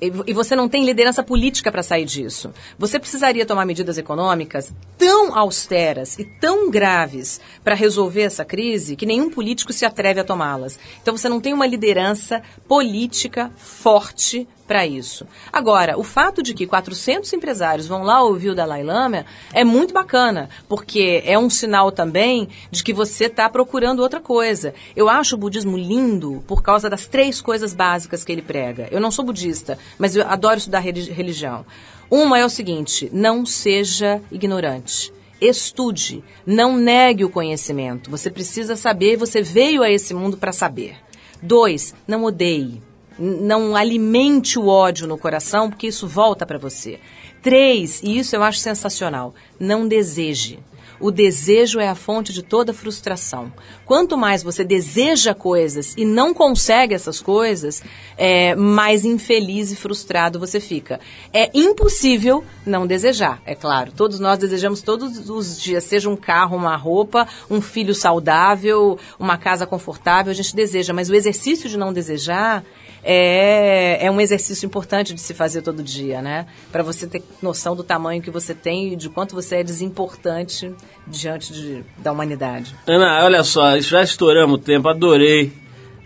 e 0.00 0.10
e 0.26 0.32
você 0.32 0.54
não 0.54 0.68
tem 0.68 0.84
liderança 0.84 1.22
política 1.22 1.72
para 1.72 1.82
sair 1.82 2.04
disso. 2.04 2.52
Você 2.78 2.98
precisaria 2.98 3.46
tomar 3.46 3.64
medidas 3.64 3.98
econômicas 3.98 4.72
tão 4.96 5.36
austeras 5.36 6.18
e 6.18 6.24
tão 6.24 6.70
graves 6.70 7.40
para 7.64 7.74
resolver 7.74 8.22
essa 8.22 8.44
crise 8.44 8.96
que 8.96 9.06
nenhum 9.06 9.30
político 9.30 9.72
se 9.72 9.84
atreve 9.84 10.20
a 10.20 10.24
tomá-las. 10.24 10.78
Então 11.00 11.16
você 11.16 11.28
não 11.28 11.40
tem 11.40 11.52
uma 11.52 11.66
liderança 11.66 12.42
política 12.68 13.50
forte 13.56 14.46
para 14.70 14.86
isso. 14.86 15.26
Agora, 15.52 15.98
o 15.98 16.04
fato 16.04 16.44
de 16.44 16.54
que 16.54 16.64
400 16.64 17.32
empresários 17.32 17.88
vão 17.88 18.04
lá 18.04 18.22
ouvir 18.22 18.50
o 18.50 18.54
Dalai 18.54 18.84
Lama 18.84 19.26
é 19.52 19.64
muito 19.64 19.92
bacana, 19.92 20.48
porque 20.68 21.24
é 21.26 21.36
um 21.36 21.50
sinal 21.50 21.90
também 21.90 22.48
de 22.70 22.84
que 22.84 22.92
você 22.92 23.24
está 23.24 23.48
procurando 23.50 23.98
outra 23.98 24.20
coisa. 24.20 24.72
Eu 24.94 25.08
acho 25.08 25.34
o 25.34 25.38
budismo 25.38 25.76
lindo 25.76 26.44
por 26.46 26.62
causa 26.62 26.88
das 26.88 27.08
três 27.08 27.40
coisas 27.40 27.74
básicas 27.74 28.22
que 28.22 28.30
ele 28.30 28.42
prega. 28.42 28.86
Eu 28.92 29.00
não 29.00 29.10
sou 29.10 29.24
budista, 29.24 29.76
mas 29.98 30.14
eu 30.14 30.24
adoro 30.24 30.58
estudar 30.58 30.78
relig- 30.78 31.10
religião. 31.10 31.66
Uma 32.08 32.38
é 32.38 32.44
o 32.44 32.48
seguinte: 32.48 33.10
não 33.12 33.44
seja 33.44 34.22
ignorante. 34.30 35.12
Estude, 35.40 36.22
não 36.46 36.76
negue 36.76 37.24
o 37.24 37.30
conhecimento. 37.30 38.08
Você 38.08 38.30
precisa 38.30 38.76
saber, 38.76 39.16
você 39.16 39.42
veio 39.42 39.82
a 39.82 39.90
esse 39.90 40.14
mundo 40.14 40.36
para 40.36 40.52
saber. 40.52 40.94
Dois, 41.42 41.92
não 42.06 42.22
odeie. 42.22 42.80
Não 43.20 43.76
alimente 43.76 44.58
o 44.58 44.66
ódio 44.66 45.06
no 45.06 45.18
coração, 45.18 45.68
porque 45.68 45.88
isso 45.88 46.08
volta 46.08 46.46
para 46.46 46.56
você. 46.58 46.98
Três, 47.42 48.02
e 48.02 48.18
isso 48.18 48.34
eu 48.34 48.42
acho 48.42 48.58
sensacional, 48.58 49.34
não 49.58 49.86
deseje. 49.86 50.58
o 51.00 51.10
desejo 51.10 51.80
é 51.80 51.88
a 51.88 51.94
fonte 51.94 52.32
de 52.32 52.42
toda 52.42 52.74
frustração. 52.74 53.50
Quanto 53.86 54.18
mais 54.18 54.42
você 54.42 54.62
deseja 54.62 55.34
coisas 55.34 55.94
e 55.96 56.04
não 56.04 56.34
consegue 56.34 56.94
essas 56.94 57.20
coisas, 57.20 57.82
é, 58.18 58.54
mais 58.54 59.04
infeliz 59.04 59.72
e 59.72 59.76
frustrado 59.76 60.38
você 60.38 60.60
fica. 60.60 61.00
É 61.32 61.50
impossível 61.54 62.44
não 62.66 62.86
desejar, 62.86 63.40
é 63.46 63.54
claro. 63.54 63.92
Todos 63.92 64.20
nós 64.20 64.38
desejamos 64.38 64.82
todos 64.82 65.30
os 65.30 65.58
dias, 65.58 65.84
seja 65.84 66.10
um 66.10 66.16
carro, 66.16 66.56
uma 66.56 66.76
roupa, 66.76 67.26
um 67.50 67.62
filho 67.62 67.94
saudável, 67.94 68.98
uma 69.18 69.38
casa 69.38 69.66
confortável, 69.66 70.30
a 70.30 70.34
gente 70.34 70.54
deseja. 70.54 70.92
Mas 70.92 71.08
o 71.08 71.14
exercício 71.14 71.68
de 71.68 71.78
não 71.78 71.92
desejar 71.92 72.62
é, 73.02 74.04
é 74.04 74.10
um 74.10 74.20
exercício 74.20 74.66
importante 74.66 75.14
de 75.14 75.20
se 75.20 75.32
fazer 75.34 75.62
todo 75.62 75.82
dia, 75.82 76.20
né? 76.20 76.46
Para 76.70 76.82
você 76.82 77.06
ter 77.06 77.22
noção 77.42 77.74
do 77.74 77.82
tamanho 77.82 78.22
que 78.22 78.30
você 78.30 78.54
tem 78.54 78.92
e 78.92 78.96
de 78.96 79.08
quanto 79.08 79.34
você 79.34 79.56
é 79.56 79.62
desimportante 79.62 80.72
diante 81.06 81.52
de, 81.52 81.84
da 81.98 82.12
humanidade. 82.12 82.74
Ana, 82.86 83.24
olha 83.24 83.42
só, 83.42 83.78
já 83.80 84.02
estouramos 84.02 84.58
o 84.58 84.62
tempo, 84.62 84.88
adorei. 84.88 85.52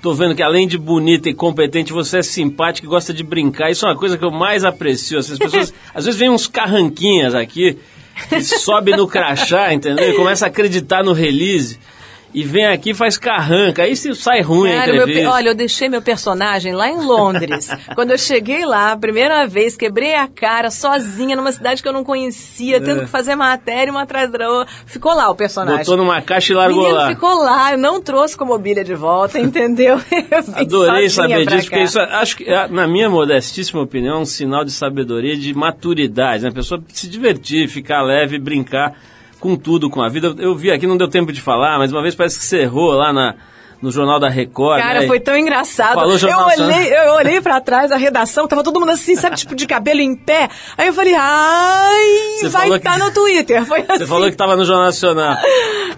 Tô 0.01 0.13
vendo 0.13 0.35
que 0.35 0.43
além 0.43 0.69
de 0.69 0.77
bonita 0.77 1.31
e 1.31 1.35
competente, 1.35 1.91
você 1.91 2.19
é 2.19 2.23
simpática 2.23 2.87
e 2.87 2.91
gosta 2.91 3.13
de 3.13 3.25
brincar. 3.25 3.71
Isso 3.71 3.87
é 3.87 3.89
uma 3.89 3.97
coisa 3.97 4.19
que 4.19 4.25
eu 4.25 4.31
mais 4.31 4.63
aprecio. 4.63 5.19
Assim, 5.19 5.33
As 5.33 5.39
pessoas, 5.39 5.75
às 5.95 6.05
vezes 6.05 6.21
vem 6.21 6.29
uns 6.29 6.47
carranquinhas 6.47 7.35
aqui, 7.35 7.79
que 8.29 8.43
sobe 8.43 8.95
no 8.95 9.09
crachá, 9.09 9.73
entendeu? 9.73 10.11
E 10.11 10.15
começa 10.15 10.45
a 10.45 10.49
acreditar 10.49 11.03
no 11.03 11.15
release. 11.15 11.81
E 12.35 12.43
vem 12.43 12.67
aqui 12.67 12.91
e 12.91 12.95
faz 12.95 13.17
carranca. 13.17 13.85
Aí 13.85 13.95
se 13.95 14.13
sai 14.15 14.41
ruim 14.43 14.73
a 14.73 14.81
Cara, 14.81 14.93
meu 14.93 15.05
pe- 15.05 15.11
entrevista. 15.13 15.31
olha, 15.35 15.49
eu 15.51 15.55
deixei 15.55 15.89
meu 15.89 16.03
personagem 16.03 16.73
lá 16.75 16.89
em 16.91 16.97
Londres. 17.01 17.69
Quando 17.95 18.11
eu 18.11 18.19
cheguei 18.19 18.67
lá, 18.67 18.91
a 18.91 18.97
primeira 18.97 19.47
vez, 19.47 19.77
quebrei 19.77 20.17
a 20.17 20.27
cara 20.27 20.69
sozinha 20.71 21.37
numa 21.37 21.53
cidade 21.53 21.81
que 21.81 21.89
eu 21.89 21.93
não 21.93 22.03
conhecia, 22.03 22.81
tendo 22.81 23.03
que 23.03 23.07
fazer 23.07 23.37
matéria 23.37 23.93
uma 23.93 24.03
atrás 24.03 24.31
da 24.33 24.49
outra. 24.51 24.75
Ficou 24.85 25.15
lá 25.15 25.31
o 25.31 25.35
personagem. 25.37 25.79
Botou 25.79 25.97
numa 25.97 26.21
caixa 26.21 26.53
e 26.53 26.57
largou 26.57 26.81
Menino 26.83 26.99
lá. 26.99 27.09
ficou 27.09 27.39
lá, 27.41 27.71
eu 27.73 27.79
não 27.79 28.03
trouxe 28.03 28.37
com 28.37 28.45
mobília 28.45 28.83
de 28.83 28.95
volta, 28.97 29.39
entendeu? 29.39 30.01
Adorei 30.55 31.09
saber 31.09 31.47
disso, 31.47 31.71
cá. 31.71 31.77
porque 31.77 31.85
isso 31.85 31.99
é- 32.01 32.15
acho 32.17 32.37
que, 32.37 32.45
é, 32.51 32.67
na 32.69 32.89
minha 32.89 33.09
modestíssima 33.09 33.81
opinião, 33.81 34.19
é 34.19 34.21
um 34.23 34.25
sinal 34.27 34.65
de 34.65 34.73
sabedoria 34.73 35.35
e 35.35 35.39
de 35.39 35.55
maturidade. 35.55 36.43
Né? 36.43 36.49
A 36.49 36.53
pessoa 36.53 36.83
se 36.89 37.07
divertir, 37.09 37.69
ficar 37.69 38.03
leve, 38.03 38.39
brincar 38.39 38.93
com 39.45 39.57
tudo, 39.57 39.91
com 39.91 40.01
a 40.01 40.09
vida. 40.09 40.35
Eu 40.39 40.55
vi 40.55 40.71
aqui, 40.71 40.87
não 40.87 40.97
deu 40.97 41.07
tempo 41.07 41.31
de 41.31 41.39
falar, 41.39 41.79
mas 41.79 41.93
uma 41.93 42.01
vez 42.01 42.15
parece 42.15 42.39
que 42.39 42.45
você 42.47 42.63
errou 42.63 42.93
lá 42.93 43.13
na, 43.13 43.35
no 43.85 43.93
Jornal 43.93 44.19
da 44.19 44.31
Record. 44.31 44.81
Cara, 44.81 45.01
né? 45.03 45.07
foi 45.07 45.21
tão 45.21 45.37
engraçado. 45.37 45.95
Falou 45.95 46.13
eu 46.13 46.19
Jornal 46.19 46.49
olhei, 46.49 46.91
eu 46.91 47.13
olhei 47.13 47.41
pra 47.43 47.61
trás, 47.61 47.93
a 47.93 47.97
redação, 47.97 48.49
tava 48.49 48.63
todo 48.65 48.81
mundo 48.81 48.93
assim, 48.93 49.15
sabe, 49.15 49.37
tipo 49.37 49.55
de 49.55 49.67
cabelo 49.67 50.01
em 50.01 50.17
pé. 50.17 50.49
Aí 50.79 50.87
eu 50.87 50.95
falei, 50.95 51.15
ai, 51.15 52.05
Você 52.41 52.49
vai 52.49 52.71
estar 52.71 52.95
que- 52.95 52.99
no 52.99 53.11
Twitter. 53.13 53.65
Foi 53.67 53.81
assim. 53.81 53.99
Você 53.99 54.07
falou 54.07 54.25
que 54.25 54.33
estava 54.33 54.57
no 54.57 54.65
Jornal 54.65 54.87
Nacional. 54.87 55.37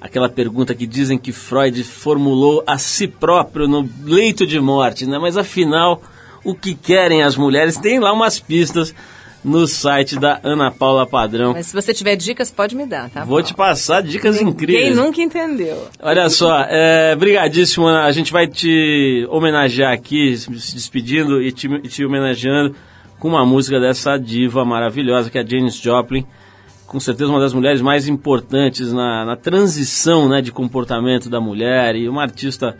aquela 0.00 0.28
pergunta 0.28 0.74
que 0.74 0.86
dizem 0.86 1.18
que 1.18 1.32
Freud 1.32 1.82
formulou 1.84 2.62
a 2.66 2.78
si 2.78 3.08
próprio 3.08 3.66
no 3.66 3.88
leito 4.04 4.46
de 4.46 4.60
morte, 4.60 5.06
né? 5.06 5.18
Mas 5.18 5.36
afinal, 5.36 6.02
o 6.44 6.54
que 6.54 6.74
querem 6.74 7.22
as 7.22 7.36
mulheres? 7.36 7.76
Tem 7.76 7.98
lá 7.98 8.12
umas 8.12 8.38
pistas 8.38 8.94
no 9.44 9.66
site 9.66 10.18
da 10.18 10.40
Ana 10.42 10.70
Paula 10.70 11.06
Padrão. 11.06 11.52
Mas 11.52 11.66
se 11.66 11.74
você 11.74 11.94
tiver 11.94 12.16
dicas, 12.16 12.50
pode 12.50 12.74
me 12.74 12.86
dar, 12.86 13.08
tá? 13.08 13.24
Vou 13.24 13.38
bom? 13.38 13.42
te 13.42 13.54
passar 13.54 14.02
dicas 14.02 14.38
Quem 14.38 14.48
incríveis. 14.48 14.96
nunca 14.96 15.20
entendeu? 15.20 15.88
Olha 16.00 16.28
só, 16.28 16.64
é, 16.68 17.14
brigadíssimo, 17.16 17.86
Ana. 17.86 18.04
A 18.04 18.12
gente 18.12 18.32
vai 18.32 18.46
te 18.46 19.26
homenagear 19.30 19.92
aqui, 19.92 20.36
se 20.36 20.74
despedindo 20.74 21.40
e 21.40 21.52
te, 21.52 21.68
te 21.82 22.04
homenageando 22.04 22.74
com 23.18 23.28
uma 23.28 23.44
música 23.44 23.80
dessa 23.80 24.16
diva 24.16 24.64
maravilhosa 24.64 25.30
que 25.30 25.38
é 25.38 25.42
a 25.42 25.46
Janis 25.46 25.76
Joplin. 25.76 26.26
Com 26.88 26.98
certeza 26.98 27.30
uma 27.30 27.38
das 27.40 27.52
mulheres 27.52 27.80
mais 27.82 28.08
importantes 28.08 28.92
na, 28.92 29.24
na 29.24 29.36
transição 29.36 30.28
né, 30.28 30.40
de 30.40 30.50
comportamento 30.50 31.28
da 31.28 31.40
mulher 31.40 31.94
e 31.94 32.08
uma 32.08 32.22
artista 32.22 32.76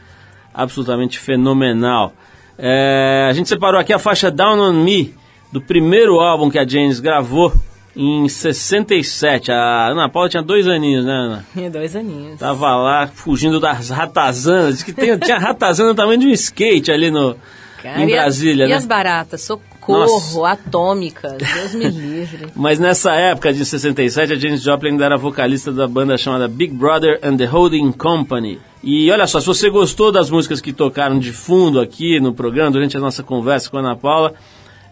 absolutamente 0.52 1.18
fenomenal. 1.18 2.12
É, 2.59 3.26
a 3.28 3.32
gente 3.34 3.48
separou 3.48 3.78
aqui 3.78 3.92
a 3.92 3.98
faixa 3.98 4.30
Down 4.30 4.59
on 4.59 4.72
Me, 4.82 5.14
do 5.52 5.61
primeiro 5.61 6.18
álbum 6.20 6.50
que 6.50 6.59
a 6.59 6.66
Janis 6.66 7.00
gravou 7.00 7.52
em 7.94 8.28
67. 8.28 9.52
A 9.52 9.88
Ana 9.88 10.09
Paula 10.09 10.28
tinha 10.28 10.42
dois 10.42 10.66
aninhos, 10.66 11.04
né, 11.04 11.12
Ana? 11.12 11.46
Tinha 11.52 11.70
dois 11.70 11.94
aninhos. 11.94 12.38
Tava 12.38 12.74
lá 12.76 13.06
fugindo 13.09 13.61
das 13.61 13.90
ratazanas. 13.90 14.74
Diz 14.76 14.82
que 14.84 14.92
tem- 14.92 15.18
tinha 15.18 15.38
ratazana 15.38 15.94
tamanho 15.94 16.18
de 16.20 16.26
um 16.26 16.30
skate 16.30 16.90
ali 16.90 17.11
no, 17.11 17.36
Cara, 17.82 18.00
em 18.00 18.09
e 18.09 18.14
a- 18.14 18.22
Brasília, 18.22 18.64
e 18.64 18.68
né? 18.70 18.74
as 18.74 18.86
baratas? 18.86 19.42
Socorro, 19.42 19.78
Nossa. 19.89 20.49
atômicas, 20.49 21.36
Deus 21.39 21.74
me 21.74 21.89
livre. 21.89 22.49
Mas 22.57 22.78
nessa 22.78 23.14
época 23.14 23.53
de 23.53 23.64
67, 23.64 24.32
a 24.32 24.36
Janis 24.36 24.62
Joplin 24.62 24.91
ainda 24.91 25.05
era 25.05 25.16
vocalista 25.16 25.72
da 25.72 25.89
banda 25.89 26.16
chamada 26.18 26.47
Big 26.47 26.72
Brother 26.74 27.18
and 27.22 27.36
the 27.36 27.47
Holding 27.47 27.93
Company. 27.93 28.61
E 28.82 29.11
olha 29.11 29.26
só, 29.26 29.41
se 29.41 29.47
você 29.47 29.70
gostou 29.70 30.12
das 30.12 30.30
músicas 30.30 30.61
que 30.61 30.72
tocaram 30.72 31.18
de 31.18 31.32
fundo 31.32 31.80
aqui 31.80 32.20
no 32.20 32.32
programa, 32.32 32.70
durante 32.70 32.97
a 32.97 33.01
nossa 33.01 33.22
conversa 33.22 33.68
com 33.70 33.76
a 33.76 33.80
Ana 33.80 33.97
Paula, 33.97 34.34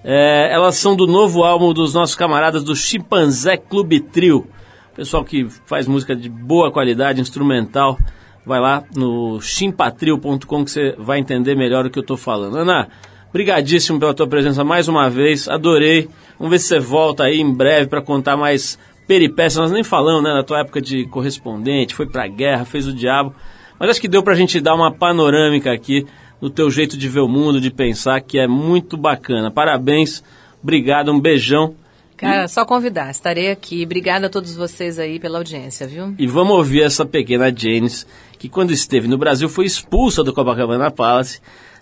é, 0.03 0.53
elas 0.53 0.77
são 0.77 0.95
do 0.95 1.07
novo 1.07 1.45
álbum 1.45 1.73
dos 1.73 1.95
nossos 1.95 2.15
camaradas 2.15 2.65
do 2.65 2.75
Chimpanzé 2.75 3.57
Clube 3.57 4.01
Trio. 4.01 4.47
Pessoal 4.95 5.25
que 5.25 5.47
faz 5.67 5.87
música 5.87 6.17
de 6.17 6.29
boa 6.29 6.71
qualidade, 6.73 7.21
instrumental. 7.21 7.99
Vai 8.47 8.61
lá 8.61 8.85
no 8.95 9.41
chimpatrio.com 9.41 10.65
que 10.65 10.71
você 10.71 10.95
vai 10.97 11.19
entender 11.19 11.57
melhor 11.57 11.85
o 11.85 11.91
que 11.91 11.99
eu 11.99 12.03
estou 12.03 12.17
falando. 12.17 12.57
Ana, 12.57 12.89
brigadíssimo 13.37 14.01
pela 14.01 14.15
tua 14.15 14.27
presença 14.27 14.65
mais 14.65 14.89
uma 14.89 15.11
vez, 15.11 15.47
adorei. 15.47 16.09
Vamos 16.39 16.53
ver 16.53 16.59
se 16.59 16.69
você 16.69 16.79
volta 16.79 17.25
aí 17.25 17.39
em 17.39 17.53
breve 17.53 17.87
para 17.87 18.01
contar 18.01 18.35
mais 18.35 18.79
peripécias. 19.07 19.61
Nós 19.61 19.71
nem 19.71 19.85
falamos 19.85 20.25
né, 20.25 20.33
da 20.33 20.43
tua 20.43 20.61
época 20.61 20.81
de 20.81 21.05
correspondente, 21.09 21.95
foi 21.95 22.07
pra 22.07 22.27
guerra, 22.27 22.65
fez 22.65 22.87
o 22.87 22.95
diabo. 22.95 23.35
Mas 23.79 23.91
acho 23.91 24.01
que 24.01 24.09
deu 24.09 24.23
pra 24.23 24.35
gente 24.35 24.59
dar 24.59 24.75
uma 24.75 24.91
panorâmica 24.91 25.71
aqui 25.71 26.07
no 26.41 26.49
teu 26.49 26.71
jeito 26.71 26.97
de 26.97 27.11
ver 27.11 27.21
o 27.21 27.29
mundo, 27.29 27.61
de 27.61 27.71
pensar, 27.71 28.23
que 28.23 28.39
é 28.39 28.47
muito 28.47 28.97
bacana. 28.97 29.51
Parabéns, 29.51 30.25
obrigado, 30.63 31.13
um 31.13 31.21
beijão. 31.21 31.75
Cara, 32.17 32.49
só 32.49 32.65
convidar, 32.65 33.11
estarei 33.11 33.51
aqui. 33.51 33.85
Obrigada 33.85 34.29
a 34.29 34.31
todos 34.31 34.57
vocês 34.57 34.99
aí 34.99 35.21
pela 35.21 35.37
audiência, 35.37 35.87
viu? 35.87 36.15
E 36.19 36.27
vamos 36.27 36.57
ouvir 36.57 36.85
essa 36.85 37.05
pequena 37.05 37.55
Janis, 37.55 38.07
que 38.39 38.49
quando 38.49 38.71
esteve 38.71 39.07
no 39.07 39.19
Brasil 39.19 39.47
foi 39.47 39.67
expulsa 39.67 40.25
do 40.25 40.33
Copacabana 40.33 40.91
Palace, 40.91 41.39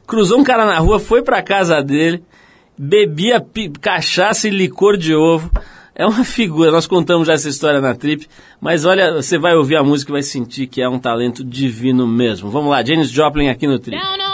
cruzou 0.06 0.38
um 0.38 0.44
cara 0.44 0.64
na 0.64 0.78
rua, 0.78 0.98
foi 0.98 1.22
pra 1.22 1.42
casa 1.42 1.82
dele, 1.82 2.22
bebia 2.76 3.44
cachaça 3.80 4.48
e 4.48 4.50
licor 4.50 4.96
de 4.96 5.14
ovo. 5.14 5.50
É 5.96 6.04
uma 6.04 6.24
figura, 6.24 6.72
nós 6.72 6.88
contamos 6.88 7.28
já 7.28 7.34
essa 7.34 7.48
história 7.48 7.80
na 7.80 7.94
trip, 7.94 8.26
mas 8.60 8.84
olha, 8.84 9.12
você 9.12 9.38
vai 9.38 9.54
ouvir 9.54 9.76
a 9.76 9.84
música 9.84 10.10
e 10.10 10.14
vai 10.14 10.22
sentir 10.22 10.66
que 10.66 10.82
é 10.82 10.88
um 10.88 10.98
talento 10.98 11.44
divino 11.44 12.04
mesmo. 12.04 12.50
Vamos 12.50 12.70
lá, 12.70 12.84
Janis 12.84 13.10
Joplin 13.10 13.48
aqui 13.48 13.68
no 13.68 13.78
trip. 13.78 13.96
Down 13.96 14.14
on 14.14 14.33